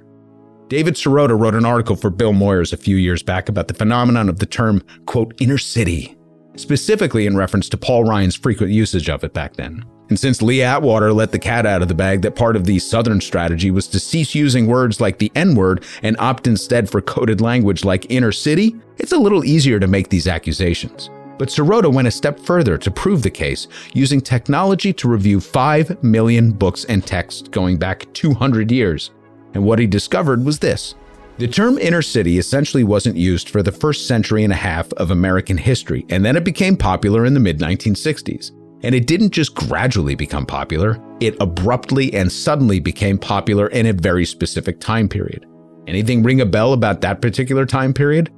David 0.70 0.94
Sirota 0.94 1.38
wrote 1.38 1.56
an 1.56 1.66
article 1.66 1.98
for 1.98 2.10
Bill 2.10 2.32
Moyers 2.32 2.72
a 2.72 2.78
few 2.78 2.96
years 2.96 3.22
back 3.22 3.50
about 3.50 3.68
the 3.68 3.74
phenomenon 3.74 4.30
of 4.30 4.40
the 4.40 4.46
term, 4.46 4.82
quote, 5.06 5.34
inner 5.42 5.58
city 5.58 6.17
specifically 6.60 7.26
in 7.26 7.38
reference 7.38 7.70
to 7.70 7.78
Paul 7.78 8.04
Ryan's 8.04 8.36
frequent 8.36 8.72
usage 8.72 9.10
of 9.10 9.24
it 9.24 9.34
back 9.34 9.56
then. 9.56 9.86
And 10.10 10.20
since 10.20 10.42
Lee 10.42 10.62
Atwater 10.62 11.12
let 11.12 11.32
the 11.32 11.40
cat 11.40 11.66
out 11.66 11.82
of 11.82 11.88
the 11.88 11.94
bag 11.94 12.22
that 12.22 12.36
part 12.36 12.56
of 12.56 12.66
the 12.66 12.80
Southern 12.80 13.20
strategy 13.20 13.72
was 13.72 13.88
to 13.90 14.00
cease 14.00 14.34
using 14.34 14.68
words 14.68 15.02
like 15.02 15.18
the 15.18 15.32
N 15.36 15.54
word 15.56 15.84
and 16.02 16.16
opt 16.18 16.48
instead 16.48 16.90
for 16.90 17.02
coded 17.02 17.42
language 17.42 17.84
like 17.84 18.10
inner 18.10 18.32
city, 18.32 18.76
it's 18.98 19.12
a 19.12 19.18
little 19.18 19.44
easier 19.44 19.80
to 19.80 19.88
make 19.88 20.10
these 20.10 20.28
accusations. 20.28 21.10
But 21.38 21.50
Sirota 21.50 21.92
went 21.92 22.08
a 22.08 22.12
step 22.12 22.40
further 22.40 22.78
to 22.78 22.90
prove 22.90 23.22
the 23.22 23.30
case 23.30 23.68
using 23.94 24.22
technology 24.22 24.92
to 24.94 25.10
review 25.10 25.40
5 25.40 26.04
million 26.04 26.52
books 26.52 26.86
and 26.86 27.06
texts 27.06 27.48
going 27.48 27.78
back 27.78 28.12
200 28.14 28.72
years. 28.72 29.12
And 29.54 29.64
what 29.64 29.80
he 29.80 29.88
discovered 29.88 30.44
was 30.44 30.60
this 30.60 30.96
the 31.38 31.48
term 31.48 31.78
inner 31.78 32.02
city 32.02 32.40
essentially 32.40 32.84
wasn't 32.84 33.16
used 33.16 33.50
for 33.50 33.62
the 33.62 33.72
first 33.72 34.08
century 34.08 34.44
and 34.44 34.52
a 34.52 34.56
half 34.56 34.92
of 34.94 35.12
American 35.12 35.58
history, 35.58 36.06
and 36.10 36.26
then 36.26 36.36
it 36.36 36.44
became 36.44 36.76
popular 36.76 37.26
in 37.26 37.34
the 37.36 37.40
mid 37.40 37.60
1960s. 37.60 38.52
And 38.84 38.94
it 38.96 39.08
didn't 39.08 39.32
just 39.32 39.56
gradually 39.56 40.16
become 40.16 40.46
popular, 40.46 41.00
it 41.20 41.36
abruptly 41.40 42.14
and 42.14 42.32
suddenly 42.32 42.80
became 42.80 43.18
popular 43.18 43.68
in 43.68 43.88
a 43.88 43.94
very 43.94 44.26
specific 44.26 44.80
time 44.80 45.08
period. 45.08 45.46
Anything 45.88 46.24
ring 46.24 46.42
a 46.42 46.46
bell 46.46 46.74
about 46.74 47.02
that 47.02 47.22
particular 47.22 47.66
time 47.66 47.94
period? 47.94 48.30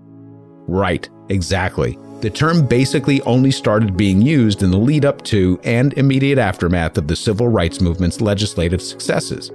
Right, 0.67 1.09
exactly. 1.29 1.97
The 2.21 2.29
term 2.29 2.67
basically 2.67 3.21
only 3.21 3.49
started 3.49 3.95
being 3.95 4.21
used 4.21 4.61
in 4.61 4.71
the 4.71 4.77
lead 4.77 5.05
up 5.05 5.23
to 5.23 5.57
and 5.63 5.93
immediate 5.93 6.37
aftermath 6.37 6.97
of 6.97 7.07
the 7.07 7.15
civil 7.15 7.47
rights 7.47 7.79
movement's 7.79 8.19
legislative 8.19 8.81
successes. 8.81 9.51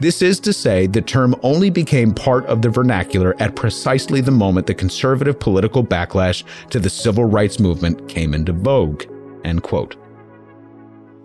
This 0.00 0.22
is 0.22 0.38
to 0.40 0.52
say, 0.52 0.86
the 0.86 1.02
term 1.02 1.34
only 1.42 1.70
became 1.70 2.14
part 2.14 2.46
of 2.46 2.62
the 2.62 2.70
vernacular 2.70 3.34
at 3.40 3.56
precisely 3.56 4.20
the 4.20 4.30
moment 4.30 4.68
the 4.68 4.74
conservative 4.74 5.40
political 5.40 5.82
backlash 5.82 6.44
to 6.70 6.78
the 6.78 6.88
civil 6.88 7.24
rights 7.24 7.58
movement 7.58 8.08
came 8.08 8.32
into 8.32 8.52
vogue. 8.52 9.04
End 9.44 9.64
quote. 9.64 9.96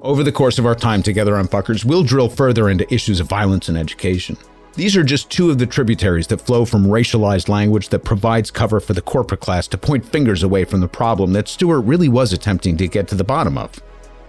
Over 0.02 0.24
the 0.24 0.32
course 0.32 0.58
of 0.58 0.66
our 0.66 0.74
time 0.74 1.04
together 1.04 1.38
on 1.38 1.48
Fuckers, 1.48 1.86
we'll 1.86 2.04
drill 2.04 2.30
further 2.30 2.68
into 2.68 2.92
issues 2.92 3.20
of 3.20 3.28
violence 3.28 3.70
and 3.70 3.78
education. 3.78 4.38
These 4.74 4.98
are 4.98 5.04
just 5.04 5.30
two 5.30 5.52
of 5.52 5.60
the 5.60 5.68
tributaries 5.68 6.26
that 6.28 6.42
flow 6.42 6.66
from 6.66 6.86
racialized 6.86 7.50
language 7.50 7.90
that 7.90 8.00
provides 8.00 8.50
cover 8.50 8.80
for 8.80 8.94
the 8.94 9.04
corporate 9.04 9.42
class 9.42 9.68
to 9.68 9.78
point 9.78 10.04
fingers 10.04 10.42
away 10.42 10.66
from 10.66 10.82
the 10.82 10.88
problem 10.88 11.34
that 11.34 11.48
Stewart 11.48 11.86
really 11.86 12.10
was 12.10 12.34
attempting 12.34 12.76
to 12.78 12.88
get 12.88 13.08
to 13.10 13.16
the 13.16 13.24
bottom 13.24 13.56
of 13.56 13.80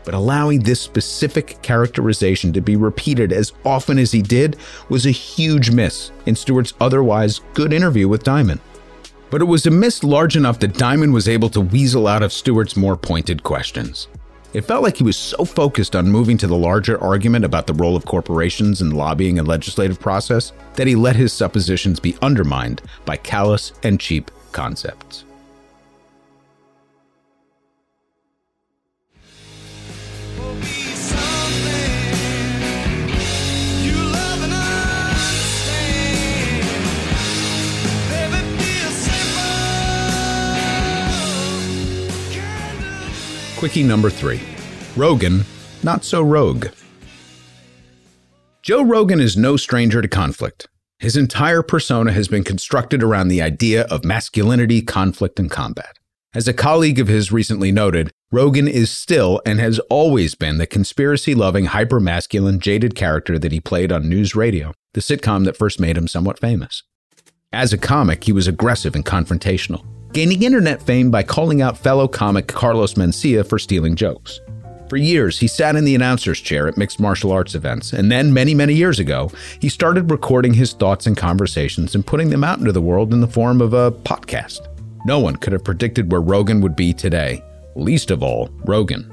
but 0.05 0.14
allowing 0.14 0.61
this 0.61 0.81
specific 0.81 1.61
characterization 1.62 2.53
to 2.53 2.61
be 2.61 2.77
repeated 2.77 3.33
as 3.33 3.53
often 3.64 3.99
as 3.99 4.12
he 4.12 4.23
did 4.23 4.57
was 4.88 5.07
a 5.07 5.11
huge 5.11 5.71
miss 5.71 6.11
in 6.27 6.37
Stewart's 6.37 6.75
otherwise 6.81 7.40
good 7.55 7.73
interview 7.73 8.09
with 8.09 8.25
Dimon. 8.25 8.61
But 9.31 9.40
it 9.40 9.47
was 9.47 9.67
a 9.67 9.71
miss 9.71 10.05
large 10.05 10.37
enough 10.37 10.61
that 10.61 10.75
Dimon 10.75 11.12
was 11.12 11.29
able 11.29 11.49
to 11.51 11.61
weasel 11.61 12.07
out 12.07 12.23
of 12.23 12.33
Stewart's 12.33 12.77
more 12.77 12.97
pointed 12.97 13.43
questions. 13.43 14.09
It 14.53 14.64
felt 14.64 14.85
like 14.85 14.97
he 14.97 15.03
was 15.03 15.17
so 15.17 15.45
focused 15.45 15.97
on 15.97 16.09
moving 16.09 16.38
to 16.38 16.47
the 16.47 16.57
larger 16.57 17.02
argument 17.02 17.44
about 17.44 17.67
the 17.67 17.75
role 17.75 17.96
of 17.96 18.05
corporations 18.05 18.83
in 18.83 18.92
lobbying 18.92 19.40
and 19.40 19.48
legislative 19.48 19.98
process 19.98 20.52
that 20.75 20.87
he 20.87 20.94
let 20.94 21.17
his 21.17 21.33
suppositions 21.33 21.98
be 21.98 22.17
undermined 22.23 22.81
by 23.05 23.17
callous 23.17 23.73
and 23.83 23.98
cheap 23.98 24.31
concepts. 24.52 25.25
Quickie 43.65 43.83
number 43.83 44.10
three 44.10 44.42
Rogan, 44.94 45.42
not 45.83 46.04
so 46.04 46.21
rogue. 46.21 46.67
Joe 48.60 48.83
Rogan 48.83 49.21
is 49.21 49.38
no 49.38 49.56
stranger 49.56 50.02
to 50.02 50.06
conflict. 50.06 50.69
His 50.98 51.17
entire 51.17 51.62
persona 51.62 52.12
has 52.12 52.29
been 52.29 52.44
constructed 52.44 53.02
around 53.02 53.29
the 53.29 53.40
idea 53.40 53.85
of 53.85 54.04
masculinity, 54.04 54.83
conflict, 54.83 55.40
and 55.40 55.50
combat. 55.50 55.96
As 56.35 56.46
a 56.46 56.52
colleague 56.52 56.98
of 56.98 57.08
his 57.08 57.33
recently 57.33 57.73
noted, 57.73 58.10
Rogan 58.31 58.69
is 58.69 58.90
still 58.90 59.40
and 59.46 59.58
has 59.60 59.79
always 59.88 60.35
been 60.35 60.58
the 60.58 60.67
conspiracy 60.67 61.35
loving, 61.35 61.65
hyper 61.65 62.00
masculine, 62.00 62.60
jaded 62.60 62.94
character 62.94 63.38
that 63.38 63.52
he 63.52 63.60
played 63.60 63.90
on 63.90 64.10
News 64.10 64.37
Radio, 64.37 64.75
the 64.92 65.00
sitcom 65.00 65.46
that 65.46 65.56
first 65.56 65.81
made 65.81 65.96
him 65.96 66.06
somewhat 66.06 66.38
famous. 66.38 66.83
As 67.50 67.73
a 67.73 67.79
comic, 67.79 68.25
he 68.25 68.33
was 68.33 68.46
aggressive 68.46 68.94
and 68.94 69.06
confrontational, 69.06 69.87
gaining 70.15 70.44
internet 70.44 70.81
fame 70.81 71.10
by 71.10 71.25
calling 71.25 71.60
out 71.60 71.77
fellow 71.77 72.06
comic 72.06 72.46
Carlos 72.46 72.94
Mencia 72.94 73.44
for 73.44 73.58
stealing 73.58 73.96
jokes. 73.96 74.40
For 74.88 74.96
years, 74.96 75.40
he 75.40 75.48
sat 75.48 75.75
in 75.75 75.85
the 75.85 75.96
announcer's 75.96 76.40
chair 76.40 76.69
at 76.69 76.77
mixed 76.77 77.00
martial 77.00 77.33
arts 77.33 77.56
events, 77.56 77.92
and 77.92 78.12
then, 78.12 78.33
many, 78.33 78.54
many 78.54 78.75
years 78.75 79.00
ago, 79.00 79.33
he 79.60 79.69
started 79.69 80.12
recording 80.12 80.54
his 80.54 80.73
thoughts 80.73 81.08
and 81.08 81.17
conversations 81.17 81.96
and 81.96 82.06
putting 82.06 82.31
them 82.31 82.44
out 82.44 82.60
into 82.60 82.71
the 82.71 82.81
world 82.81 83.12
in 83.12 83.21
the 83.21 83.27
form 83.27 83.60
of 83.60 83.73
a 83.73 83.90
podcast. 83.90 84.69
No 85.04 85.19
one 85.19 85.35
could 85.35 85.52
have 85.52 85.65
predicted 85.65 86.12
where 86.12 86.21
Rogan 86.21 86.60
would 86.60 86.77
be 86.77 86.92
today, 86.92 87.42
least 87.75 88.12
of 88.12 88.23
all, 88.23 88.50
Rogan. 88.65 89.10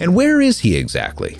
And 0.00 0.14
where 0.14 0.42
is 0.42 0.58
he 0.58 0.76
exactly? 0.76 1.38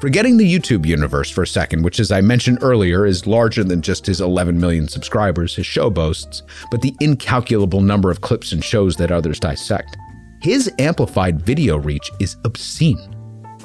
Forgetting 0.00 0.36
the 0.36 0.52
YouTube 0.58 0.84
universe 0.84 1.30
for 1.30 1.42
a 1.42 1.46
second, 1.46 1.82
which, 1.82 2.00
as 2.00 2.12
I 2.12 2.20
mentioned 2.20 2.58
earlier, 2.60 3.06
is 3.06 3.26
larger 3.26 3.64
than 3.64 3.80
just 3.80 4.04
his 4.04 4.20
11 4.20 4.60
million 4.60 4.88
subscribers 4.88 5.56
his 5.56 5.64
show 5.64 5.88
boasts, 5.88 6.42
but 6.70 6.82
the 6.82 6.94
incalculable 7.00 7.80
number 7.80 8.10
of 8.10 8.20
clips 8.20 8.52
and 8.52 8.62
shows 8.62 8.96
that 8.96 9.10
others 9.10 9.40
dissect, 9.40 9.96
his 10.42 10.70
amplified 10.78 11.40
video 11.40 11.78
reach 11.78 12.10
is 12.20 12.36
obscene. 12.44 13.16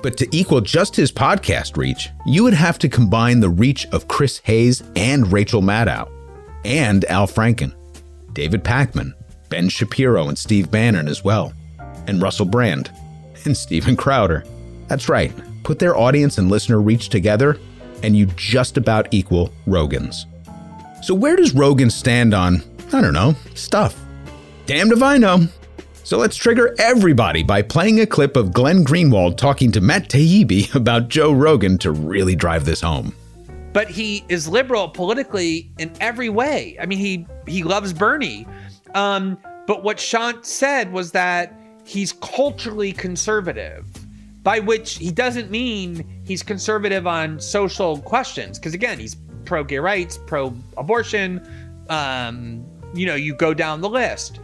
But 0.02 0.16
to 0.18 0.28
equal 0.32 0.62
just 0.62 0.96
his 0.96 1.12
podcast 1.12 1.76
reach, 1.76 2.10
you 2.26 2.44
would 2.44 2.54
have 2.54 2.80
to 2.80 2.90
combine 2.90 3.42
the 3.42 3.50
reach 3.50 3.86
of 3.88 4.08
Chris 4.08 4.38
Hayes 4.46 4.82
and 4.96 5.32
Rachel 5.34 5.62
Maddow, 5.62 6.10
and 6.64 7.04
Al 7.06 7.28
Franken, 7.28 7.74
David 8.32 8.64
Pakman, 8.64 9.14
Ben 9.50 9.68
Shapiro, 9.68 10.30
and 10.30 10.38
Steve 10.38 10.72
Bannon 10.72 11.10
as 11.10 11.26
well, 11.26 11.52
and 12.08 12.22
Russell 12.22 12.46
Brand, 12.46 12.90
and 13.44 13.56
Steven 13.56 13.98
Crowder. 13.98 14.46
That's 14.88 15.10
right, 15.10 15.34
put 15.64 15.80
their 15.80 15.96
audience 15.96 16.38
and 16.38 16.50
listener 16.50 16.82
reach 16.82 17.10
together, 17.10 17.60
and 18.04 18.16
you 18.16 18.26
just 18.36 18.78
about 18.78 19.08
equal 19.12 19.52
Rogan's. 19.66 20.26
So, 21.02 21.14
where 21.14 21.36
does 21.36 21.54
Rogan 21.54 21.90
stand 21.90 22.34
on, 22.34 22.64
I 22.94 23.02
don't 23.02 23.14
know, 23.14 23.36
stuff? 23.56 24.00
Damned 24.66 24.92
if 24.92 25.02
I 25.02 25.18
know. 25.18 25.48
So 26.04 26.18
let's 26.18 26.36
trigger 26.36 26.76
everybody 26.78 27.44
by 27.44 27.62
playing 27.62 28.00
a 28.02 28.06
clip 28.06 28.36
of 28.36 28.52
Glenn 28.52 28.84
Greenwald 28.84 29.38
talking 29.38 29.72
to 29.72 29.82
Matt 29.82 30.10
Taibbi 30.10 30.74
about 30.76 31.08
Joe 31.08 31.32
Rogan 31.32 31.78
to 31.80 31.92
really 31.92 32.36
drive 32.36 32.66
this 32.66 32.82
home. 32.82 33.16
But 33.72 33.90
he 33.90 34.26
is 34.28 34.48
liberal 34.48 34.90
politically 34.90 35.72
in 35.78 35.94
every 36.02 36.28
way. 36.28 36.76
I 36.82 36.86
mean, 36.86 37.00
he 37.00 37.26
he 37.48 37.64
loves 37.64 37.94
Bernie. 37.94 38.46
Um, 38.94 39.38
but 39.68 39.84
what 39.84 40.00
Sean 40.00 40.44
said 40.44 40.92
was 40.92 41.12
that 41.12 41.58
he's 41.86 42.12
culturally 42.12 42.92
conservative, 42.92 43.86
by 44.44 44.60
which 44.60 44.98
he 44.98 45.12
doesn't 45.12 45.52
mean 45.52 46.22
he's 46.26 46.44
conservative 46.44 47.06
on 47.06 47.40
social 47.40 48.00
questions. 48.00 48.58
Because 48.58 48.74
again, 48.74 49.00
he's 49.00 49.16
pro 49.46 49.64
gay 49.64 49.80
rights, 49.80 50.18
pro 50.26 50.54
abortion. 50.78 51.42
Um, 51.90 52.66
you 52.94 53.06
know, 53.06 53.16
you 53.16 53.36
go 53.36 53.54
down 53.54 53.82
the 53.82 53.90
list. 53.90 54.40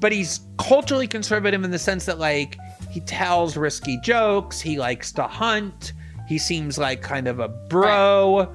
But 0.00 0.12
he's 0.12 0.40
culturally 0.58 1.08
conservative 1.08 1.64
in 1.64 1.70
the 1.72 1.78
sense 1.78 2.06
that, 2.06 2.18
like, 2.18 2.56
he 2.90 3.00
tells 3.00 3.56
risky 3.56 3.98
jokes, 4.00 4.60
he 4.60 4.78
likes 4.78 5.12
to 5.12 5.24
hunt, 5.24 5.92
he 6.28 6.38
seems 6.38 6.78
like 6.78 7.02
kind 7.02 7.26
of 7.26 7.40
a 7.40 7.48
bro. 7.48 8.38
Right. 8.38 8.48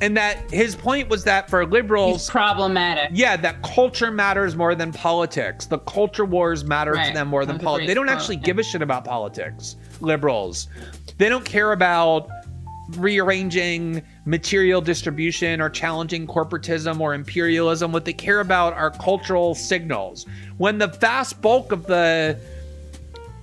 And 0.00 0.16
that 0.16 0.50
his 0.50 0.74
point 0.74 1.08
was 1.08 1.24
that 1.24 1.48
for 1.48 1.64
liberals, 1.66 2.22
He's 2.22 2.30
problematic. 2.30 3.10
Yeah, 3.12 3.36
that 3.36 3.62
culture 3.62 4.10
matters 4.10 4.56
more 4.56 4.74
than 4.74 4.92
politics. 4.92 5.66
The 5.66 5.78
culture 5.80 6.24
wars 6.24 6.64
matter 6.64 6.92
right. 6.92 7.08
to 7.08 7.14
them 7.14 7.28
more 7.28 7.46
than 7.46 7.58
politics. 7.58 7.88
They 7.88 7.94
don't 7.94 8.08
actually 8.08 8.36
give 8.36 8.58
a 8.58 8.62
shit 8.62 8.82
about 8.82 9.04
politics. 9.04 9.76
Liberals, 10.00 10.68
they 11.18 11.28
don't 11.28 11.44
care 11.44 11.72
about 11.72 12.28
rearranging 12.96 14.02
material 14.26 14.80
distribution 14.80 15.60
or 15.60 15.70
challenging 15.70 16.26
corporatism 16.26 17.00
or 17.00 17.14
imperialism. 17.14 17.92
What 17.92 18.04
they 18.04 18.12
care 18.12 18.40
about 18.40 18.74
are 18.74 18.90
cultural 18.90 19.54
signals. 19.54 20.26
When 20.58 20.78
the 20.78 20.88
vast 20.88 21.40
bulk 21.40 21.72
of 21.72 21.86
the 21.86 22.38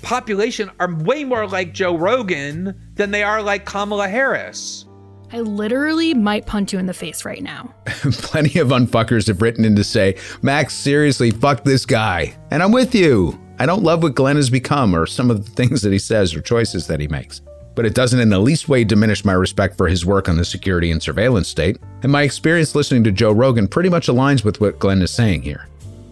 population 0.02 0.72
are 0.80 0.94
way 0.94 1.24
more 1.24 1.48
like 1.48 1.74
Joe 1.74 1.96
Rogan 1.96 2.80
than 2.96 3.12
they 3.12 3.24
are 3.24 3.42
like 3.42 3.66
Kamala 3.66 4.08
Harris. 4.08 4.86
I 5.34 5.40
literally 5.40 6.14
might 6.14 6.46
punch 6.46 6.74
you 6.74 6.80
in 6.80 6.88
the 6.88 6.94
face 6.94 7.24
right 7.24 7.42
now. 7.42 7.74
Plenty 7.86 8.60
of 8.60 8.70
unfuckers 8.70 9.28
have 9.28 9.42
written 9.42 9.64
in 9.64 9.76
to 9.78 9.84
say, 9.84 10.18
Max, 10.42 10.74
seriously, 10.74 11.32
fuck 11.32 11.64
this 11.64 11.86
guy. 11.86 12.36
And 12.52 12.62
I'm 12.62 12.74
with 12.74 12.94
you. 12.94 13.40
I 13.62 13.66
don't 13.66 13.84
love 13.84 14.04
what 14.04 14.16
Glenn 14.16 14.36
has 14.38 14.50
become 14.50 14.96
or 14.96 15.06
some 15.06 15.30
of 15.30 15.46
the 15.46 15.52
things 15.52 15.82
that 15.84 15.92
he 15.92 16.00
says 16.00 16.36
or 16.36 16.42
choices 16.42 16.88
that 16.88 17.00
he 17.00 17.08
makes. 17.08 17.42
But 17.76 17.86
it 17.86 17.94
doesn't 17.94 18.20
in 18.20 18.30
the 18.30 18.40
least 18.40 18.68
way 18.68 18.84
diminish 18.84 19.24
my 19.24 19.34
respect 19.34 19.78
for 19.78 19.88
his 19.88 20.06
work 20.06 20.28
on 20.28 20.36
the 20.36 20.44
security 20.44 20.92
and 20.92 21.02
surveillance 21.02 21.48
state. 21.48 21.78
And 22.04 22.12
my 22.12 22.24
experience 22.24 22.76
listening 22.76 23.04
to 23.06 23.12
Joe 23.12 23.32
Rogan 23.32 23.68
pretty 23.68 23.90
much 23.90 24.08
aligns 24.08 24.44
with 24.44 24.60
what 24.60 24.80
Glenn 24.80 25.02
is 25.02 25.12
saying 25.12 25.44
here. 25.44 25.68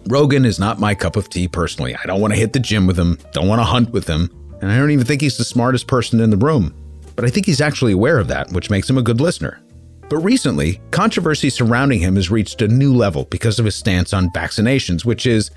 Rogan 0.06 0.44
is 0.44 0.58
not 0.58 0.80
my 0.80 0.94
cup 0.94 1.16
of 1.16 1.28
tea 1.28 1.48
personally. 1.48 1.94
I 1.94 2.04
don't 2.04 2.20
want 2.20 2.32
to 2.32 2.38
hit 2.40 2.54
the 2.54 2.60
gym 2.60 2.86
with 2.86 2.98
him, 2.98 3.18
don't 3.32 3.48
want 3.48 3.58
to 3.58 3.64
hunt 3.64 3.90
with 3.90 4.06
him, 4.06 4.30
and 4.62 4.70
I 4.70 4.78
don't 4.78 4.90
even 4.90 5.04
think 5.04 5.20
he's 5.20 5.36
the 5.36 5.44
smartest 5.44 5.86
person 5.86 6.20
in 6.20 6.30
the 6.30 6.36
room 6.36 6.74
but 7.20 7.28
I 7.28 7.30
think 7.30 7.44
he's 7.44 7.60
actually 7.60 7.92
aware 7.92 8.18
of 8.18 8.28
that, 8.28 8.50
which 8.50 8.70
makes 8.70 8.88
him 8.88 8.96
a 8.96 9.02
good 9.02 9.20
listener. 9.20 9.60
But 10.08 10.20
recently, 10.20 10.80
controversy 10.90 11.50
surrounding 11.50 12.00
him 12.00 12.16
has 12.16 12.30
reached 12.30 12.62
a 12.62 12.68
new 12.68 12.94
level 12.94 13.26
because 13.26 13.58
of 13.58 13.66
his 13.66 13.74
stance 13.76 14.14
on 14.14 14.30
vaccinations, 14.30 15.04
which 15.04 15.26
is. 15.26 15.50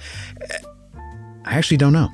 I 1.46 1.56
actually 1.56 1.78
don't 1.78 1.94
know. 1.94 2.10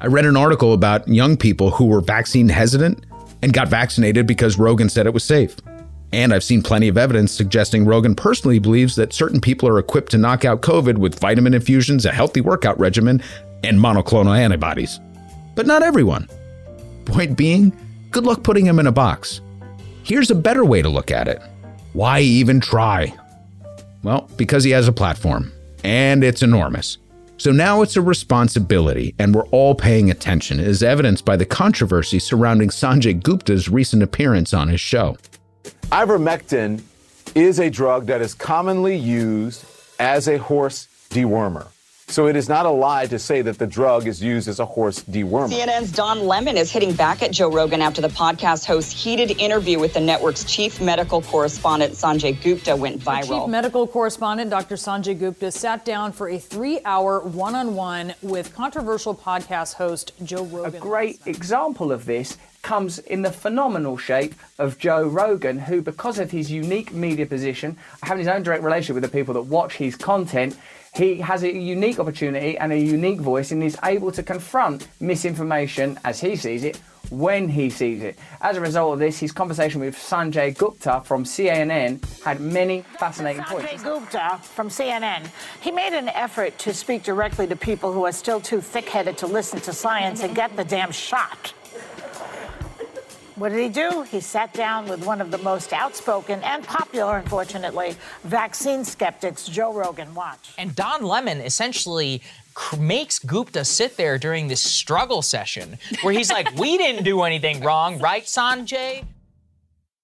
I 0.00 0.06
read 0.06 0.24
an 0.24 0.36
article 0.36 0.72
about 0.72 1.06
young 1.08 1.36
people 1.36 1.70
who 1.70 1.86
were 1.86 2.00
vaccine 2.00 2.48
hesitant 2.48 3.04
and 3.42 3.52
got 3.52 3.68
vaccinated 3.68 4.26
because 4.26 4.58
Rogan 4.58 4.88
said 4.88 5.06
it 5.06 5.14
was 5.14 5.24
safe. 5.24 5.56
And 6.12 6.34
I've 6.34 6.42
seen 6.42 6.62
plenty 6.62 6.88
of 6.88 6.98
evidence 6.98 7.30
suggesting 7.32 7.84
Rogan 7.84 8.14
personally 8.14 8.58
believes 8.58 8.96
that 8.96 9.12
certain 9.12 9.40
people 9.40 9.68
are 9.68 9.78
equipped 9.78 10.10
to 10.12 10.18
knock 10.18 10.44
out 10.44 10.62
COVID 10.62 10.98
with 10.98 11.20
vitamin 11.20 11.54
infusions, 11.54 12.04
a 12.04 12.12
healthy 12.12 12.40
workout 12.40 12.78
regimen, 12.80 13.22
and 13.62 13.78
monoclonal 13.78 14.36
antibodies. 14.36 14.98
But 15.54 15.66
not 15.66 15.82
everyone. 15.82 16.28
Point 17.04 17.36
being, 17.36 17.72
Good 18.10 18.24
luck 18.24 18.42
putting 18.42 18.66
him 18.66 18.80
in 18.80 18.88
a 18.88 18.92
box. 18.92 19.40
Here's 20.02 20.32
a 20.32 20.34
better 20.34 20.64
way 20.64 20.82
to 20.82 20.88
look 20.88 21.12
at 21.12 21.28
it. 21.28 21.40
Why 21.92 22.20
even 22.20 22.60
try? 22.60 23.14
Well, 24.02 24.28
because 24.36 24.64
he 24.64 24.72
has 24.72 24.88
a 24.88 24.92
platform, 24.92 25.52
and 25.84 26.24
it's 26.24 26.42
enormous. 26.42 26.98
So 27.40 27.52
now 27.52 27.80
it's 27.80 27.96
a 27.96 28.02
responsibility, 28.02 29.14
and 29.18 29.34
we're 29.34 29.46
all 29.46 29.74
paying 29.74 30.10
attention, 30.10 30.60
as 30.60 30.82
evidenced 30.82 31.24
by 31.24 31.38
the 31.38 31.46
controversy 31.46 32.18
surrounding 32.18 32.68
Sanjay 32.68 33.18
Gupta's 33.18 33.66
recent 33.66 34.02
appearance 34.02 34.52
on 34.52 34.68
his 34.68 34.82
show. 34.82 35.16
Ivermectin 35.84 36.82
is 37.34 37.58
a 37.58 37.70
drug 37.70 38.04
that 38.08 38.20
is 38.20 38.34
commonly 38.34 38.94
used 38.94 39.64
as 39.98 40.28
a 40.28 40.36
horse 40.36 40.86
dewormer. 41.08 41.68
So 42.10 42.26
it 42.26 42.34
is 42.34 42.48
not 42.48 42.66
a 42.66 42.70
lie 42.70 43.06
to 43.06 43.20
say 43.20 43.40
that 43.42 43.58
the 43.58 43.68
drug 43.68 44.08
is 44.08 44.20
used 44.20 44.48
as 44.48 44.58
a 44.58 44.66
horse 44.66 45.00
dewormer. 45.04 45.48
CNN's 45.48 45.92
Don 45.92 46.26
Lemon 46.26 46.56
is 46.56 46.72
hitting 46.72 46.92
back 46.92 47.22
at 47.22 47.30
Joe 47.30 47.48
Rogan 47.48 47.80
after 47.80 48.00
the 48.00 48.08
podcast 48.08 48.64
host's 48.64 48.90
heated 48.90 49.40
interview 49.40 49.78
with 49.78 49.94
the 49.94 50.00
network's 50.00 50.42
chief 50.42 50.80
medical 50.80 51.22
correspondent 51.22 51.92
Sanjay 51.92 52.42
Gupta 52.42 52.74
went 52.74 53.00
viral. 53.00 53.28
The 53.28 53.38
chief 53.38 53.48
medical 53.48 53.86
correspondent 53.86 54.50
Dr. 54.50 54.74
Sanjay 54.74 55.16
Gupta 55.16 55.52
sat 55.52 55.84
down 55.84 56.10
for 56.10 56.28
a 56.28 56.38
three-hour 56.38 57.20
one-on-one 57.20 58.14
with 58.22 58.52
controversial 58.56 59.14
podcast 59.14 59.74
host 59.74 60.12
Joe 60.24 60.44
Rogan. 60.46 60.74
A 60.74 60.80
great 60.80 61.20
example 61.26 61.92
of 61.92 62.06
this 62.06 62.38
comes 62.62 62.98
in 62.98 63.22
the 63.22 63.30
phenomenal 63.30 63.96
shape 63.96 64.34
of 64.58 64.78
Joe 64.78 65.06
Rogan, 65.06 65.60
who, 65.60 65.80
because 65.80 66.18
of 66.18 66.32
his 66.32 66.50
unique 66.50 66.92
media 66.92 67.24
position, 67.24 67.78
having 68.02 68.18
his 68.18 68.28
own 68.28 68.42
direct 68.42 68.64
relationship 68.64 68.94
with 68.94 69.04
the 69.04 69.16
people 69.16 69.34
that 69.34 69.42
watch 69.42 69.76
his 69.76 69.94
content, 69.94 70.56
he 70.94 71.16
has 71.20 71.42
a 71.42 71.52
unique 71.52 71.98
opportunity 71.98 72.58
and 72.58 72.72
a 72.72 72.78
unique 72.78 73.20
voice 73.20 73.52
and 73.52 73.62
is 73.62 73.76
able 73.84 74.10
to 74.12 74.22
confront 74.22 74.88
misinformation 75.00 75.98
as 76.04 76.20
he 76.20 76.36
sees 76.36 76.64
it 76.64 76.80
when 77.10 77.48
he 77.48 77.70
sees 77.70 78.02
it. 78.02 78.18
As 78.40 78.56
a 78.56 78.60
result 78.60 78.94
of 78.94 78.98
this, 78.98 79.18
his 79.18 79.32
conversation 79.32 79.80
with 79.80 79.96
Sanjay 79.96 80.56
Gupta 80.56 81.02
from 81.04 81.24
CNN 81.24 82.04
had 82.22 82.40
many 82.40 82.82
fascinating 82.98 83.42
Sanjay 83.42 83.66
points. 83.66 83.82
Gupta 83.82 84.38
from 84.42 84.68
CNN, 84.68 85.28
he 85.60 85.70
made 85.70 85.92
an 85.92 86.08
effort 86.10 86.56
to 86.58 86.72
speak 86.72 87.02
directly 87.02 87.46
to 87.46 87.56
people 87.56 87.92
who 87.92 88.04
are 88.04 88.12
still 88.12 88.40
too 88.40 88.60
thick-headed 88.60 89.16
to 89.18 89.26
listen 89.26 89.60
to 89.60 89.72
science 89.72 90.22
and 90.22 90.34
get 90.34 90.56
the 90.56 90.64
damn 90.64 90.92
shot. 90.92 91.52
What 93.40 93.52
did 93.52 93.62
he 93.62 93.70
do? 93.70 94.02
He 94.02 94.20
sat 94.20 94.52
down 94.52 94.86
with 94.86 95.06
one 95.06 95.22
of 95.22 95.30
the 95.30 95.38
most 95.38 95.72
outspoken 95.72 96.42
and 96.42 96.62
popular, 96.62 97.16
unfortunately, 97.16 97.96
vaccine 98.22 98.84
skeptics, 98.84 99.46
Joe 99.46 99.72
Rogan. 99.72 100.14
Watch. 100.14 100.52
And 100.58 100.76
Don 100.76 101.02
Lemon 101.02 101.40
essentially 101.40 102.20
makes 102.78 103.18
Gupta 103.18 103.64
sit 103.64 103.96
there 103.96 104.18
during 104.18 104.48
this 104.48 104.60
struggle 104.60 105.22
session 105.22 105.78
where 106.02 106.12
he's 106.12 106.30
like, 106.30 106.54
We 106.58 106.76
didn't 106.76 107.04
do 107.04 107.22
anything 107.22 107.62
wrong, 107.62 107.98
right, 107.98 108.24
Sanjay? 108.24 109.06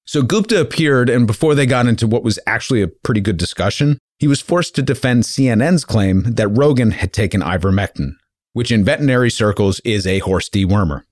So 0.07 0.22
Gupta 0.22 0.59
appeared, 0.59 1.11
and 1.11 1.26
before 1.26 1.55
they 1.55 1.66
got 1.66 1.87
into 1.87 2.07
what 2.07 2.22
was 2.22 2.39
actually 2.47 2.80
a 2.80 2.89
pretty 2.89 3.20
good 3.20 3.37
discussion, 3.37 3.99
he 4.18 4.26
was 4.26 4.41
forced 4.41 4.74
to 4.76 4.82
defend 4.82 5.24
CNN's 5.24 5.84
claim 5.84 6.22
that 6.22 6.49
Rogan 6.49 6.93
had 6.93 7.12
taken 7.12 7.43
ivermectin, 7.43 8.12
which 8.55 8.72
in 8.72 8.82
veterinary 8.82 9.30
circles 9.30 9.78
is 9.80 10.07
a 10.07 10.20
horse 10.20 10.49
dewormer. 10.49 11.03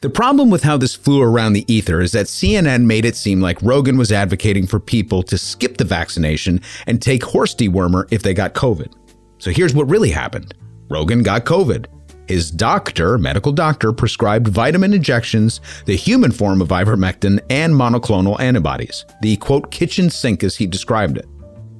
The 0.00 0.10
problem 0.10 0.50
with 0.50 0.62
how 0.62 0.76
this 0.76 0.94
flew 0.94 1.22
around 1.22 1.52
the 1.52 1.70
ether 1.72 2.00
is 2.00 2.12
that 2.12 2.26
CNN 2.26 2.84
made 2.84 3.04
it 3.04 3.16
seem 3.16 3.40
like 3.40 3.60
Rogan 3.62 3.96
was 3.96 4.12
advocating 4.12 4.66
for 4.66 4.80
people 4.80 5.22
to 5.24 5.38
skip 5.38 5.76
the 5.76 5.84
vaccination 5.84 6.60
and 6.86 7.00
take 7.00 7.24
horse 7.24 7.54
dewormer 7.54 8.06
if 8.10 8.22
they 8.22 8.34
got 8.34 8.54
COVID. 8.54 8.92
So 9.38 9.50
here's 9.50 9.74
what 9.74 9.88
really 9.88 10.10
happened 10.10 10.54
Rogan 10.88 11.22
got 11.22 11.44
COVID. 11.44 11.86
His 12.28 12.50
doctor, 12.50 13.18
medical 13.18 13.52
doctor, 13.52 13.92
prescribed 13.92 14.48
vitamin 14.48 14.92
injections, 14.92 15.60
the 15.84 15.94
human 15.94 16.32
form 16.32 16.60
of 16.60 16.68
ivermectin, 16.68 17.40
and 17.50 17.72
monoclonal 17.72 18.40
antibodies, 18.40 19.04
the 19.22 19.36
quote 19.36 19.70
kitchen 19.70 20.10
sink 20.10 20.42
as 20.42 20.56
he 20.56 20.66
described 20.66 21.18
it. 21.18 21.26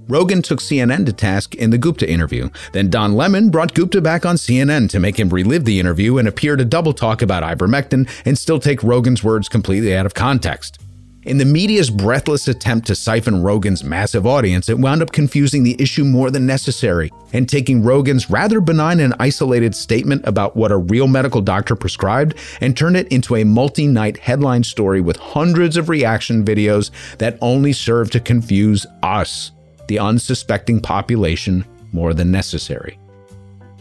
Rogan 0.09 0.41
took 0.41 0.61
CNN 0.61 1.05
to 1.07 1.13
task 1.13 1.57
in 1.57 1.71
the 1.71 1.79
Gupta 1.79 2.09
interview. 2.09 2.49
Then 2.73 2.91
Don 2.91 3.15
Lemon 3.15 3.51
brought 3.51 3.75
Gupta 3.75 4.01
back 4.01 4.25
on 4.25 4.37
CNN 4.37 4.89
to 4.91 5.01
make 5.01 5.19
him 5.19 5.31
relive 5.31 5.65
the 5.65 5.81
interview 5.81 6.19
and 6.19 6.29
appear 6.29 6.55
to 6.55 6.65
double 6.65 6.93
talk 6.93 7.23
about 7.23 7.43
ivermectin 7.43 8.09
and 8.25 8.39
still 8.39 8.61
take 8.61 8.85
Rogan's 8.85 9.25
words 9.25 9.49
completely 9.49 9.97
out 9.97 10.07
of 10.07 10.15
context. 10.15 10.79
In 11.25 11.39
the 11.39 11.45
media's 11.45 11.91
breathless 11.91 12.47
attempt 12.47 12.87
to 12.87 12.95
siphon 12.95 13.43
Rogan's 13.43 13.83
massive 13.83 14.29
audience, 14.29 14.69
it 14.69 14.79
wound 14.79 15.03
up 15.03 15.11
confusing 15.11 15.65
the 15.65 15.75
issue 15.83 16.05
more 16.05 16.31
than 16.31 16.47
necessary 16.47 17.11
and 17.33 17.49
taking 17.49 17.83
Rogan's 17.83 18.31
rather 18.31 18.61
benign 18.61 19.01
and 19.01 19.13
isolated 19.19 19.75
statement 19.75 20.25
about 20.25 20.55
what 20.55 20.71
a 20.71 20.77
real 20.77 21.09
medical 21.09 21.41
doctor 21.41 21.75
prescribed 21.75 22.35
and 22.61 22.77
turned 22.77 22.97
it 22.97 23.09
into 23.09 23.35
a 23.35 23.43
multi 23.43 23.89
night 23.89 24.19
headline 24.19 24.63
story 24.63 25.01
with 25.01 25.17
hundreds 25.17 25.77
of 25.77 25.89
reaction 25.89 26.45
videos 26.45 26.93
that 27.19 27.39
only 27.41 27.73
serve 27.73 28.09
to 28.13 28.21
confuse 28.21 28.87
us 29.03 29.51
the 29.89 29.99
unsuspecting 29.99 30.81
population 30.81 31.65
more 31.93 32.15
than 32.15 32.31
necessary. 32.31 32.99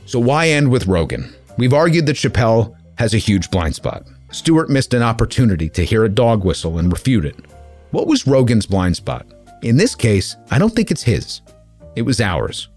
So, 0.06 0.20
why 0.20 0.50
end 0.50 0.70
with 0.70 0.88
Rogan? 0.88 1.34
We've 1.58 1.74
argued 1.74 2.06
that 2.06 2.18
Chappelle 2.18 2.76
has 2.98 3.14
a 3.14 3.20
huge 3.20 3.50
blind 3.52 3.76
spot. 3.76 4.06
Stewart 4.32 4.70
missed 4.70 4.94
an 4.94 5.02
opportunity 5.02 5.70
to 5.70 5.86
hear 5.86 6.04
a 6.04 6.10
dog 6.10 6.44
whistle 6.44 6.78
and 6.80 6.92
refute 6.92 7.26
it. 7.26 7.36
What 7.92 8.08
was 8.08 8.28
Rogan's 8.28 8.66
blind 8.66 8.96
spot? 8.98 9.26
In 9.64 9.78
this 9.78 9.96
case, 9.96 10.36
I 10.52 10.60
don't 10.60 10.76
think 10.76 10.92
it's 10.92 11.04
his. 11.04 11.42
It 11.96 12.04
was 12.04 12.20
ours. 12.20 12.70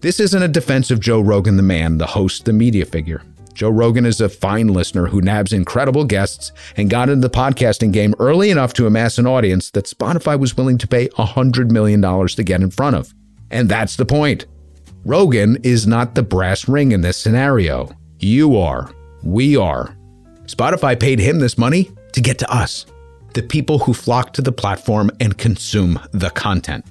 This 0.00 0.20
isn't 0.20 0.42
a 0.42 0.48
defense 0.48 0.90
of 0.90 1.00
Joe 1.00 1.20
Rogan, 1.20 1.56
the 1.56 1.62
man, 1.62 1.98
the 1.98 2.06
host, 2.06 2.44
the 2.44 2.52
media 2.52 2.84
figure. 2.84 3.22
Joe 3.54 3.70
Rogan 3.70 4.04
is 4.04 4.20
a 4.20 4.28
fine 4.28 4.68
listener 4.68 5.06
who 5.06 5.20
nabs 5.20 5.52
incredible 5.52 6.04
guests 6.04 6.50
and 6.76 6.90
got 6.90 7.08
into 7.08 7.26
the 7.26 7.32
podcasting 7.32 7.92
game 7.92 8.14
early 8.18 8.50
enough 8.50 8.74
to 8.74 8.86
amass 8.86 9.16
an 9.16 9.28
audience 9.28 9.70
that 9.70 9.84
Spotify 9.84 10.38
was 10.38 10.56
willing 10.56 10.76
to 10.78 10.88
pay 10.88 11.08
$100 11.10 11.70
million 11.70 12.02
to 12.02 12.42
get 12.42 12.62
in 12.62 12.70
front 12.70 12.96
of. 12.96 13.14
And 13.50 13.68
that's 13.68 13.94
the 13.96 14.04
point. 14.04 14.46
Rogan 15.04 15.58
is 15.62 15.86
not 15.86 16.16
the 16.16 16.22
brass 16.22 16.66
ring 16.66 16.90
in 16.90 17.02
this 17.02 17.16
scenario. 17.16 17.90
You 18.18 18.56
are. 18.56 18.92
We 19.22 19.56
are. 19.56 19.96
Spotify 20.46 20.98
paid 20.98 21.20
him 21.20 21.38
this 21.38 21.56
money 21.56 21.90
to 22.12 22.20
get 22.20 22.38
to 22.40 22.52
us, 22.52 22.86
the 23.34 23.42
people 23.42 23.78
who 23.78 23.94
flock 23.94 24.32
to 24.32 24.42
the 24.42 24.52
platform 24.52 25.10
and 25.20 25.38
consume 25.38 26.00
the 26.12 26.30
content. 26.30 26.84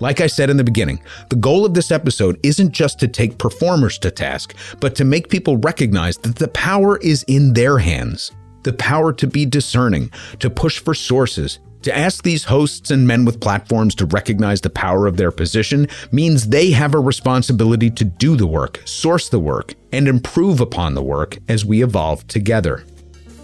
Like 0.00 0.20
I 0.20 0.28
said 0.28 0.48
in 0.48 0.56
the 0.56 0.64
beginning, 0.64 1.02
the 1.28 1.36
goal 1.36 1.64
of 1.64 1.74
this 1.74 1.90
episode 1.90 2.38
isn't 2.42 2.72
just 2.72 3.00
to 3.00 3.08
take 3.08 3.38
performers 3.38 3.98
to 3.98 4.10
task, 4.10 4.54
but 4.80 4.94
to 4.96 5.04
make 5.04 5.28
people 5.28 5.56
recognize 5.58 6.16
that 6.18 6.36
the 6.36 6.48
power 6.48 6.98
is 6.98 7.24
in 7.24 7.52
their 7.52 7.78
hands. 7.78 8.30
The 8.62 8.72
power 8.72 9.12
to 9.14 9.26
be 9.26 9.44
discerning, 9.46 10.10
to 10.38 10.50
push 10.50 10.78
for 10.78 10.94
sources, 10.94 11.58
to 11.82 11.96
ask 11.96 12.22
these 12.22 12.44
hosts 12.44 12.90
and 12.90 13.06
men 13.06 13.24
with 13.24 13.40
platforms 13.40 13.94
to 13.96 14.06
recognize 14.06 14.60
the 14.60 14.70
power 14.70 15.06
of 15.06 15.16
their 15.16 15.30
position 15.30 15.88
means 16.10 16.48
they 16.48 16.70
have 16.70 16.94
a 16.94 17.00
responsibility 17.00 17.90
to 17.90 18.04
do 18.04 18.36
the 18.36 18.46
work, 18.46 18.80
source 18.84 19.28
the 19.28 19.38
work, 19.38 19.74
and 19.92 20.08
improve 20.08 20.60
upon 20.60 20.94
the 20.94 21.02
work 21.02 21.38
as 21.48 21.64
we 21.64 21.82
evolve 21.82 22.26
together. 22.26 22.84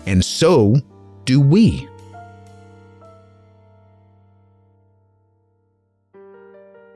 And 0.07 0.25
so 0.25 0.77
do 1.25 1.41
we. 1.41 1.89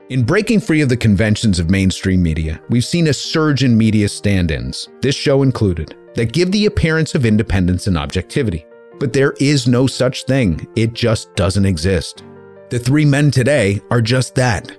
In 0.09 0.23
breaking 0.23 0.61
free 0.61 0.81
of 0.81 0.89
the 0.89 0.97
conventions 0.97 1.59
of 1.59 1.69
mainstream 1.69 2.23
media, 2.23 2.59
we've 2.69 2.83
seen 2.83 3.05
a 3.05 3.13
surge 3.13 3.63
in 3.63 3.77
media 3.77 4.09
stand 4.09 4.49
ins, 4.49 4.89
this 5.01 5.13
show 5.13 5.43
included, 5.43 5.95
that 6.15 6.33
give 6.33 6.51
the 6.51 6.65
appearance 6.65 7.13
of 7.13 7.27
independence 7.27 7.85
and 7.85 7.95
objectivity. 7.95 8.65
But 8.99 9.13
there 9.13 9.35
is 9.39 9.67
no 9.67 9.85
such 9.85 10.23
thing, 10.23 10.67
it 10.75 10.93
just 10.93 11.35
doesn't 11.35 11.67
exist. 11.67 12.23
The 12.71 12.79
three 12.79 13.05
men 13.05 13.29
today 13.29 13.81
are 13.91 14.01
just 14.01 14.33
that 14.33 14.75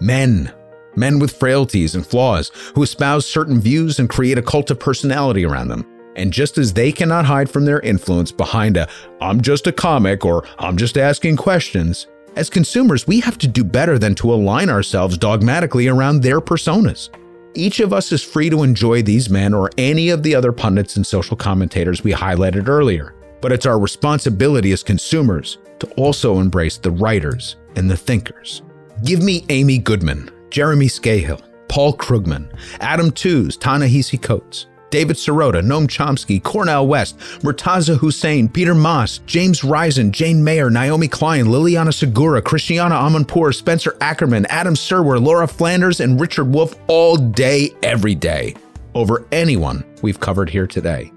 men. 0.00 0.50
Men 0.96 1.18
with 1.18 1.36
frailties 1.36 1.94
and 1.94 2.06
flaws 2.06 2.50
who 2.74 2.82
espouse 2.82 3.26
certain 3.26 3.60
views 3.60 3.98
and 3.98 4.08
create 4.08 4.38
a 4.38 4.42
cult 4.42 4.70
of 4.70 4.80
personality 4.80 5.44
around 5.44 5.68
them. 5.68 5.86
And 6.16 6.32
just 6.32 6.56
as 6.56 6.72
they 6.72 6.90
cannot 6.90 7.26
hide 7.26 7.50
from 7.50 7.66
their 7.66 7.80
influence 7.80 8.32
behind 8.32 8.78
a, 8.78 8.88
I'm 9.20 9.42
just 9.42 9.66
a 9.66 9.72
comic 9.72 10.24
or 10.24 10.46
I'm 10.58 10.78
just 10.78 10.96
asking 10.96 11.36
questions, 11.36 12.06
as 12.36 12.50
consumers, 12.50 13.06
we 13.06 13.20
have 13.20 13.38
to 13.38 13.48
do 13.48 13.64
better 13.64 13.98
than 13.98 14.14
to 14.16 14.32
align 14.32 14.70
ourselves 14.70 15.18
dogmatically 15.18 15.88
around 15.88 16.22
their 16.22 16.40
personas. 16.40 17.10
Each 17.54 17.80
of 17.80 17.92
us 17.92 18.12
is 18.12 18.22
free 18.22 18.48
to 18.50 18.62
enjoy 18.62 19.02
these 19.02 19.28
men 19.28 19.52
or 19.52 19.70
any 19.76 20.10
of 20.10 20.22
the 20.22 20.34
other 20.34 20.52
pundits 20.52 20.96
and 20.96 21.06
social 21.06 21.36
commentators 21.36 22.04
we 22.04 22.12
highlighted 22.12 22.68
earlier, 22.68 23.14
but 23.40 23.52
it's 23.52 23.66
our 23.66 23.78
responsibility 23.78 24.72
as 24.72 24.82
consumers 24.82 25.58
to 25.80 25.88
also 25.94 26.38
embrace 26.38 26.76
the 26.76 26.90
writers 26.90 27.56
and 27.74 27.90
the 27.90 27.96
thinkers. 27.96 28.62
Give 29.04 29.22
me 29.22 29.44
Amy 29.48 29.78
Goodman, 29.78 30.30
Jeremy 30.50 30.86
Scahill, 30.86 31.42
Paul 31.68 31.96
Krugman, 31.96 32.52
Adam 32.80 33.10
Tooze, 33.10 33.56
Ta-Nehisi 33.56 34.20
Coates, 34.20 34.66
David 34.90 35.16
Sirota, 35.16 35.62
Noam 35.62 35.86
Chomsky, 35.86 36.42
Cornel 36.42 36.86
West, 36.86 37.18
Murtaza 37.40 37.96
Hussain, 37.98 38.48
Peter 38.48 38.74
Maass, 38.74 39.24
James 39.26 39.62
Risen, 39.62 40.12
Jane 40.12 40.42
Mayer, 40.42 40.70
Naomi 40.70 41.08
Klein, 41.08 41.46
Liliana 41.46 41.92
Segura, 41.94 42.42
Christiana 42.42 42.94
Amanpour, 42.94 43.54
Spencer 43.54 43.96
Ackerman, 44.00 44.46
Adam 44.46 44.74
Serwer, 44.74 45.22
Laura 45.22 45.46
Flanders, 45.46 46.00
and 46.00 46.20
Richard 46.20 46.46
Wolff 46.46 46.74
all 46.88 47.16
day, 47.16 47.70
every 47.82 48.14
day, 48.14 48.54
over 48.94 49.26
anyone 49.32 49.84
we've 50.02 50.20
covered 50.20 50.50
here 50.50 50.66
today. 50.66 51.12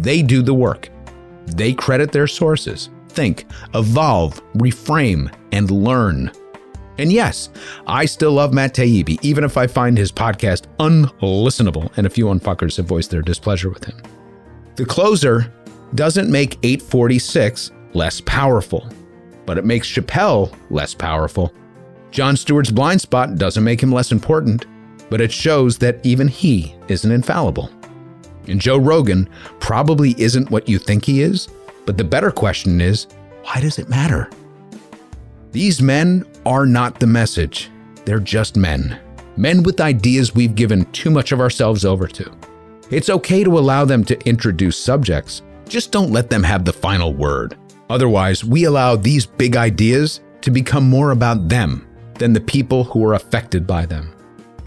They 0.00 0.22
do 0.22 0.42
the 0.42 0.54
work. 0.54 0.88
They 1.46 1.72
credit 1.72 2.12
their 2.12 2.26
sources, 2.26 2.90
think, 3.08 3.46
evolve, 3.74 4.42
reframe, 4.54 5.32
and 5.52 5.70
learn. 5.70 6.30
And 6.98 7.12
yes, 7.12 7.50
I 7.86 8.06
still 8.06 8.32
love 8.32 8.54
Matt 8.54 8.74
Taibbi, 8.74 9.18
even 9.22 9.44
if 9.44 9.56
I 9.56 9.66
find 9.66 9.98
his 9.98 10.10
podcast 10.10 10.64
unlistenable 10.78 11.90
and 11.96 12.06
a 12.06 12.10
few 12.10 12.26
unfuckers 12.26 12.76
have 12.76 12.86
voiced 12.86 13.10
their 13.10 13.22
displeasure 13.22 13.70
with 13.70 13.84
him. 13.84 14.00
The 14.76 14.86
closer 14.86 15.52
doesn't 15.94 16.30
make 16.30 16.58
846 16.62 17.72
less 17.94 18.20
powerful, 18.22 18.88
but 19.44 19.58
it 19.58 19.64
makes 19.64 19.88
Chappelle 19.88 20.54
less 20.70 20.94
powerful. 20.94 21.52
Jon 22.10 22.36
Stewart's 22.36 22.70
blind 22.70 23.00
spot 23.00 23.36
doesn't 23.36 23.64
make 23.64 23.82
him 23.82 23.92
less 23.92 24.12
important, 24.12 24.66
but 25.10 25.20
it 25.20 25.32
shows 25.32 25.78
that 25.78 26.04
even 26.04 26.28
he 26.28 26.74
isn't 26.88 27.10
infallible. 27.10 27.70
And 28.48 28.60
Joe 28.60 28.78
Rogan 28.78 29.28
probably 29.60 30.14
isn't 30.18 30.50
what 30.50 30.68
you 30.68 30.78
think 30.78 31.04
he 31.04 31.22
is, 31.22 31.48
but 31.84 31.96
the 31.96 32.04
better 32.04 32.30
question 32.30 32.80
is 32.80 33.06
why 33.42 33.60
does 33.60 33.78
it 33.78 33.88
matter? 33.88 34.28
These 35.52 35.80
men 35.80 36.26
are 36.46 36.64
not 36.64 37.00
the 37.00 37.06
message, 37.08 37.70
they're 38.04 38.20
just 38.20 38.56
men. 38.56 39.00
Men 39.36 39.64
with 39.64 39.80
ideas 39.80 40.32
we've 40.32 40.54
given 40.54 40.84
too 40.92 41.10
much 41.10 41.32
of 41.32 41.40
ourselves 41.40 41.84
over 41.84 42.06
to. 42.06 42.32
It's 42.88 43.10
okay 43.10 43.42
to 43.42 43.58
allow 43.58 43.84
them 43.84 44.04
to 44.04 44.28
introduce 44.28 44.78
subjects, 44.78 45.42
just 45.68 45.90
don't 45.90 46.12
let 46.12 46.30
them 46.30 46.44
have 46.44 46.64
the 46.64 46.72
final 46.72 47.12
word. 47.12 47.58
Otherwise, 47.90 48.44
we 48.44 48.64
allow 48.64 48.94
these 48.94 49.26
big 49.26 49.56
ideas 49.56 50.20
to 50.42 50.52
become 50.52 50.88
more 50.88 51.10
about 51.10 51.48
them 51.48 51.84
than 52.14 52.32
the 52.32 52.40
people 52.40 52.84
who 52.84 53.04
are 53.04 53.14
affected 53.14 53.66
by 53.66 53.84
them. 53.84 54.12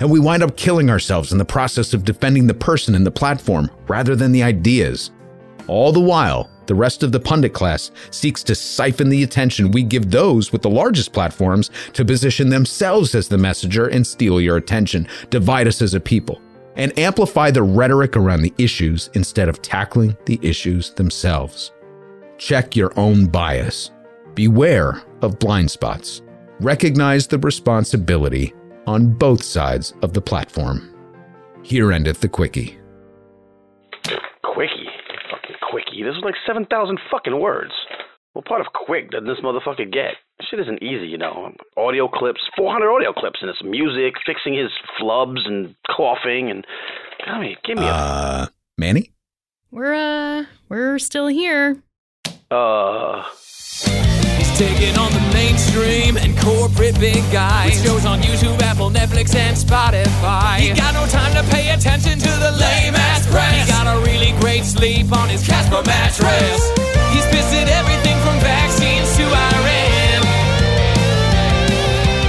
And 0.01 0.11
we 0.11 0.19
wind 0.19 0.43
up 0.43 0.57
killing 0.57 0.89
ourselves 0.89 1.31
in 1.31 1.37
the 1.37 1.45
process 1.45 1.93
of 1.93 2.03
defending 2.03 2.45
the 2.45 2.53
person 2.53 2.93
and 2.93 3.05
the 3.05 3.11
platform 3.11 3.71
rather 3.87 4.17
than 4.17 4.33
the 4.33 4.43
ideas. 4.43 5.11
All 5.67 5.93
the 5.93 5.99
while, 6.01 6.49
the 6.69 6.75
rest 6.75 7.01
of 7.01 7.11
the 7.11 7.19
pundit 7.19 7.51
class 7.51 7.89
seeks 8.11 8.43
to 8.43 8.53
siphon 8.53 9.09
the 9.09 9.23
attention 9.23 9.71
we 9.71 9.81
give 9.81 10.11
those 10.11 10.51
with 10.51 10.61
the 10.61 10.69
largest 10.69 11.11
platforms 11.11 11.71
to 11.93 12.05
position 12.05 12.47
themselves 12.47 13.15
as 13.15 13.27
the 13.27 13.39
messenger 13.39 13.87
and 13.87 14.05
steal 14.05 14.39
your 14.39 14.55
attention, 14.55 15.07
divide 15.31 15.67
us 15.67 15.81
as 15.81 15.95
a 15.95 15.99
people, 15.99 16.39
and 16.75 16.97
amplify 16.99 17.49
the 17.49 17.63
rhetoric 17.63 18.15
around 18.15 18.43
the 18.43 18.53
issues 18.59 19.09
instead 19.15 19.49
of 19.49 19.63
tackling 19.63 20.15
the 20.25 20.39
issues 20.43 20.93
themselves. 20.93 21.71
Check 22.37 22.75
your 22.75 22.93
own 22.99 23.25
bias. 23.25 23.89
Beware 24.35 25.01
of 25.23 25.39
blind 25.39 25.71
spots. 25.71 26.21
Recognize 26.59 27.25
the 27.25 27.39
responsibility 27.39 28.53
on 28.85 29.11
both 29.11 29.41
sides 29.41 29.95
of 30.03 30.13
the 30.13 30.21
platform. 30.21 30.93
Here 31.63 31.91
endeth 31.91 32.21
the 32.21 32.29
quickie. 32.29 32.77
Quickie. 35.99 36.09
This 36.09 36.17
is 36.17 36.23
like 36.23 36.35
7,000 36.47 36.99
fucking 37.11 37.39
words. 37.39 37.71
What 38.33 38.45
part 38.45 38.61
of 38.61 38.67
quick 38.73 39.11
does 39.11 39.23
this 39.25 39.37
motherfucker 39.43 39.91
get? 39.91 40.13
Shit 40.49 40.59
isn't 40.59 40.81
easy, 40.83 41.07
you 41.07 41.17
know. 41.17 41.51
Audio 41.77 42.07
clips, 42.07 42.41
400 42.57 42.89
audio 42.91 43.11
clips, 43.13 43.39
and 43.41 43.49
it's 43.49 43.63
music, 43.63 44.13
fixing 44.25 44.53
his 44.53 44.69
flubs 45.01 45.45
and 45.45 45.75
coughing, 45.95 46.49
and 46.51 46.65
I 47.25 47.39
mean, 47.39 47.55
give 47.65 47.77
me 47.77 47.83
Uh, 47.85 48.47
Manny? 48.77 49.11
We're 49.71 49.93
uh 49.93 50.45
we're 50.69 50.99
still 50.99 51.27
here. 51.27 51.81
Uh. 52.49 53.23
He's 54.59 54.67
taking 54.67 54.97
on 54.97 55.13
the 55.13 55.21
mainstream 55.33 56.17
and 56.17 56.37
corporate 56.37 56.99
big 56.99 57.23
guys. 57.31 57.79
With 57.79 57.85
shows 57.85 58.05
on 58.05 58.19
YouTube, 58.19 58.61
Apple, 58.61 58.89
Netflix, 58.89 59.33
and 59.33 59.55
Spotify. 59.55 60.57
He 60.57 60.73
got 60.73 60.93
no 60.93 61.07
time 61.07 61.31
to 61.33 61.49
pay 61.49 61.69
attention 61.69 62.19
to 62.19 62.27
the 62.27 62.51
lame 62.59 62.93
ass 62.93 63.25
press. 63.31 63.65
He 63.65 63.71
got 63.71 63.87
a 63.87 64.01
really 64.03 64.37
great 64.41 64.65
sleep 64.65 65.13
on 65.15 65.29
his 65.29 65.47
Casper 65.47 65.81
mattress. 65.85 66.59
He's 67.13 67.25
pissed 67.27 67.55
at 67.55 67.69
everything 67.69 68.19
from 68.19 68.35
vaccines 68.43 69.15
to 69.15 69.23
Iran. 69.23 70.27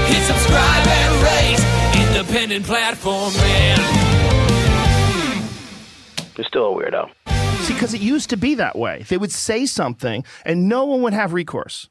Hit 0.06 0.22
subscribe 0.22 0.86
and 0.86 1.12
rate 1.26 1.60
independent 2.06 2.64
platform 2.64 3.32
man. 3.34 3.78
You're 6.36 6.46
still 6.46 6.78
a 6.78 6.80
weirdo. 6.80 7.10
See, 7.64 7.74
because 7.74 7.92
it 7.92 8.00
used 8.00 8.30
to 8.30 8.36
be 8.36 8.54
that 8.54 8.78
way. 8.78 9.04
They 9.08 9.18
would 9.18 9.32
say 9.32 9.66
something 9.66 10.24
and 10.44 10.68
no 10.68 10.84
one 10.84 11.02
would 11.02 11.12
have 11.12 11.32
recourse. 11.32 11.88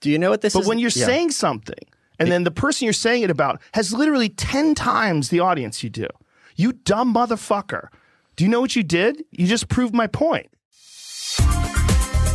Do 0.00 0.10
you 0.10 0.18
know 0.18 0.30
what 0.30 0.40
this 0.42 0.52
but 0.54 0.60
is? 0.60 0.66
But 0.66 0.68
when 0.68 0.78
you're 0.78 0.90
Yeah. 0.94 1.06
saying 1.06 1.30
something 1.32 1.78
and 2.18 2.30
then 2.30 2.44
the 2.44 2.50
person 2.50 2.84
you're 2.84 2.92
saying 2.92 3.22
it 3.22 3.30
about 3.30 3.60
has 3.74 3.92
literally 3.92 4.28
10 4.28 4.74
times 4.74 5.28
the 5.30 5.40
audience 5.40 5.82
you 5.82 5.90
do, 5.90 6.06
you 6.56 6.72
dumb 6.72 7.12
motherfucker. 7.14 7.88
Do 8.36 8.44
you 8.44 8.50
know 8.50 8.60
what 8.60 8.76
you 8.76 8.82
did? 8.82 9.24
You 9.32 9.46
just 9.46 9.68
proved 9.68 9.94
my 9.94 10.06
point. 10.06 10.46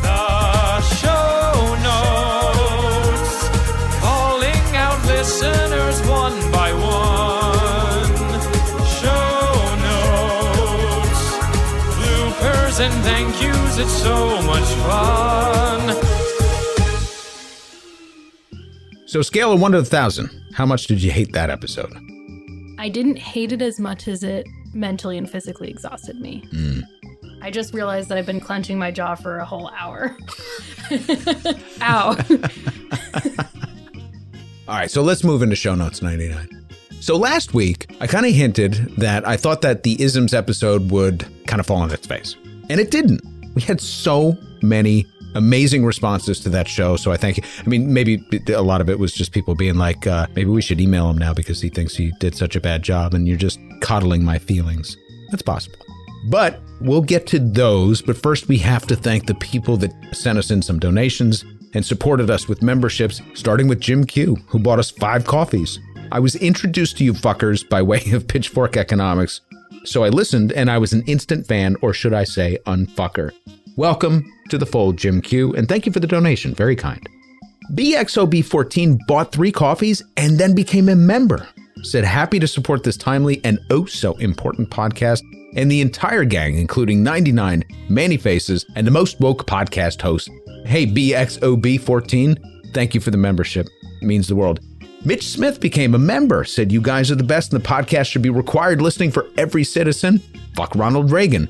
The 0.02 0.82
show 0.82 1.76
notes, 1.90 3.50
calling 4.02 4.76
out 4.76 5.00
listeners 5.06 6.02
one 6.08 6.52
by 6.52 6.74
one. 6.74 8.12
Show 9.00 9.76
notes, 9.88 11.24
bloopers 11.98 12.80
and 12.86 12.94
thank 13.04 13.42
yous. 13.42 13.78
It's 13.78 13.94
so 14.04 14.42
much 14.42 14.68
fun. 14.86 16.03
So, 19.14 19.22
scale 19.22 19.54
of 19.54 19.62
one 19.62 19.74
to 19.74 19.78
a 19.78 19.86
thousand. 19.86 20.32
How 20.54 20.66
much 20.66 20.88
did 20.88 21.04
you 21.04 21.12
hate 21.12 21.34
that 21.34 21.52
episode? 21.52 21.94
I 22.80 22.90
didn't 22.90 23.20
hate 23.20 23.52
it 23.52 23.62
as 23.62 23.80
much 23.80 24.08
as 24.08 24.24
it 24.24 24.48
mentally 24.74 25.20
and 25.20 25.30
physically 25.30 25.70
exhausted 25.70 26.20
me. 26.20 26.44
Mm. 26.52 26.82
I 27.40 27.52
just 27.52 27.76
realized 27.76 28.10
that 28.10 28.18
I've 28.18 28.26
been 28.26 28.40
clenching 28.40 28.80
my 28.80 28.90
jaw 28.90 29.14
for 29.14 29.38
a 29.38 29.46
whole 29.46 29.70
hour. 29.78 30.18
Ow. 31.84 32.18
All 34.68 34.76
right, 34.76 34.90
so 34.90 35.04
let's 35.04 35.24
move 35.24 35.44
into 35.44 35.56
show 35.56 35.76
notes 35.76 36.02
99. 36.02 36.66
So 37.00 37.16
last 37.16 37.54
week, 37.54 37.96
I 38.02 38.08
kind 38.08 38.26
of 38.26 38.34
hinted 38.34 38.96
that 38.98 39.28
I 39.28 39.38
thought 39.38 39.62
that 39.62 39.84
the 39.84 40.02
isms 40.02 40.34
episode 40.34 40.90
would 40.90 41.24
kind 41.46 41.60
of 41.60 41.68
fall 41.68 41.78
on 41.78 41.92
its 41.92 42.08
face. 42.08 42.36
And 42.68 42.80
it 42.80 42.90
didn't. 42.90 43.22
We 43.54 43.62
had 43.62 43.80
so 43.80 44.36
many 44.64 45.06
amazing 45.36 45.86
responses 45.86 46.40
to 46.42 46.50
that 46.50 46.68
show. 46.68 46.96
So 46.96 47.12
I 47.12 47.18
thank 47.18 47.38
you. 47.38 47.44
I 47.60 47.68
mean, 47.68 47.94
maybe 47.94 48.24
a 48.54 48.62
lot 48.62 48.82
of 48.82 48.90
it 48.90 49.00
was 49.00 49.14
just 49.14 49.32
people 49.32 49.56
being 49.56 49.76
like, 49.76 50.08
uh, 50.08 50.28
maybe 50.36 50.50
we 50.50 50.62
should 50.62 50.82
email 50.82 51.10
him 51.10 51.18
now 51.18 51.34
because 51.34 51.62
he 51.62 51.70
thinks 51.70 51.96
he 51.96 52.12
did 52.20 52.36
such 52.36 52.56
a 52.56 52.62
bad 52.62 52.84
job 52.84 53.14
and 53.14 53.28
you're 53.28 53.38
just 53.38 53.60
coddling 53.82 54.24
my 54.24 54.38
feelings. 54.40 54.98
That's 55.32 55.44
possible. 55.44 55.80
But 56.30 56.62
we'll 56.80 57.02
get 57.02 57.28
to 57.28 57.40
those. 57.40 58.02
But 58.02 58.18
first, 58.18 58.48
we 58.48 58.58
have 58.60 58.86
to 58.88 58.96
thank 58.96 59.26
the 59.26 59.36
people 59.36 59.78
that 59.78 59.92
sent 60.14 60.38
us 60.38 60.52
in 60.52 60.62
some 60.62 60.80
donations 60.80 61.44
and 61.74 61.86
supported 61.86 62.30
us 62.30 62.48
with 62.48 62.62
memberships, 62.62 63.22
starting 63.34 63.68
with 63.68 63.80
Jim 63.80 64.06
Q, 64.06 64.36
who 64.48 64.60
bought 64.60 64.80
us 64.80 64.92
five 64.92 65.26
coffees. 65.26 65.80
I 66.12 66.20
was 66.20 66.36
introduced 66.36 66.98
to 66.98 67.04
you 67.04 67.14
fuckers 67.14 67.68
by 67.68 67.82
way 67.82 68.04
of 68.12 68.28
Pitchfork 68.28 68.78
Economics, 68.78 69.42
so 69.84 70.04
I 70.04 70.10
listened 70.10 70.52
and 70.52 70.70
I 70.70 70.78
was 70.78 70.94
an 70.94 71.04
instant 71.08 71.48
fan, 71.48 71.76
or 71.82 71.94
should 71.94 72.14
I 72.14 72.24
say, 72.24 72.60
unfucker. 72.68 73.32
Welcome 73.76 74.32
to 74.50 74.58
the 74.58 74.66
fold, 74.66 74.98
Jim 74.98 75.22
Q, 75.22 75.54
and 75.54 75.68
thank 75.68 75.86
you 75.86 75.92
for 75.92 76.00
the 76.00 76.08
donation. 76.08 76.54
Very 76.54 76.76
kind. 76.76 77.08
BXOB14 77.72 79.00
bought 79.08 79.32
three 79.32 79.52
coffees 79.52 80.04
and 80.18 80.38
then 80.38 80.54
became 80.54 80.90
a 80.90 80.96
member. 80.96 81.48
Said 81.82 82.04
happy 82.04 82.40
to 82.40 82.48
support 82.48 82.84
this 82.84 82.98
timely 82.98 83.42
and 83.44 83.60
oh 83.70 83.86
so 83.86 84.14
important 84.18 84.70
podcast 84.70 85.22
and 85.56 85.72
the 85.72 85.82
entire 85.82 86.24
gang, 86.24 86.58
including 86.58 87.04
99 87.04 87.64
Manny 87.90 88.18
Faces 88.18 88.66
and 88.76 88.86
the 88.86 88.92
most 88.92 89.20
woke 89.20 89.46
podcast 89.46 90.02
host. 90.02 90.30
Hey, 90.66 90.86
BXOB14, 90.86 92.74
thank 92.74 92.94
you 92.94 93.02
for 93.02 93.12
the 93.12 93.18
membership. 93.18 93.68
It 94.02 94.06
means 94.06 94.28
the 94.28 94.36
world. 94.36 94.60
Mitch 95.06 95.28
Smith 95.28 95.60
became 95.60 95.96
a 95.96 96.00
member, 96.00 96.46
said 96.46 96.72
you 96.72 96.80
guys 96.80 97.12
are 97.12 97.16
the 97.16 97.24
best 97.24 97.52
and 97.54 97.62
the 97.62 97.68
podcast 97.68 98.06
should 98.06 98.22
be 98.22 98.30
required 98.30 98.82
listening 98.82 99.12
for 99.12 99.28
every 99.38 99.66
citizen. 99.66 100.20
Fuck 100.56 100.76
Ronald 100.76 101.12
Reagan. 101.12 101.50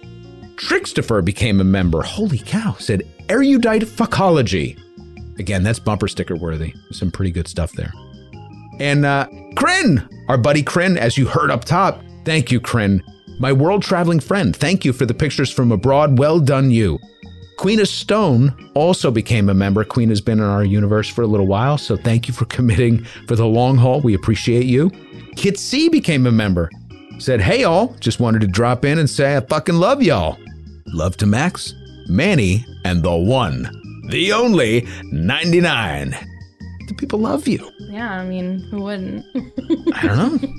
Trickstifer 0.55 1.23
became 1.23 1.59
a 1.59 1.63
member. 1.63 2.01
Holy 2.01 2.37
cow, 2.37 2.75
said 2.79 3.03
erudite 3.29 3.83
fuckology. 3.83 4.79
Again, 5.39 5.63
that's 5.63 5.79
bumper 5.79 6.07
sticker 6.07 6.35
worthy. 6.35 6.73
Some 6.91 7.11
pretty 7.11 7.31
good 7.31 7.47
stuff 7.47 7.71
there. 7.73 7.91
And 8.79 9.05
uh 9.05 9.27
Kryn, 9.55 10.07
our 10.27 10.37
buddy 10.37 10.63
Kryn, 10.63 10.97
as 10.97 11.17
you 11.17 11.27
heard 11.27 11.51
up 11.51 11.65
top. 11.65 12.01
Thank 12.25 12.51
you, 12.51 12.59
Kryn. 12.59 13.03
My 13.39 13.51
world 13.51 13.83
traveling 13.83 14.19
friend, 14.19 14.55
thank 14.55 14.85
you 14.85 14.93
for 14.93 15.05
the 15.05 15.13
pictures 15.13 15.51
from 15.51 15.71
abroad. 15.71 16.17
Well 16.17 16.39
done, 16.39 16.71
you. 16.71 16.99
Queen 17.57 17.79
of 17.79 17.87
Stone 17.87 18.71
also 18.73 19.11
became 19.11 19.49
a 19.49 19.53
member. 19.53 19.83
Queen 19.83 20.09
has 20.09 20.21
been 20.21 20.39
in 20.39 20.45
our 20.45 20.63
universe 20.63 21.07
for 21.07 21.21
a 21.21 21.27
little 21.27 21.47
while, 21.47 21.77
so 21.77 21.95
thank 21.95 22.27
you 22.27 22.33
for 22.33 22.45
committing 22.45 23.03
for 23.27 23.35
the 23.35 23.45
long 23.45 23.77
haul. 23.77 24.01
We 24.01 24.13
appreciate 24.13 24.65
you. 24.65 24.91
Kit 25.35 25.57
C 25.57 25.89
became 25.89 26.25
a 26.27 26.31
member. 26.31 26.69
Said, 27.19 27.41
hey, 27.41 27.63
all, 27.63 27.93
just 27.99 28.19
wanted 28.19 28.41
to 28.41 28.47
drop 28.47 28.83
in 28.85 28.99
and 28.99 29.09
say 29.09 29.37
I 29.37 29.39
fucking 29.39 29.75
love 29.75 30.01
y'all. 30.01 30.37
Love 30.93 31.17
to 31.17 31.25
Max, 31.25 31.73
Manny, 32.07 32.65
and 32.85 33.01
the 33.03 33.15
one, 33.15 33.69
the 34.09 34.31
only 34.31 34.87
99. 35.11 36.11
The 36.87 36.93
people 36.93 37.19
love 37.19 37.47
you. 37.47 37.69
yeah, 37.79 38.11
I 38.11 38.23
mean, 38.25 38.59
who 38.59 38.83
wouldn't? 38.83 39.25
I 39.95 40.07
don't 40.07 40.41
know. 40.43 40.49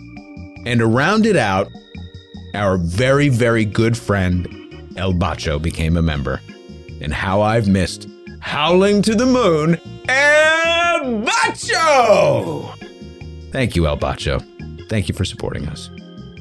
And 0.66 0.80
to 0.80 0.87
round 0.87 1.26
it 1.26 1.37
out, 1.37 1.68
our 2.55 2.78
very, 2.78 3.28
very 3.28 3.64
good 3.64 3.97
friend 3.97 4.49
El 4.97 5.12
Bacho 5.12 5.61
became 5.61 5.97
a 5.97 6.03
member. 6.03 6.41
And 7.01 7.12
how 7.12 7.43
I've 7.43 7.68
missed 7.68 8.09
Howling 8.41 9.03
to 9.03 9.14
the 9.14 9.26
Moon, 9.26 9.78
El 10.09 11.22
Bacho! 11.22 12.72
Thank 13.53 13.76
you, 13.76 13.87
El 13.87 13.99
Bacho. 13.99 14.43
Thank 14.89 15.09
you 15.09 15.14
for 15.14 15.24
supporting 15.24 15.66
us. 15.68 15.91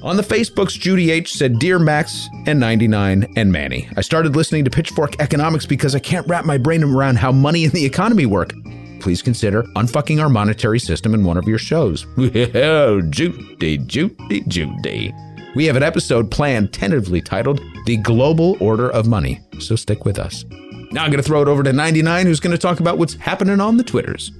On 0.03 0.17
the 0.17 0.23
Facebooks, 0.23 0.77
Judy 0.77 1.11
H 1.11 1.31
said, 1.31 1.59
Dear 1.59 1.79
Max 1.79 2.27
and 2.45 2.59
99 2.59 3.25
and 3.37 3.49
Manny, 3.49 3.87
I 3.95 4.01
started 4.01 4.35
listening 4.35 4.65
to 4.65 4.69
Pitchfork 4.69 5.17
Economics 5.21 5.65
because 5.65 5.95
I 5.95 5.99
can't 5.99 6.27
wrap 6.27 6.43
my 6.43 6.57
brain 6.57 6.83
around 6.83 7.19
how 7.19 7.31
money 7.31 7.63
and 7.63 7.71
the 7.71 7.85
economy 7.85 8.25
work. 8.25 8.51
Please 8.99 9.21
consider 9.21 9.63
unfucking 9.77 10.21
our 10.21 10.27
monetary 10.27 10.79
system 10.79 11.13
in 11.13 11.23
one 11.23 11.37
of 11.37 11.47
your 11.47 11.57
shows. 11.57 12.05
Judy, 12.17 13.77
Judy, 13.77 14.41
Judy. 14.45 15.15
We 15.55 15.63
have 15.67 15.77
an 15.77 15.83
episode 15.83 16.29
planned 16.29 16.73
tentatively 16.73 17.21
titled 17.21 17.61
The 17.85 17.95
Global 17.95 18.57
Order 18.59 18.89
of 18.89 19.07
Money, 19.07 19.39
so 19.59 19.77
stick 19.77 20.03
with 20.03 20.19
us. 20.19 20.43
Now 20.91 21.05
I'm 21.05 21.11
going 21.11 21.23
to 21.23 21.27
throw 21.27 21.41
it 21.41 21.47
over 21.47 21.63
to 21.63 21.71
99, 21.71 22.25
who's 22.25 22.41
going 22.41 22.51
to 22.51 22.57
talk 22.57 22.81
about 22.81 22.97
what's 22.97 23.13
happening 23.13 23.61
on 23.61 23.77
the 23.77 23.83
Twitters. 23.85 24.33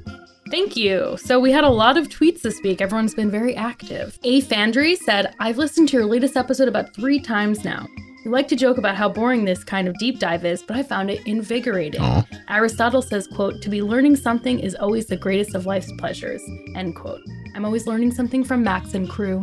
Thank 0.54 0.78
you. 0.78 1.18
So 1.18 1.40
we 1.40 1.52
had 1.52 1.64
a 1.64 1.70
lot 1.70 1.98
of 1.98 2.10
tweets 2.10 2.44
this 2.44 2.62
week. 2.62 2.80
Everyone's 2.80 3.16
been 3.16 3.32
very 3.32 3.56
active. 3.56 4.20
A 4.24 4.40
Fandry 4.44 4.96
said, 4.96 5.34
I've 5.40 5.58
listened 5.58 5.90
to 5.90 5.98
your 5.98 6.06
latest 6.06 6.38
episode 6.38 6.68
about 6.68 6.94
three 6.94 7.20
times 7.20 7.66
now. 7.66 7.88
You 8.24 8.30
like 8.30 8.48
to 8.50 8.56
joke 8.56 8.78
about 8.78 8.96
how 8.96 9.10
boring 9.10 9.46
this 9.46 9.64
kind 9.64 9.88
of 9.88 9.98
deep 9.98 10.20
dive 10.20 10.46
is, 10.46 10.62
but 10.62 10.78
I 10.78 10.84
found 10.84 11.10
it 11.10 11.26
invigorating. 11.26 12.02
Aw. 12.02 12.24
Aristotle 12.50 13.02
says, 13.02 13.26
quote, 13.26 13.64
to 13.64 13.70
be 13.72 13.82
learning 13.82 14.16
something 14.16 14.60
is 14.60 14.76
always 14.76 15.08
the 15.08 15.18
greatest 15.18 15.56
of 15.56 15.66
life's 15.66 15.92
pleasures, 15.94 16.44
end 16.76 16.96
quote. 16.96 17.22
I'm 17.56 17.66
always 17.66 17.88
learning 17.88 18.12
something 18.12 18.44
from 18.44 18.64
Max 18.64 18.94
and 18.94 19.10
crew. 19.10 19.42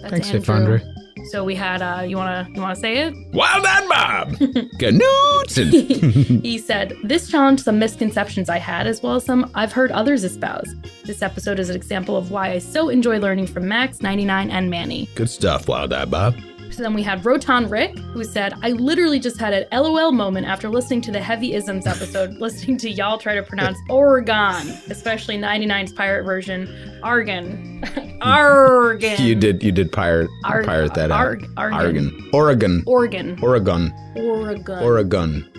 That's 0.00 0.12
Thanks, 0.12 0.30
Andrew. 0.30 0.78
Ifandre. 0.78 1.07
So 1.28 1.44
we 1.44 1.54
had, 1.54 1.82
uh, 1.82 2.04
you 2.06 2.16
wanna, 2.16 2.48
you 2.54 2.60
wanna 2.60 2.74
say 2.76 2.98
it? 2.98 3.14
Wild 3.34 3.66
Eyed 3.66 3.88
Bob! 3.88 4.30
Knudsen! 4.78 5.68
he 6.42 6.56
said, 6.56 6.96
This 7.04 7.30
challenged 7.30 7.64
some 7.64 7.78
misconceptions 7.78 8.48
I 8.48 8.56
had, 8.56 8.86
as 8.86 9.02
well 9.02 9.16
as 9.16 9.24
some 9.24 9.50
I've 9.54 9.72
heard 9.72 9.92
others 9.92 10.24
espouse. 10.24 10.68
This 11.04 11.20
episode 11.20 11.58
is 11.58 11.68
an 11.68 11.76
example 11.76 12.16
of 12.16 12.30
why 12.30 12.52
I 12.52 12.58
so 12.58 12.88
enjoy 12.88 13.18
learning 13.18 13.48
from 13.48 13.68
Max, 13.68 14.00
99, 14.00 14.50
and 14.50 14.70
Manny. 14.70 15.08
Good 15.14 15.28
stuff, 15.28 15.68
Wild 15.68 15.92
Eyed 15.92 16.10
Bob. 16.10 16.34
So 16.78 16.84
then 16.84 16.94
we 16.94 17.02
had 17.02 17.26
Rotan 17.26 17.68
Rick, 17.68 17.98
who 17.98 18.22
said, 18.22 18.54
I 18.62 18.70
literally 18.70 19.18
just 19.18 19.36
had 19.40 19.52
an 19.52 19.66
LOL 19.72 20.12
moment 20.12 20.46
after 20.46 20.68
listening 20.68 21.00
to 21.00 21.10
the 21.10 21.18
Heavy 21.20 21.54
Isms 21.54 21.88
episode, 21.88 22.34
listening 22.38 22.76
to 22.78 22.88
y'all 22.88 23.18
try 23.18 23.34
to 23.34 23.42
pronounce 23.42 23.76
Oregon, 23.90 24.68
especially 24.88 25.38
99's 25.38 25.92
pirate 25.92 26.22
version, 26.22 27.00
Argon. 27.02 27.82
Argon. 28.22 29.16
You 29.20 29.34
did 29.34 29.60
you 29.60 29.72
did 29.72 29.90
pirate 29.90 30.30
Arg- 30.44 30.66
pirate 30.66 30.94
that 30.94 31.10
Arg- 31.10 31.42
out. 31.56 31.72
Argon. 31.74 32.30
Oregon. 32.32 32.84
Oregon. 32.86 33.36
Oregon. 33.42 33.42
Oregon. 33.42 33.92
Oregon. 34.14 34.84
Oregon. 34.86 35.50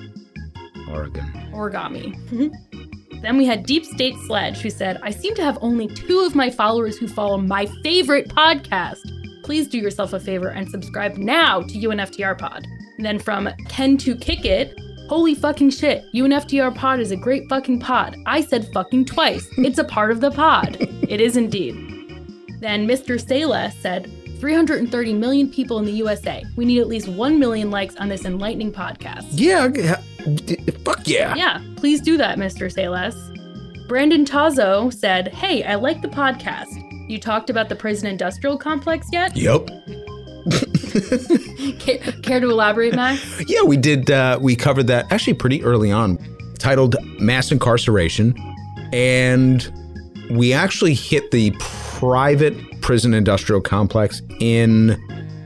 Oregon. 0.89 1.25
Origami. 1.51 2.15
Mm-hmm. 2.29 3.19
then 3.21 3.35
we 3.35 3.43
had 3.45 3.65
Deep 3.65 3.83
State 3.83 4.15
Sledge, 4.25 4.59
who 4.61 4.69
said, 4.69 4.97
I 5.03 5.11
seem 5.11 5.35
to 5.35 5.43
have 5.43 5.57
only 5.59 5.87
two 5.89 6.21
of 6.21 6.33
my 6.33 6.49
followers 6.49 6.97
who 6.97 7.09
follow 7.09 7.37
my 7.37 7.65
favorite 7.83 8.29
podcast. 8.29 8.99
Please 9.49 9.67
do 9.67 9.79
yourself 9.79 10.13
a 10.13 10.19
favor 10.19 10.49
and 10.49 10.69
subscribe 10.69 11.17
now 11.17 11.61
to 11.63 11.73
UNFTR 11.73 12.37
Pod. 12.37 12.67
And 12.97 13.03
then 13.03 13.17
from 13.17 13.49
Ken 13.67 13.97
to 13.97 14.15
Kick 14.15 14.45
It, 14.45 14.79
Holy 15.09 15.33
fucking 15.33 15.71
shit, 15.71 16.05
UNFTR 16.13 16.75
Pod 16.75 16.99
is 16.99 17.09
a 17.09 17.15
great 17.15 17.49
fucking 17.49 17.79
pod. 17.79 18.15
I 18.27 18.41
said 18.41 18.71
fucking 18.71 19.05
twice. 19.05 19.49
It's 19.57 19.79
a 19.79 19.83
part 19.83 20.11
of 20.11 20.21
the 20.21 20.29
pod. 20.29 20.77
it 20.79 21.19
is 21.19 21.35
indeed. 21.35 21.73
Then 22.59 22.87
Mr. 22.87 23.19
Sela 23.19 23.73
said, 23.81 24.11
330 24.39 25.13
million 25.13 25.49
people 25.49 25.79
in 25.79 25.85
the 25.85 25.93
USA. 25.93 26.45
We 26.55 26.63
need 26.63 26.81
at 26.81 26.87
least 26.87 27.07
1 27.07 27.39
million 27.39 27.71
likes 27.71 27.95
on 27.95 28.07
this 28.07 28.25
enlightening 28.25 28.71
podcast. 28.71 29.29
Yeah, 29.31 29.67
fuck 30.85 31.07
yeah. 31.07 31.33
Yeah, 31.33 31.59
please 31.75 32.01
do 32.01 32.17
that, 32.17 32.37
Mr. 32.37 32.71
Sales. 32.71 33.15
Brandon 33.87 34.25
Tazo 34.25 34.93
said, 34.93 35.29
Hey, 35.29 35.63
I 35.63 35.73
like 35.73 36.03
the 36.03 36.07
podcast. 36.07 36.85
You 37.09 37.17
talked 37.17 37.49
about 37.49 37.69
the 37.69 37.75
prison 37.75 38.07
industrial 38.07 38.55
complex 38.55 39.07
yet? 39.11 39.35
Yep. 39.35 39.65
care, 41.79 41.97
care 42.21 42.39
to 42.39 42.47
elaborate, 42.47 42.93
Max? 42.93 43.43
Yeah, 43.47 43.63
we 43.63 43.77
did. 43.77 44.11
Uh, 44.11 44.37
we 44.39 44.55
covered 44.55 44.85
that 44.87 45.11
actually 45.11 45.33
pretty 45.33 45.63
early 45.63 45.91
on, 45.91 46.19
titled 46.59 46.95
Mass 47.19 47.51
Incarceration. 47.51 48.35
And 48.93 49.73
we 50.29 50.53
actually 50.53 50.93
hit 50.93 51.31
the 51.31 51.51
private 51.59 52.53
prison 52.81 53.15
industrial 53.15 53.61
complex 53.61 54.21
in, 54.39 54.95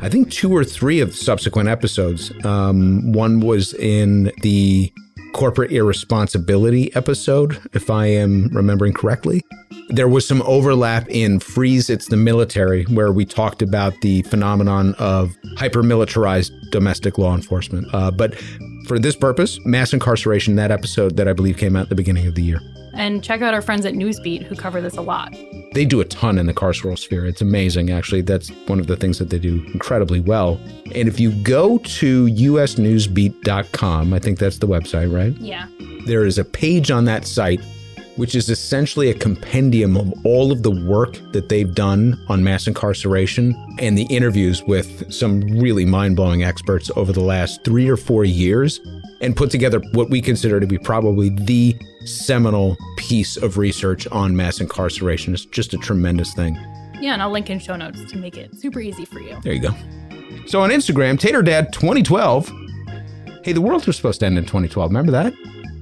I 0.01 0.09
think, 0.09 0.31
two 0.31 0.53
or 0.53 0.65
three 0.65 0.99
of 0.99 1.15
subsequent 1.15 1.69
episodes. 1.69 2.33
Um, 2.43 3.13
one 3.13 3.39
was 3.39 3.73
in 3.75 4.33
the 4.41 4.91
corporate 5.33 5.71
irresponsibility 5.71 6.95
episode, 6.95 7.59
if 7.73 7.89
I 7.89 8.05
am 8.05 8.49
remembering 8.49 8.93
correctly. 8.93 9.43
There 9.89 10.07
was 10.07 10.25
some 10.25 10.41
overlap 10.43 11.09
in 11.09 11.39
Freeze 11.39 11.89
It's 11.89 12.07
the 12.07 12.15
Military, 12.15 12.83
where 12.85 13.11
we 13.11 13.25
talked 13.25 13.61
about 13.61 13.99
the 14.01 14.21
phenomenon 14.23 14.95
of 14.97 15.35
hyper 15.57 15.83
militarized 15.83 16.53
domestic 16.71 17.17
law 17.17 17.35
enforcement. 17.35 17.87
Uh, 17.93 18.09
but 18.11 18.41
for 18.87 18.99
this 18.99 19.15
purpose, 19.15 19.59
mass 19.65 19.93
incarceration, 19.93 20.55
that 20.55 20.71
episode 20.71 21.17
that 21.17 21.27
I 21.27 21.33
believe 21.33 21.57
came 21.57 21.75
out 21.75 21.83
at 21.83 21.89
the 21.89 21.95
beginning 21.95 22.27
of 22.27 22.35
the 22.35 22.43
year. 22.43 22.61
And 22.93 23.23
check 23.23 23.41
out 23.41 23.53
our 23.55 23.61
friends 23.61 23.85
at 23.85 23.93
Newsbeat 23.93 24.43
who 24.43 24.55
cover 24.55 24.79
this 24.79 24.97
a 24.97 25.01
lot. 25.01 25.35
They 25.73 25.83
do 25.83 25.99
a 25.99 26.05
ton 26.05 26.37
in 26.37 26.45
the 26.45 26.53
carceral 26.53 26.97
sphere. 26.97 27.25
It's 27.25 27.41
amazing, 27.41 27.89
actually. 27.89 28.21
That's 28.21 28.49
one 28.67 28.79
of 28.79 28.85
the 28.85 28.95
things 28.95 29.17
that 29.17 29.31
they 29.31 29.39
do 29.39 29.65
incredibly 29.73 30.19
well. 30.19 30.59
And 30.93 31.07
if 31.07 31.19
you 31.19 31.31
go 31.31 31.79
to 31.79 32.25
usnewsbeat.com, 32.27 34.13
I 34.13 34.19
think 34.19 34.37
that's 34.37 34.59
the 34.59 34.67
website, 34.67 35.11
right? 35.11 35.35
Yeah. 35.37 35.67
There 36.05 36.25
is 36.25 36.37
a 36.37 36.45
page 36.45 36.91
on 36.91 37.05
that 37.05 37.25
site 37.25 37.61
which 38.15 38.35
is 38.35 38.49
essentially 38.49 39.09
a 39.09 39.13
compendium 39.13 39.97
of 39.97 40.13
all 40.25 40.51
of 40.51 40.63
the 40.63 40.71
work 40.71 41.17
that 41.31 41.49
they've 41.49 41.73
done 41.73 42.23
on 42.29 42.43
mass 42.43 42.67
incarceration 42.67 43.55
and 43.79 43.97
the 43.97 44.05
interviews 44.05 44.61
with 44.63 45.11
some 45.11 45.41
really 45.41 45.85
mind 45.85 46.15
blowing 46.15 46.43
experts 46.43 46.91
over 46.95 47.11
the 47.11 47.23
last 47.23 47.63
three 47.63 47.89
or 47.89 47.97
four 47.97 48.23
years, 48.23 48.79
and 49.21 49.35
put 49.35 49.49
together 49.49 49.81
what 49.93 50.09
we 50.09 50.21
consider 50.21 50.59
to 50.59 50.67
be 50.67 50.77
probably 50.77 51.29
the 51.29 51.75
seminal 52.05 52.77
piece 52.97 53.37
of 53.37 53.57
research 53.57 54.05
on 54.07 54.35
mass 54.35 54.59
incarceration. 54.59 55.33
It's 55.33 55.45
just 55.45 55.73
a 55.73 55.77
tremendous 55.77 56.33
thing. 56.33 56.55
Yeah, 56.99 57.13
and 57.13 57.21
I'll 57.21 57.31
link 57.31 57.49
in 57.49 57.59
show 57.59 57.75
notes 57.75 58.03
to 58.11 58.17
make 58.17 58.37
it 58.37 58.55
super 58.55 58.79
easy 58.79 59.05
for 59.05 59.19
you. 59.19 59.39
There 59.41 59.53
you 59.53 59.61
go. 59.61 59.73
So 60.45 60.61
on 60.61 60.69
Instagram, 60.69 61.19
Tater 61.19 61.41
Dad 61.41 61.71
2012. 61.73 62.51
Hey, 63.43 63.53
the 63.53 63.61
world 63.61 63.85
was 63.85 63.95
supposed 63.95 64.19
to 64.21 64.25
end 64.25 64.37
in 64.37 64.43
2012. 64.43 64.89
Remember 64.89 65.11
that? 65.11 65.33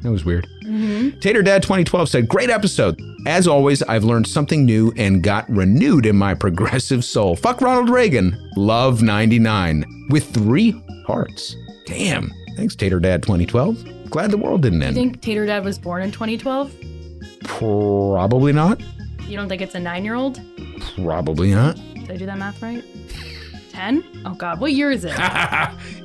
That 0.02 0.12
was 0.12 0.26
weird. 0.26 0.48
Mm-hmm. 0.64 1.20
Tater 1.20 1.44
Dad 1.44 1.62
2012 1.62 2.10
said, 2.10 2.28
Great 2.28 2.50
episode. 2.50 3.00
As 3.28 3.48
always, 3.48 3.84
I've 3.84 4.04
learned 4.04 4.28
something 4.28 4.66
new 4.66 4.92
and 4.98 5.22
got 5.22 5.48
renewed 5.50 6.06
in 6.08 6.16
my 6.16 6.34
progressive 6.46 7.06
soul. 7.06 7.36
Fuck 7.36 7.62
Ronald 7.62 7.90
Reagan. 7.90 8.36
Love 8.58 9.02
99 9.04 10.08
with 10.10 10.34
three 10.34 10.82
hearts. 11.06 11.56
Damn. 11.86 12.32
Thanks, 12.56 12.76
Tater 12.76 13.00
Dad 13.00 13.22
2012. 13.24 14.10
Glad 14.10 14.32
the 14.32 14.38
world 14.38 14.62
didn't 14.64 14.82
end. 14.84 14.96
You 14.96 15.04
think 15.04 15.22
Tater 15.22 15.46
Dad 15.46 15.64
was 15.64 15.78
born 15.78 16.02
in 16.02 16.12
2012? 16.12 16.74
Probably 17.44 18.52
not. 18.52 18.82
You 19.28 19.38
don't 19.38 19.48
think 19.48 19.62
it's 19.62 19.76
a 19.76 19.80
nine 19.80 20.04
year 20.04 20.16
old? 20.16 20.42
Probably 20.96 21.52
not. 21.54 21.76
Did 21.94 22.12
I 22.12 22.18
do 22.18 22.26
that 22.26 22.38
math 22.38 22.62
right? 22.62 22.84
10? 23.72 24.24
Oh, 24.26 24.34
God. 24.34 24.60
What 24.60 24.74
year 24.74 24.92
is 24.92 25.06
it? 25.06 25.14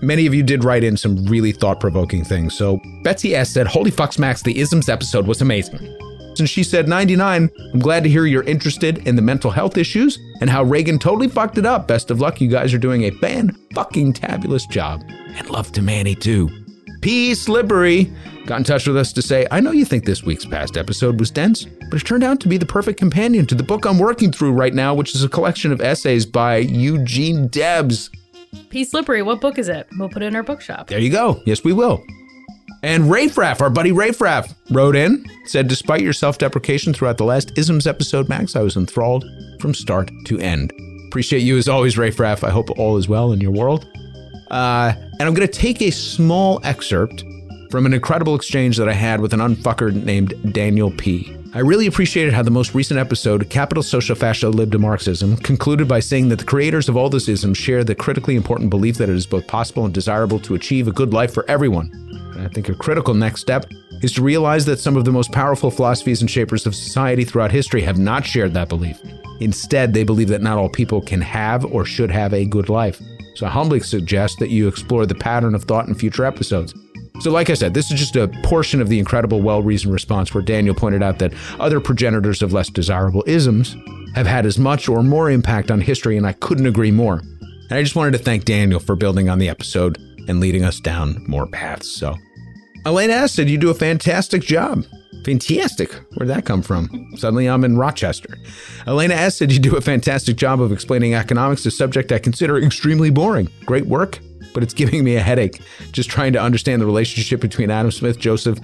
Many 0.00 0.26
of 0.26 0.34
you 0.34 0.42
did 0.42 0.64
write 0.64 0.84
in 0.84 0.96
some 0.96 1.24
really 1.26 1.52
thought 1.52 1.80
provoking 1.80 2.24
things. 2.24 2.56
So 2.56 2.80
Betsy 3.02 3.34
S 3.34 3.50
said, 3.50 3.66
Holy 3.66 3.90
fucks, 3.90 4.18
Max, 4.18 4.42
the 4.42 4.58
isms 4.58 4.88
episode 4.88 5.26
was 5.26 5.40
amazing. 5.40 5.78
And 6.38 6.48
she 6.48 6.62
said, 6.62 6.88
99, 6.88 7.50
I'm 7.72 7.80
glad 7.80 8.04
to 8.04 8.08
hear 8.08 8.24
you're 8.24 8.44
interested 8.44 9.06
in 9.08 9.16
the 9.16 9.22
mental 9.22 9.50
health 9.50 9.76
issues 9.76 10.18
and 10.40 10.48
how 10.48 10.62
Reagan 10.62 10.98
totally 10.98 11.28
fucked 11.28 11.58
it 11.58 11.66
up. 11.66 11.88
Best 11.88 12.12
of 12.12 12.20
luck. 12.20 12.40
You 12.40 12.48
guys 12.48 12.72
are 12.72 12.78
doing 12.78 13.04
a 13.04 13.10
fan 13.10 13.56
fucking 13.74 14.12
tabulous 14.12 14.64
job. 14.66 15.02
And 15.08 15.50
love 15.50 15.72
to 15.72 15.82
Manny 15.82 16.14
too. 16.14 16.48
P. 17.00 17.34
Slippery 17.34 18.12
got 18.46 18.58
in 18.58 18.64
touch 18.64 18.86
with 18.86 18.96
us 18.96 19.12
to 19.12 19.22
say, 19.22 19.46
I 19.50 19.60
know 19.60 19.72
you 19.72 19.84
think 19.84 20.04
this 20.04 20.22
week's 20.22 20.44
past 20.44 20.76
episode 20.76 21.20
was 21.20 21.30
dense, 21.30 21.64
but 21.90 22.00
it 22.00 22.06
turned 22.06 22.24
out 22.24 22.40
to 22.40 22.48
be 22.48 22.56
the 22.56 22.66
perfect 22.66 22.98
companion 22.98 23.46
to 23.46 23.54
the 23.54 23.62
book 23.62 23.84
I'm 23.84 23.98
working 23.98 24.32
through 24.32 24.52
right 24.52 24.74
now, 24.74 24.94
which 24.94 25.14
is 25.14 25.22
a 25.22 25.28
collection 25.28 25.70
of 25.70 25.80
essays 25.80 26.24
by 26.26 26.56
Eugene 26.56 27.48
Debs. 27.48 28.10
P. 28.70 28.84
Slippery, 28.84 29.22
what 29.22 29.40
book 29.40 29.58
is 29.58 29.68
it? 29.68 29.88
We'll 29.98 30.08
put 30.08 30.22
it 30.22 30.26
in 30.26 30.36
our 30.36 30.42
bookshop. 30.42 30.88
There 30.88 30.98
you 30.98 31.10
go. 31.10 31.42
Yes, 31.46 31.64
we 31.64 31.72
will. 31.72 32.04
And 32.82 33.04
Rayfraff, 33.04 33.60
our 33.60 33.70
buddy 33.70 33.90
Rayfraff, 33.90 34.54
wrote 34.70 34.94
in, 34.94 35.24
said, 35.46 35.68
Despite 35.68 36.02
your 36.02 36.12
self 36.12 36.38
deprecation 36.38 36.92
throughout 36.92 37.18
the 37.18 37.24
last 37.24 37.56
Isms 37.58 37.86
episode, 37.86 38.28
Max, 38.28 38.54
I 38.54 38.62
was 38.62 38.76
enthralled 38.76 39.24
from 39.60 39.74
start 39.74 40.10
to 40.26 40.38
end. 40.38 40.72
Appreciate 41.06 41.40
you 41.40 41.56
as 41.56 41.68
always, 41.68 41.96
Rayfraff. 41.96 42.44
I 42.44 42.50
hope 42.50 42.70
all 42.78 42.96
is 42.96 43.08
well 43.08 43.32
in 43.32 43.40
your 43.40 43.50
world. 43.50 43.86
Uh, 44.50 44.92
and 44.96 45.22
I'm 45.22 45.34
going 45.34 45.46
to 45.46 45.52
take 45.52 45.82
a 45.82 45.90
small 45.90 46.60
excerpt 46.64 47.24
from 47.70 47.84
an 47.84 47.92
incredible 47.92 48.34
exchange 48.34 48.76
that 48.76 48.88
I 48.88 48.92
had 48.92 49.20
with 49.20 49.32
an 49.32 49.40
unfucker 49.40 49.92
named 49.92 50.54
Daniel 50.54 50.90
P. 50.92 51.34
I 51.54 51.60
really 51.60 51.86
appreciated 51.86 52.34
how 52.34 52.42
the 52.42 52.50
most 52.50 52.74
recent 52.74 53.00
episode, 53.00 53.48
Capital 53.48 53.82
Social 53.82 54.14
Fascia 54.14 54.50
Lib 54.50 54.74
Marxism, 54.74 55.34
concluded 55.38 55.88
by 55.88 55.98
saying 55.98 56.28
that 56.28 56.38
the 56.38 56.44
creators 56.44 56.90
of 56.90 56.96
all 56.96 57.08
those 57.08 57.26
isms 57.26 57.56
share 57.56 57.82
the 57.82 57.94
critically 57.94 58.36
important 58.36 58.68
belief 58.68 58.98
that 58.98 59.08
it 59.08 59.14
is 59.14 59.26
both 59.26 59.46
possible 59.46 59.86
and 59.86 59.94
desirable 59.94 60.38
to 60.40 60.54
achieve 60.54 60.88
a 60.88 60.92
good 60.92 61.14
life 61.14 61.32
for 61.32 61.48
everyone. 61.48 61.90
And 62.34 62.42
I 62.42 62.48
think 62.48 62.68
a 62.68 62.74
critical 62.74 63.14
next 63.14 63.40
step 63.40 63.64
is 64.02 64.12
to 64.14 64.22
realize 64.22 64.66
that 64.66 64.78
some 64.78 64.94
of 64.94 65.06
the 65.06 65.10
most 65.10 65.32
powerful 65.32 65.70
philosophies 65.70 66.20
and 66.20 66.30
shapers 66.30 66.66
of 66.66 66.74
society 66.74 67.24
throughout 67.24 67.50
history 67.50 67.80
have 67.80 67.98
not 67.98 68.26
shared 68.26 68.52
that 68.52 68.68
belief. 68.68 69.00
Instead, 69.40 69.94
they 69.94 70.04
believe 70.04 70.28
that 70.28 70.42
not 70.42 70.58
all 70.58 70.68
people 70.68 71.00
can 71.00 71.22
have 71.22 71.64
or 71.64 71.86
should 71.86 72.10
have 72.10 72.34
a 72.34 72.44
good 72.44 72.68
life. 72.68 73.00
So 73.36 73.46
I 73.46 73.50
humbly 73.50 73.80
suggest 73.80 74.38
that 74.40 74.50
you 74.50 74.68
explore 74.68 75.06
the 75.06 75.14
pattern 75.14 75.54
of 75.54 75.64
thought 75.64 75.88
in 75.88 75.94
future 75.94 76.26
episodes. 76.26 76.74
So, 77.20 77.32
like 77.32 77.50
I 77.50 77.54
said, 77.54 77.74
this 77.74 77.90
is 77.90 77.98
just 77.98 78.14
a 78.16 78.28
portion 78.44 78.80
of 78.80 78.88
the 78.88 78.98
incredible, 78.98 79.42
well 79.42 79.62
reasoned 79.62 79.92
response 79.92 80.32
where 80.32 80.42
Daniel 80.42 80.74
pointed 80.74 81.02
out 81.02 81.18
that 81.18 81.34
other 81.58 81.80
progenitors 81.80 82.42
of 82.42 82.52
less 82.52 82.68
desirable 82.68 83.24
isms 83.26 83.76
have 84.14 84.26
had 84.26 84.46
as 84.46 84.58
much 84.58 84.88
or 84.88 85.02
more 85.02 85.30
impact 85.30 85.70
on 85.70 85.80
history, 85.80 86.16
and 86.16 86.26
I 86.26 86.32
couldn't 86.34 86.66
agree 86.66 86.92
more. 86.92 87.18
And 87.18 87.72
I 87.72 87.82
just 87.82 87.96
wanted 87.96 88.12
to 88.12 88.18
thank 88.18 88.44
Daniel 88.44 88.80
for 88.80 88.96
building 88.96 89.28
on 89.28 89.38
the 89.38 89.48
episode 89.48 89.98
and 90.28 90.40
leading 90.40 90.64
us 90.64 90.78
down 90.80 91.24
more 91.26 91.46
paths. 91.46 91.90
So, 91.90 92.16
Elena 92.86 93.14
S. 93.14 93.34
said, 93.34 93.50
You 93.50 93.58
do 93.58 93.70
a 93.70 93.74
fantastic 93.74 94.42
job. 94.42 94.84
Fantastic. 95.24 95.92
Where'd 96.14 96.30
that 96.30 96.46
come 96.46 96.62
from? 96.62 97.10
Suddenly 97.16 97.48
I'm 97.48 97.64
in 97.64 97.76
Rochester. 97.76 98.38
Elena 98.86 99.14
S. 99.14 99.36
said, 99.36 99.52
You 99.52 99.58
do 99.58 99.76
a 99.76 99.80
fantastic 99.80 100.36
job 100.36 100.60
of 100.60 100.72
explaining 100.72 101.14
economics, 101.14 101.66
a 101.66 101.70
subject 101.70 102.12
I 102.12 102.18
consider 102.18 102.56
extremely 102.58 103.10
boring. 103.10 103.50
Great 103.66 103.86
work, 103.86 104.20
but 104.58 104.64
it's 104.64 104.74
giving 104.82 105.04
me 105.04 105.14
a 105.14 105.20
headache 105.20 105.60
just 105.92 106.10
trying 106.10 106.32
to 106.32 106.40
understand 106.42 106.82
the 106.82 106.86
relationship 106.86 107.40
between 107.40 107.70
Adam 107.70 107.92
Smith, 107.92 108.18
Joseph 108.18 108.58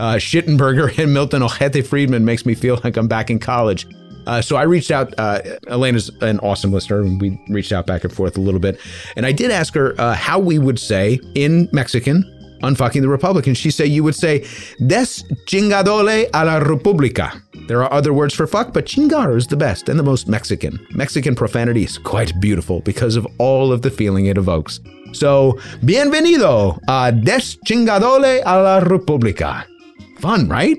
uh, 0.00 0.14
Schittenberger, 0.14 0.98
and 1.02 1.14
Milton 1.14 1.42
Ojete 1.42 1.86
Friedman 1.86 2.24
makes 2.24 2.44
me 2.44 2.56
feel 2.56 2.80
like 2.82 2.96
I'm 2.96 3.06
back 3.06 3.30
in 3.30 3.38
college. 3.38 3.86
Uh, 4.26 4.42
so 4.42 4.56
I 4.56 4.64
reached 4.64 4.90
out. 4.90 5.14
Uh, 5.16 5.40
Elena's 5.68 6.10
an 6.22 6.40
awesome 6.40 6.72
listener, 6.72 7.00
and 7.02 7.20
we 7.20 7.40
reached 7.48 7.70
out 7.70 7.86
back 7.86 8.02
and 8.02 8.12
forth 8.12 8.36
a 8.36 8.40
little 8.40 8.58
bit. 8.58 8.80
And 9.16 9.24
I 9.24 9.32
did 9.32 9.52
ask 9.52 9.74
her 9.74 9.94
uh, 9.98 10.14
how 10.14 10.40
we 10.40 10.58
would 10.58 10.78
say 10.78 11.20
in 11.36 11.68
Mexican, 11.72 12.24
unfucking 12.62 13.00
the 13.00 13.08
Republic. 13.08 13.46
And 13.46 13.56
she 13.56 13.70
said 13.70 13.88
you 13.88 14.02
would 14.02 14.16
say, 14.16 14.40
des 14.86 15.22
chingadole 15.46 16.28
a 16.34 16.44
la 16.44 16.60
República. 16.60 17.40
There 17.68 17.82
are 17.82 17.92
other 17.92 18.12
words 18.12 18.34
for 18.34 18.46
fuck, 18.46 18.72
but 18.72 18.86
chingar 18.86 19.36
is 19.36 19.46
the 19.46 19.56
best 19.56 19.88
and 19.88 19.98
the 19.98 20.02
most 20.02 20.28
Mexican. 20.28 20.84
Mexican 20.90 21.34
profanity 21.34 21.84
is 21.84 21.96
quite 21.96 22.38
beautiful 22.40 22.80
because 22.80 23.16
of 23.16 23.26
all 23.38 23.72
of 23.72 23.82
the 23.82 23.90
feeling 23.90 24.26
it 24.26 24.36
evokes. 24.36 24.80
So, 25.18 25.58
bienvenido 25.82 26.78
a 26.86 27.10
Deschingadole 27.10 28.40
a 28.46 28.62
la 28.62 28.80
República. 28.80 29.64
Fun, 30.20 30.48
right? 30.48 30.78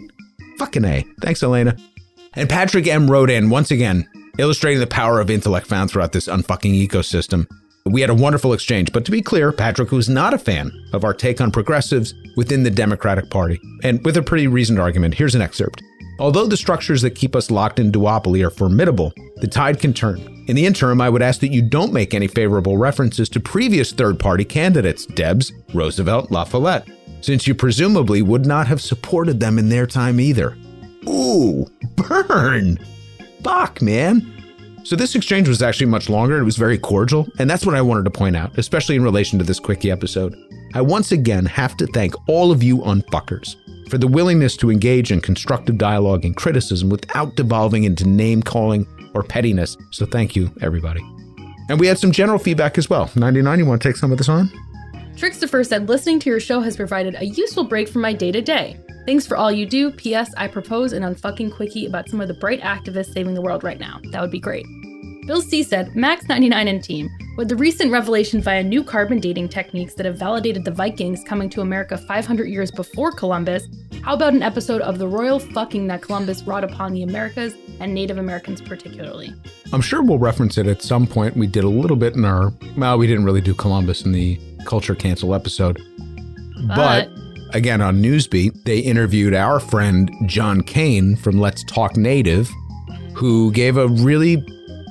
Fucking 0.57 0.85
A. 0.85 1.05
Thanks, 1.19 1.43
Elena. 1.43 1.75
And 2.35 2.47
Patrick 2.47 2.87
M. 2.87 3.11
wrote 3.11 3.29
in 3.29 3.49
once 3.49 3.69
again, 3.69 4.07
illustrating 4.37 4.79
the 4.79 4.87
power 4.87 5.19
of 5.19 5.29
intellect 5.29 5.67
found 5.67 5.91
throughout 5.91 6.13
this 6.13 6.27
unfucking 6.27 6.87
ecosystem. 6.87 7.47
We 7.85 7.99
had 7.99 8.09
a 8.09 8.15
wonderful 8.15 8.53
exchange, 8.53 8.93
but 8.93 9.03
to 9.05 9.11
be 9.11 9.21
clear, 9.21 9.51
Patrick 9.51 9.91
was 9.91 10.07
not 10.07 10.33
a 10.33 10.37
fan 10.37 10.71
of 10.93 11.03
our 11.03 11.13
take 11.13 11.41
on 11.41 11.51
progressives 11.51 12.13
within 12.37 12.63
the 12.63 12.71
Democratic 12.71 13.29
Party. 13.29 13.59
And 13.83 14.03
with 14.05 14.15
a 14.15 14.21
pretty 14.23 14.47
reasoned 14.47 14.79
argument, 14.79 15.15
here's 15.15 15.35
an 15.35 15.41
excerpt. 15.41 15.81
Although 16.19 16.47
the 16.47 16.57
structures 16.57 17.01
that 17.01 17.11
keep 17.11 17.33
us 17.33 17.49
locked 17.49 17.79
in 17.79 17.93
duopoly 17.93 18.45
are 18.45 18.49
formidable, 18.49 19.13
the 19.37 19.47
tide 19.47 19.79
can 19.79 19.93
turn. 19.93 20.19
In 20.47 20.55
the 20.55 20.65
interim, 20.65 20.99
I 20.99 21.09
would 21.09 21.21
ask 21.21 21.39
that 21.39 21.53
you 21.53 21.61
don't 21.61 21.93
make 21.93 22.13
any 22.13 22.27
favorable 22.27 22.77
references 22.77 23.29
to 23.29 23.39
previous 23.39 23.93
third 23.93 24.19
party 24.19 24.43
candidates, 24.43 25.05
Debs, 25.05 25.53
Roosevelt, 25.73 26.29
La 26.29 26.43
Follette, 26.43 26.89
since 27.21 27.47
you 27.47 27.55
presumably 27.55 28.21
would 28.21 28.45
not 28.45 28.67
have 28.67 28.81
supported 28.81 29.39
them 29.39 29.57
in 29.57 29.69
their 29.69 29.87
time 29.87 30.19
either. 30.19 30.57
Ooh, 31.07 31.65
burn! 31.95 32.77
Fuck, 33.41 33.81
man. 33.81 34.33
So 34.83 34.97
this 34.97 35.15
exchange 35.15 35.47
was 35.47 35.61
actually 35.61 35.85
much 35.85 36.09
longer. 36.09 36.39
It 36.39 36.43
was 36.43 36.57
very 36.57 36.77
cordial, 36.77 37.27
and 37.37 37.49
that's 37.49 37.65
what 37.65 37.75
I 37.75 37.81
wanted 37.81 38.03
to 38.05 38.11
point 38.11 38.35
out, 38.35 38.57
especially 38.57 38.95
in 38.95 39.03
relation 39.03 39.39
to 39.39 39.45
this 39.45 39.59
quickie 39.59 39.91
episode. 39.91 40.35
I 40.73 40.81
once 40.81 41.13
again 41.13 41.45
have 41.45 41.77
to 41.77 41.87
thank 41.87 42.13
all 42.27 42.51
of 42.51 42.61
you 42.61 42.79
unfuckers 42.79 43.55
for 43.89 43.97
the 43.97 44.07
willingness 44.07 44.55
to 44.57 44.71
engage 44.71 45.11
in 45.11 45.19
constructive 45.19 45.77
dialogue 45.77 46.23
and 46.23 46.35
criticism 46.35 46.89
without 46.89 47.35
devolving 47.35 47.83
into 47.83 48.07
name 48.07 48.41
calling 48.41 48.87
or 49.13 49.23
pettiness. 49.23 49.75
So 49.91 50.05
thank 50.05 50.35
you, 50.35 50.51
everybody. 50.61 51.01
And 51.69 51.79
we 51.79 51.87
had 51.87 51.99
some 51.99 52.11
general 52.11 52.39
feedback 52.39 52.77
as 52.77 52.89
well. 52.89 53.09
99, 53.15 53.59
you 53.59 53.65
want 53.65 53.81
to 53.81 53.89
take 53.89 53.97
some 53.97 54.11
of 54.11 54.17
this 54.17 54.29
on? 54.29 54.49
Trickster 55.17 55.63
said, 55.63 55.89
listening 55.89 56.19
to 56.21 56.29
your 56.29 56.39
show 56.39 56.61
has 56.61 56.77
provided 56.77 57.15
a 57.15 57.25
useful 57.25 57.65
break 57.65 57.89
from 57.89 58.01
my 58.01 58.13
day 58.13 58.31
to 58.31 58.41
day. 58.41 58.79
Thanks 59.05 59.27
for 59.27 59.35
all 59.35 59.51
you 59.51 59.65
do. 59.65 59.91
P.S. 59.91 60.31
I 60.37 60.47
propose 60.47 60.93
an 60.93 61.03
unfucking 61.03 61.53
quickie 61.55 61.85
about 61.85 62.07
some 62.09 62.21
of 62.21 62.27
the 62.27 62.33
bright 62.35 62.61
activists 62.61 63.13
saving 63.13 63.33
the 63.33 63.41
world 63.41 63.63
right 63.63 63.79
now. 63.79 63.99
That 64.11 64.21
would 64.21 64.31
be 64.31 64.39
great. 64.39 64.65
Bill 65.29 65.41
C 65.43 65.61
said, 65.61 65.91
Max99 65.93 66.67
and 66.67 66.83
team, 66.83 67.07
with 67.37 67.49
the 67.49 67.55
recent 67.55 67.91
revelation 67.91 68.41
via 68.41 68.63
new 68.63 68.83
carbon 68.83 69.19
dating 69.19 69.49
techniques 69.49 69.93
that 69.93 70.07
have 70.07 70.17
validated 70.17 70.65
the 70.65 70.71
Vikings 70.71 71.23
coming 71.23 71.51
to 71.51 71.61
America 71.61 71.99
500 71.99 72.45
years 72.45 72.71
before 72.71 73.11
Columbus, 73.11 73.67
how 74.01 74.15
about 74.15 74.33
an 74.33 74.41
episode 74.41 74.81
of 74.81 74.97
the 74.97 75.07
royal 75.07 75.37
fucking 75.37 75.85
that 75.85 76.01
Columbus 76.01 76.41
wrought 76.47 76.63
upon 76.63 76.93
the 76.93 77.03
Americas 77.03 77.53
and 77.79 77.93
Native 77.93 78.17
Americans 78.17 78.59
particularly? 78.59 79.31
I'm 79.71 79.81
sure 79.81 80.01
we'll 80.01 80.17
reference 80.17 80.57
it 80.57 80.65
at 80.65 80.81
some 80.81 81.05
point. 81.05 81.37
We 81.37 81.45
did 81.45 81.63
a 81.63 81.69
little 81.69 81.95
bit 81.95 82.15
in 82.15 82.25
our, 82.25 82.51
well, 82.75 82.97
we 82.97 83.05
didn't 83.05 83.23
really 83.23 83.41
do 83.41 83.53
Columbus 83.53 84.05
in 84.05 84.11
the 84.13 84.39
Culture 84.65 84.95
Cancel 84.95 85.35
episode. 85.35 85.79
But, 86.69 86.75
But- 86.75 87.55
again, 87.55 87.81
on 87.81 88.01
Newsbeat, 88.01 88.63
they 88.63 88.79
interviewed 88.79 89.35
our 89.35 89.59
friend 89.59 90.09
John 90.25 90.63
Kane 90.63 91.15
from 91.15 91.39
Let's 91.39 91.63
Talk 91.65 91.97
Native, 91.97 92.49
who 93.13 93.51
gave 93.51 93.77
a 93.77 93.87
really 93.89 94.43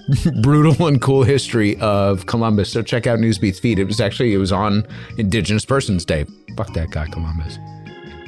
brutal 0.43 0.87
and 0.87 1.01
cool 1.01 1.23
history 1.23 1.79
of 1.81 2.27
Columbus. 2.27 2.71
So 2.73 2.83
check 2.83 3.07
out 3.07 3.19
Newsbeat's 3.19 3.59
feed. 3.59 3.79
It 3.79 3.85
was 3.85 4.01
actually, 4.01 4.33
it 4.35 4.39
was 4.39 4.53
on 4.53 4.87
Indigenous 5.19 5.65
Persons 5.65 6.05
Day. 6.05 6.27
Fuck 6.57 6.73
that 6.75 6.91
guy, 6.91 7.07
Columbus. 7.07 7.59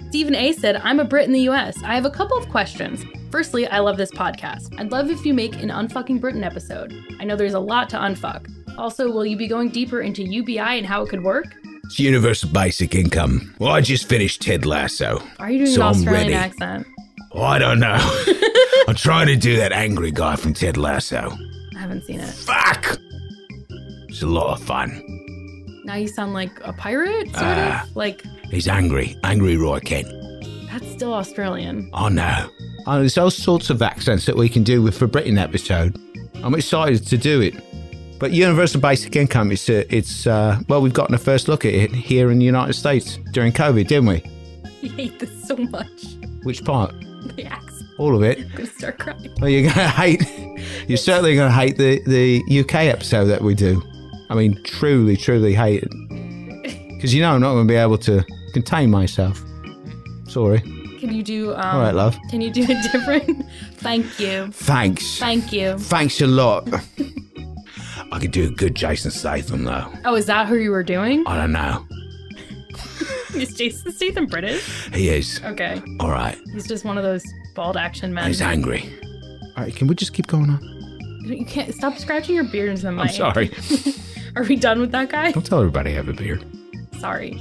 Stephen 0.09 0.35
A 0.35 0.53
said, 0.53 0.77
I'm 0.83 0.99
a 0.99 1.05
Brit 1.05 1.27
in 1.27 1.33
the 1.33 1.49
US. 1.51 1.81
I 1.85 1.95
have 1.95 2.05
a 2.05 2.11
couple 2.11 2.37
of 2.37 2.49
questions. 2.49 3.05
Firstly, 3.31 3.67
I 3.69 3.79
love 3.79 3.97
this 3.97 4.11
podcast. 4.11 4.75
I'd 4.79 4.91
love 4.91 5.09
if 5.09 5.25
you 5.25 5.33
make 5.33 5.55
an 5.63 5.69
Unfucking 5.69 6.21
Britain 6.21 6.43
episode. 6.43 6.93
I 7.21 7.25
know 7.25 7.37
there's 7.37 7.55
a 7.55 7.61
lot 7.61 7.89
to 7.91 7.97
unfuck. 7.97 8.51
Also, 8.77 9.11
will 9.11 9.25
you 9.25 9.37
be 9.37 9.47
going 9.47 9.69
deeper 9.69 10.01
into 10.01 10.25
UBI 10.25 10.59
and 10.59 10.87
how 10.87 11.03
it 11.03 11.09
could 11.11 11.23
work? 11.23 11.47
It's 11.85 11.99
universal 12.01 12.51
basic 12.51 12.95
income. 12.95 13.55
Well, 13.61 13.71
I 13.73 13.81
just 13.81 14.09
finished 14.09 14.43
Ted 14.43 14.67
Lasso. 14.67 15.23
Are 15.39 15.51
you 15.51 15.59
doing 15.59 15.71
So 15.71 15.83
an 15.83 15.87
I'm 15.89 15.95
Australian 15.95 16.23
ready. 16.29 16.35
accent? 16.35 16.87
Oh, 17.33 17.43
I 17.43 17.59
don't 17.61 17.79
know. 17.79 17.97
I'm 18.89 18.97
trying 18.97 19.29
to 19.29 19.37
do 19.37 19.57
that 19.57 19.71
angry 19.73 20.11
guy 20.11 20.35
from 20.37 20.55
Ted 20.55 20.77
Lasso. 20.77 21.37
I 21.81 21.85
haven't 21.85 22.05
seen 22.05 22.21
it. 22.21 22.29
Fuck! 22.29 22.99
It's 24.11 24.21
a 24.21 24.27
lot 24.27 24.53
of 24.59 24.63
fun. 24.63 25.03
Now 25.87 25.95
you 25.95 26.09
sound 26.09 26.35
like 26.35 26.51
a 26.63 26.75
pirate, 26.75 27.29
sort 27.29 27.37
Ah. 27.43 27.85
of? 27.89 27.97
Like, 27.97 28.23
He's 28.51 28.69
angry. 28.69 29.17
Angry 29.25 29.57
Roy 29.57 29.81
Kent. 29.81 30.09
that's 30.71 30.87
still 30.93 31.15
Australian. 31.15 31.89
Oh 31.95 32.09
no. 32.09 32.51
Oh, 32.87 32.99
there's 32.99 33.17
all 33.17 33.31
sorts 33.31 33.71
of 33.71 33.81
accents 33.81 34.27
that 34.27 34.37
we 34.37 34.49
can 34.51 34.63
do 34.63 34.83
with 34.83 34.99
the 34.99 35.07
Britain 35.07 35.39
episode. 35.39 35.99
I'm 36.45 36.55
excited 36.55 37.07
to 37.07 37.17
do 37.17 37.41
it. 37.41 37.55
But 38.19 38.33
universal 38.33 38.81
basic 38.81 39.17
income, 39.17 39.51
it's, 39.53 39.71
uh, 39.71 39.85
it's 39.89 40.27
uh, 40.27 40.61
well, 40.69 40.83
we've 40.83 40.93
gotten 40.93 41.15
a 41.15 41.19
first 41.19 41.49
look 41.49 41.65
at 41.65 41.73
it 41.73 41.93
here 41.93 42.31
in 42.31 42.39
the 42.41 42.45
United 42.45 42.75
States 42.75 43.19
during 43.33 43.53
COVID, 43.55 43.87
didn't 43.87 44.07
we? 44.07 44.23
I 44.83 44.87
hate 44.89 45.19
this 45.19 45.49
so 45.49 45.57
much. 45.57 46.05
Which 46.43 46.63
part? 46.65 46.95
The 47.37 47.47
accent. 47.47 47.70
All 48.01 48.17
of 48.17 48.23
it. 48.23 48.39
I'm 48.39 48.49
gonna 48.57 48.67
start 48.67 48.99
crying. 48.99 49.31
Well, 49.41 49.51
you're 49.51 49.71
gonna 49.71 49.87
hate. 49.89 50.23
You're 50.89 50.97
certainly 50.97 51.37
gonna 51.37 51.53
hate 51.53 51.77
the 51.77 52.01
the 52.07 52.61
UK 52.61 52.75
episode 52.87 53.27
that 53.27 53.43
we 53.43 53.55
do. 53.55 53.83
I 54.31 54.35
mean, 54.35 54.59
truly, 54.65 55.17
truly 55.17 55.55
hate 55.55 55.85
it. 55.85 55.93
Because 57.01 57.15
you 57.15 57.23
know 57.23 57.33
I'm 57.33 57.41
not 57.41 57.55
gonna 57.55 57.65
be 57.67 57.77
able 57.77 57.97
to 57.99 58.23
contain 58.53 58.91
myself. 58.91 59.43
Sorry. 60.29 60.61
Can 61.01 61.15
you 61.15 61.23
do, 61.23 61.55
um, 61.55 61.77
All 61.77 61.81
right, 61.81 61.95
love. 61.95 62.15
Can 62.29 62.43
you 62.43 62.51
do 62.51 62.63
a 62.65 62.77
different? 62.93 63.43
Thank 63.77 64.21
you. 64.21 64.49
Thanks. 64.53 65.19
Thank 65.19 65.51
you. 65.51 65.79
Thanks 65.79 66.21
a 66.21 66.27
lot. 66.27 66.69
I 68.13 68.19
could 68.19 68.33
do 68.33 68.49
a 68.49 68.51
good 68.51 68.75
Jason 68.75 69.11
Statham 69.11 69.65
though. 69.65 69.87
Oh, 70.05 70.15
is 70.15 70.27
that 70.27 70.47
who 70.47 70.57
you 70.57 70.71
were 70.71 70.83
doing? 70.83 71.25
I 71.27 71.37
don't 71.39 71.53
know. 71.53 71.87
Is 73.35 73.55
Jason 73.55 73.93
Statham 73.93 74.27
British? 74.27 74.63
He 74.93 75.09
is. 75.09 75.41
Okay. 75.43 75.81
All 76.01 76.11
right. 76.11 76.37
He's 76.53 76.69
just 76.69 76.85
one 76.85 76.99
of 76.99 77.05
those 77.05 77.25
bald 77.55 77.77
action 77.77 78.13
men. 78.15 78.27
He's 78.27 78.43
angry. 78.43 78.89
All 79.57 79.65
right. 79.65 79.75
Can 79.75 79.87
we 79.87 79.95
just 79.95 80.13
keep 80.13 80.27
going 80.27 80.51
on? 80.51 80.61
You 81.25 81.45
can't 81.45 81.75
stop 81.75 81.99
scratching 81.99 82.35
your 82.35 82.45
beard 82.45 82.71
into 82.71 82.83
the 82.83 82.93
mic. 82.93 83.09
I'm 83.09 83.15
sorry. 83.15 83.51
Are 84.37 84.45
we 84.45 84.57
done 84.57 84.81
with 84.81 84.93
that 84.93 85.11
guy? 85.11 85.33
Don't 85.33 85.45
tell 85.45 85.59
everybody 85.59 85.91
I 85.91 85.95
have 85.95 86.09
a 86.09 86.13
beard. 86.13 86.45
Sorry. 86.99 87.41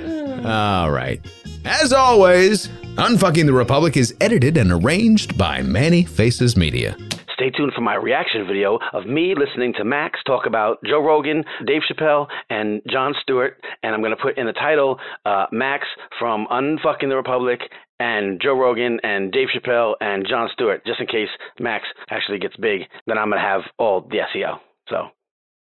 All 0.44 0.90
right. 0.90 1.20
As 1.64 1.92
always, 1.92 2.68
Unfucking 2.96 3.44
the 3.44 3.52
Republic 3.52 3.96
is 3.96 4.14
edited 4.22 4.56
and 4.56 4.72
arranged 4.72 5.36
by 5.36 5.60
Manny 5.60 6.02
Faces 6.02 6.56
Media. 6.56 6.96
Stay 7.36 7.50
tuned 7.50 7.72
for 7.74 7.82
my 7.82 7.94
reaction 7.94 8.46
video 8.46 8.78
of 8.94 9.04
me 9.04 9.34
listening 9.36 9.74
to 9.74 9.84
Max 9.84 10.18
talk 10.26 10.46
about 10.46 10.78
Joe 10.84 11.04
Rogan, 11.04 11.44
Dave 11.66 11.82
Chappelle, 11.82 12.28
and 12.48 12.80
Jon 12.90 13.14
Stewart. 13.20 13.62
And 13.82 13.94
I'm 13.94 14.00
going 14.00 14.16
to 14.16 14.22
put 14.22 14.38
in 14.38 14.46
the 14.46 14.54
title 14.54 14.98
uh, 15.26 15.44
Max 15.52 15.84
from 16.18 16.46
Unfucking 16.50 17.10
the 17.10 17.14
Republic 17.16 17.60
and 18.00 18.40
Joe 18.40 18.58
Rogan 18.58 18.98
and 19.02 19.30
Dave 19.32 19.48
Chappelle 19.54 19.96
and 20.00 20.26
Jon 20.26 20.48
Stewart, 20.54 20.84
just 20.86 20.98
in 20.98 21.06
case 21.06 21.28
Max 21.60 21.84
actually 22.08 22.38
gets 22.38 22.56
big. 22.56 22.82
Then 23.06 23.18
I'm 23.18 23.28
going 23.28 23.42
to 23.42 23.46
have 23.46 23.62
all 23.78 24.00
the 24.00 24.20
SEO. 24.34 24.58
So, 24.88 25.08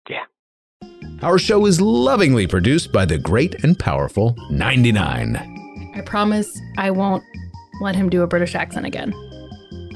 yeah. 0.08 0.22
Our 1.22 1.38
show 1.38 1.66
is 1.66 1.80
lovingly 1.80 2.46
produced 2.46 2.92
by 2.92 3.06
the 3.06 3.18
great 3.18 3.64
and 3.64 3.76
powerful 3.76 4.36
99. 4.50 5.92
I 5.96 6.00
promise 6.02 6.60
I 6.78 6.92
won't 6.92 7.24
let 7.80 7.96
him 7.96 8.08
do 8.08 8.22
a 8.22 8.26
British 8.28 8.54
accent 8.54 8.86
again. 8.86 9.12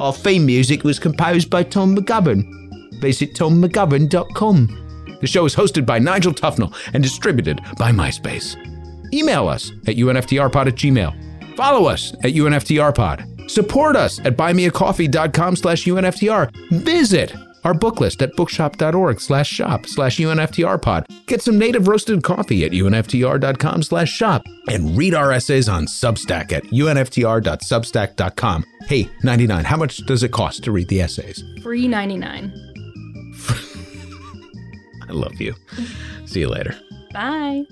Our 0.00 0.14
theme 0.14 0.46
music 0.46 0.82
was 0.82 0.98
composed 0.98 1.50
by 1.50 1.62
Tom 1.62 1.94
McGovern. 1.94 2.42
Visit 3.00 3.34
tommcgovern.com. 3.34 5.18
The 5.20 5.26
show 5.26 5.44
is 5.44 5.54
hosted 5.54 5.84
by 5.84 5.98
Nigel 5.98 6.32
Tufnell 6.32 6.74
and 6.94 7.02
distributed 7.02 7.60
by 7.76 7.92
MySpace. 7.92 8.56
Email 9.12 9.46
us 9.46 9.70
at 9.86 9.96
unftrpod 9.96 10.66
at 10.68 10.74
gmail. 10.74 11.56
Follow 11.56 11.86
us 11.86 12.14
at 12.24 12.32
unftrpod. 12.32 13.50
Support 13.50 13.96
us 13.96 14.18
at 14.20 14.36
buymeacoffee.com 14.36 15.56
slash 15.56 15.84
unftr. 15.84 16.50
Visit 16.70 17.34
our 17.64 17.74
book 17.74 18.00
list 18.00 18.22
at 18.22 18.34
bookshop.org 18.36 19.20
slash 19.20 19.48
shop 19.48 19.86
slash 19.86 20.18
unftrpod. 20.18 21.26
Get 21.26 21.42
some 21.42 21.58
native 21.58 21.88
roasted 21.88 22.22
coffee 22.22 22.64
at 22.64 22.72
unftr.com 22.72 23.82
slash 23.82 24.12
shop. 24.12 24.44
And 24.68 24.96
read 24.96 25.14
our 25.14 25.32
essays 25.32 25.68
on 25.68 25.86
Substack 25.86 26.52
at 26.52 26.64
unftr.substack.com. 26.64 28.64
Hey, 28.86 29.08
99, 29.22 29.64
how 29.64 29.76
much 29.76 29.98
does 30.06 30.22
it 30.22 30.32
cost 30.32 30.64
to 30.64 30.72
read 30.72 30.88
the 30.88 31.00
essays? 31.00 31.42
Free 31.62 31.88
99. 31.88 32.52
I 35.08 35.12
love 35.12 35.40
you. 35.40 35.54
See 36.26 36.40
you 36.40 36.48
later. 36.48 36.76
Bye. 37.12 37.64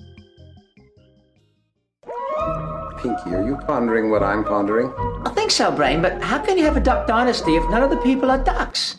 Pinky, 3.00 3.32
are 3.32 3.46
you 3.46 3.56
pondering 3.64 4.10
what 4.10 4.24
I'm 4.24 4.42
pondering? 4.42 4.92
I 5.24 5.30
think 5.30 5.52
so, 5.52 5.70
Brain, 5.70 6.02
but 6.02 6.20
how 6.20 6.38
can 6.44 6.58
you 6.58 6.64
have 6.64 6.76
a 6.76 6.80
duck 6.80 7.06
dynasty 7.06 7.54
if 7.54 7.68
none 7.70 7.82
of 7.82 7.90
the 7.90 7.96
people 7.98 8.28
are 8.30 8.42
ducks? 8.42 8.96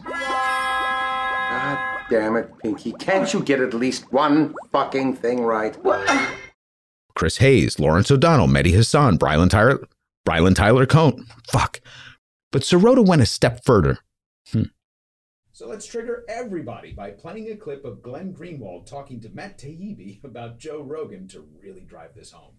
God 2.10 2.16
damn 2.16 2.36
it, 2.36 2.58
Pinky. 2.60 2.94
Can't 2.94 3.32
you 3.34 3.42
get 3.42 3.60
at 3.60 3.74
least 3.74 4.12
one 4.12 4.56
fucking 4.72 5.16
thing 5.18 5.44
right? 5.44 5.78
Chris 7.16 7.38
Hayes, 7.38 7.80
Lawrence 7.80 8.10
O'Donnell, 8.10 8.48
Mehdi 8.48 8.72
Hasan, 8.72 9.18
Brylan 9.18 9.50
Tyler, 9.50 9.86
Brylan 10.28 10.56
Tyler 10.56 10.86
Cohn. 10.86 11.26
Fuck. 11.52 11.82
But 12.52 12.64
Sirota 12.64 13.06
went 13.06 13.22
a 13.22 13.26
step 13.26 13.64
further. 13.64 14.00
Hmm. 14.52 14.64
So 15.52 15.68
let's 15.68 15.86
trigger 15.86 16.24
everybody 16.30 16.94
by 16.94 17.12
playing 17.12 17.52
a 17.52 17.56
clip 17.56 17.86
of 17.86 18.02
Glenn 18.02 18.34
Greenwald 18.34 18.86
talking 18.86 19.20
to 19.22 19.30
Matt 19.30 19.58
Taibbi 19.60 20.24
about 20.24 20.58
Joe 20.58 20.82
Rogan 20.82 21.28
to 21.30 21.46
really 21.62 21.82
drive 21.82 22.16
this 22.16 22.32
home. 22.32 22.54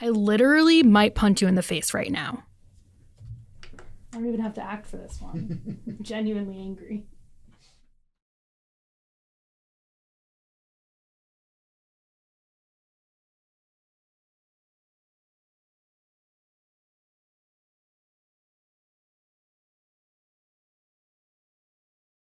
I 0.00 0.10
literally 0.10 0.82
might 0.82 1.14
punch 1.14 1.40
you 1.40 1.48
in 1.48 1.54
the 1.54 1.62
face 1.62 1.94
right 1.94 2.12
now. 2.12 2.44
I 4.12 4.18
don't 4.18 4.26
even 4.28 4.40
have 4.40 4.54
to 4.54 4.62
act 4.62 4.86
for 4.86 4.98
this 4.98 5.20
one. 5.20 5.80
I'm 5.86 5.98
genuinely 6.02 6.58
angry. 6.58 7.06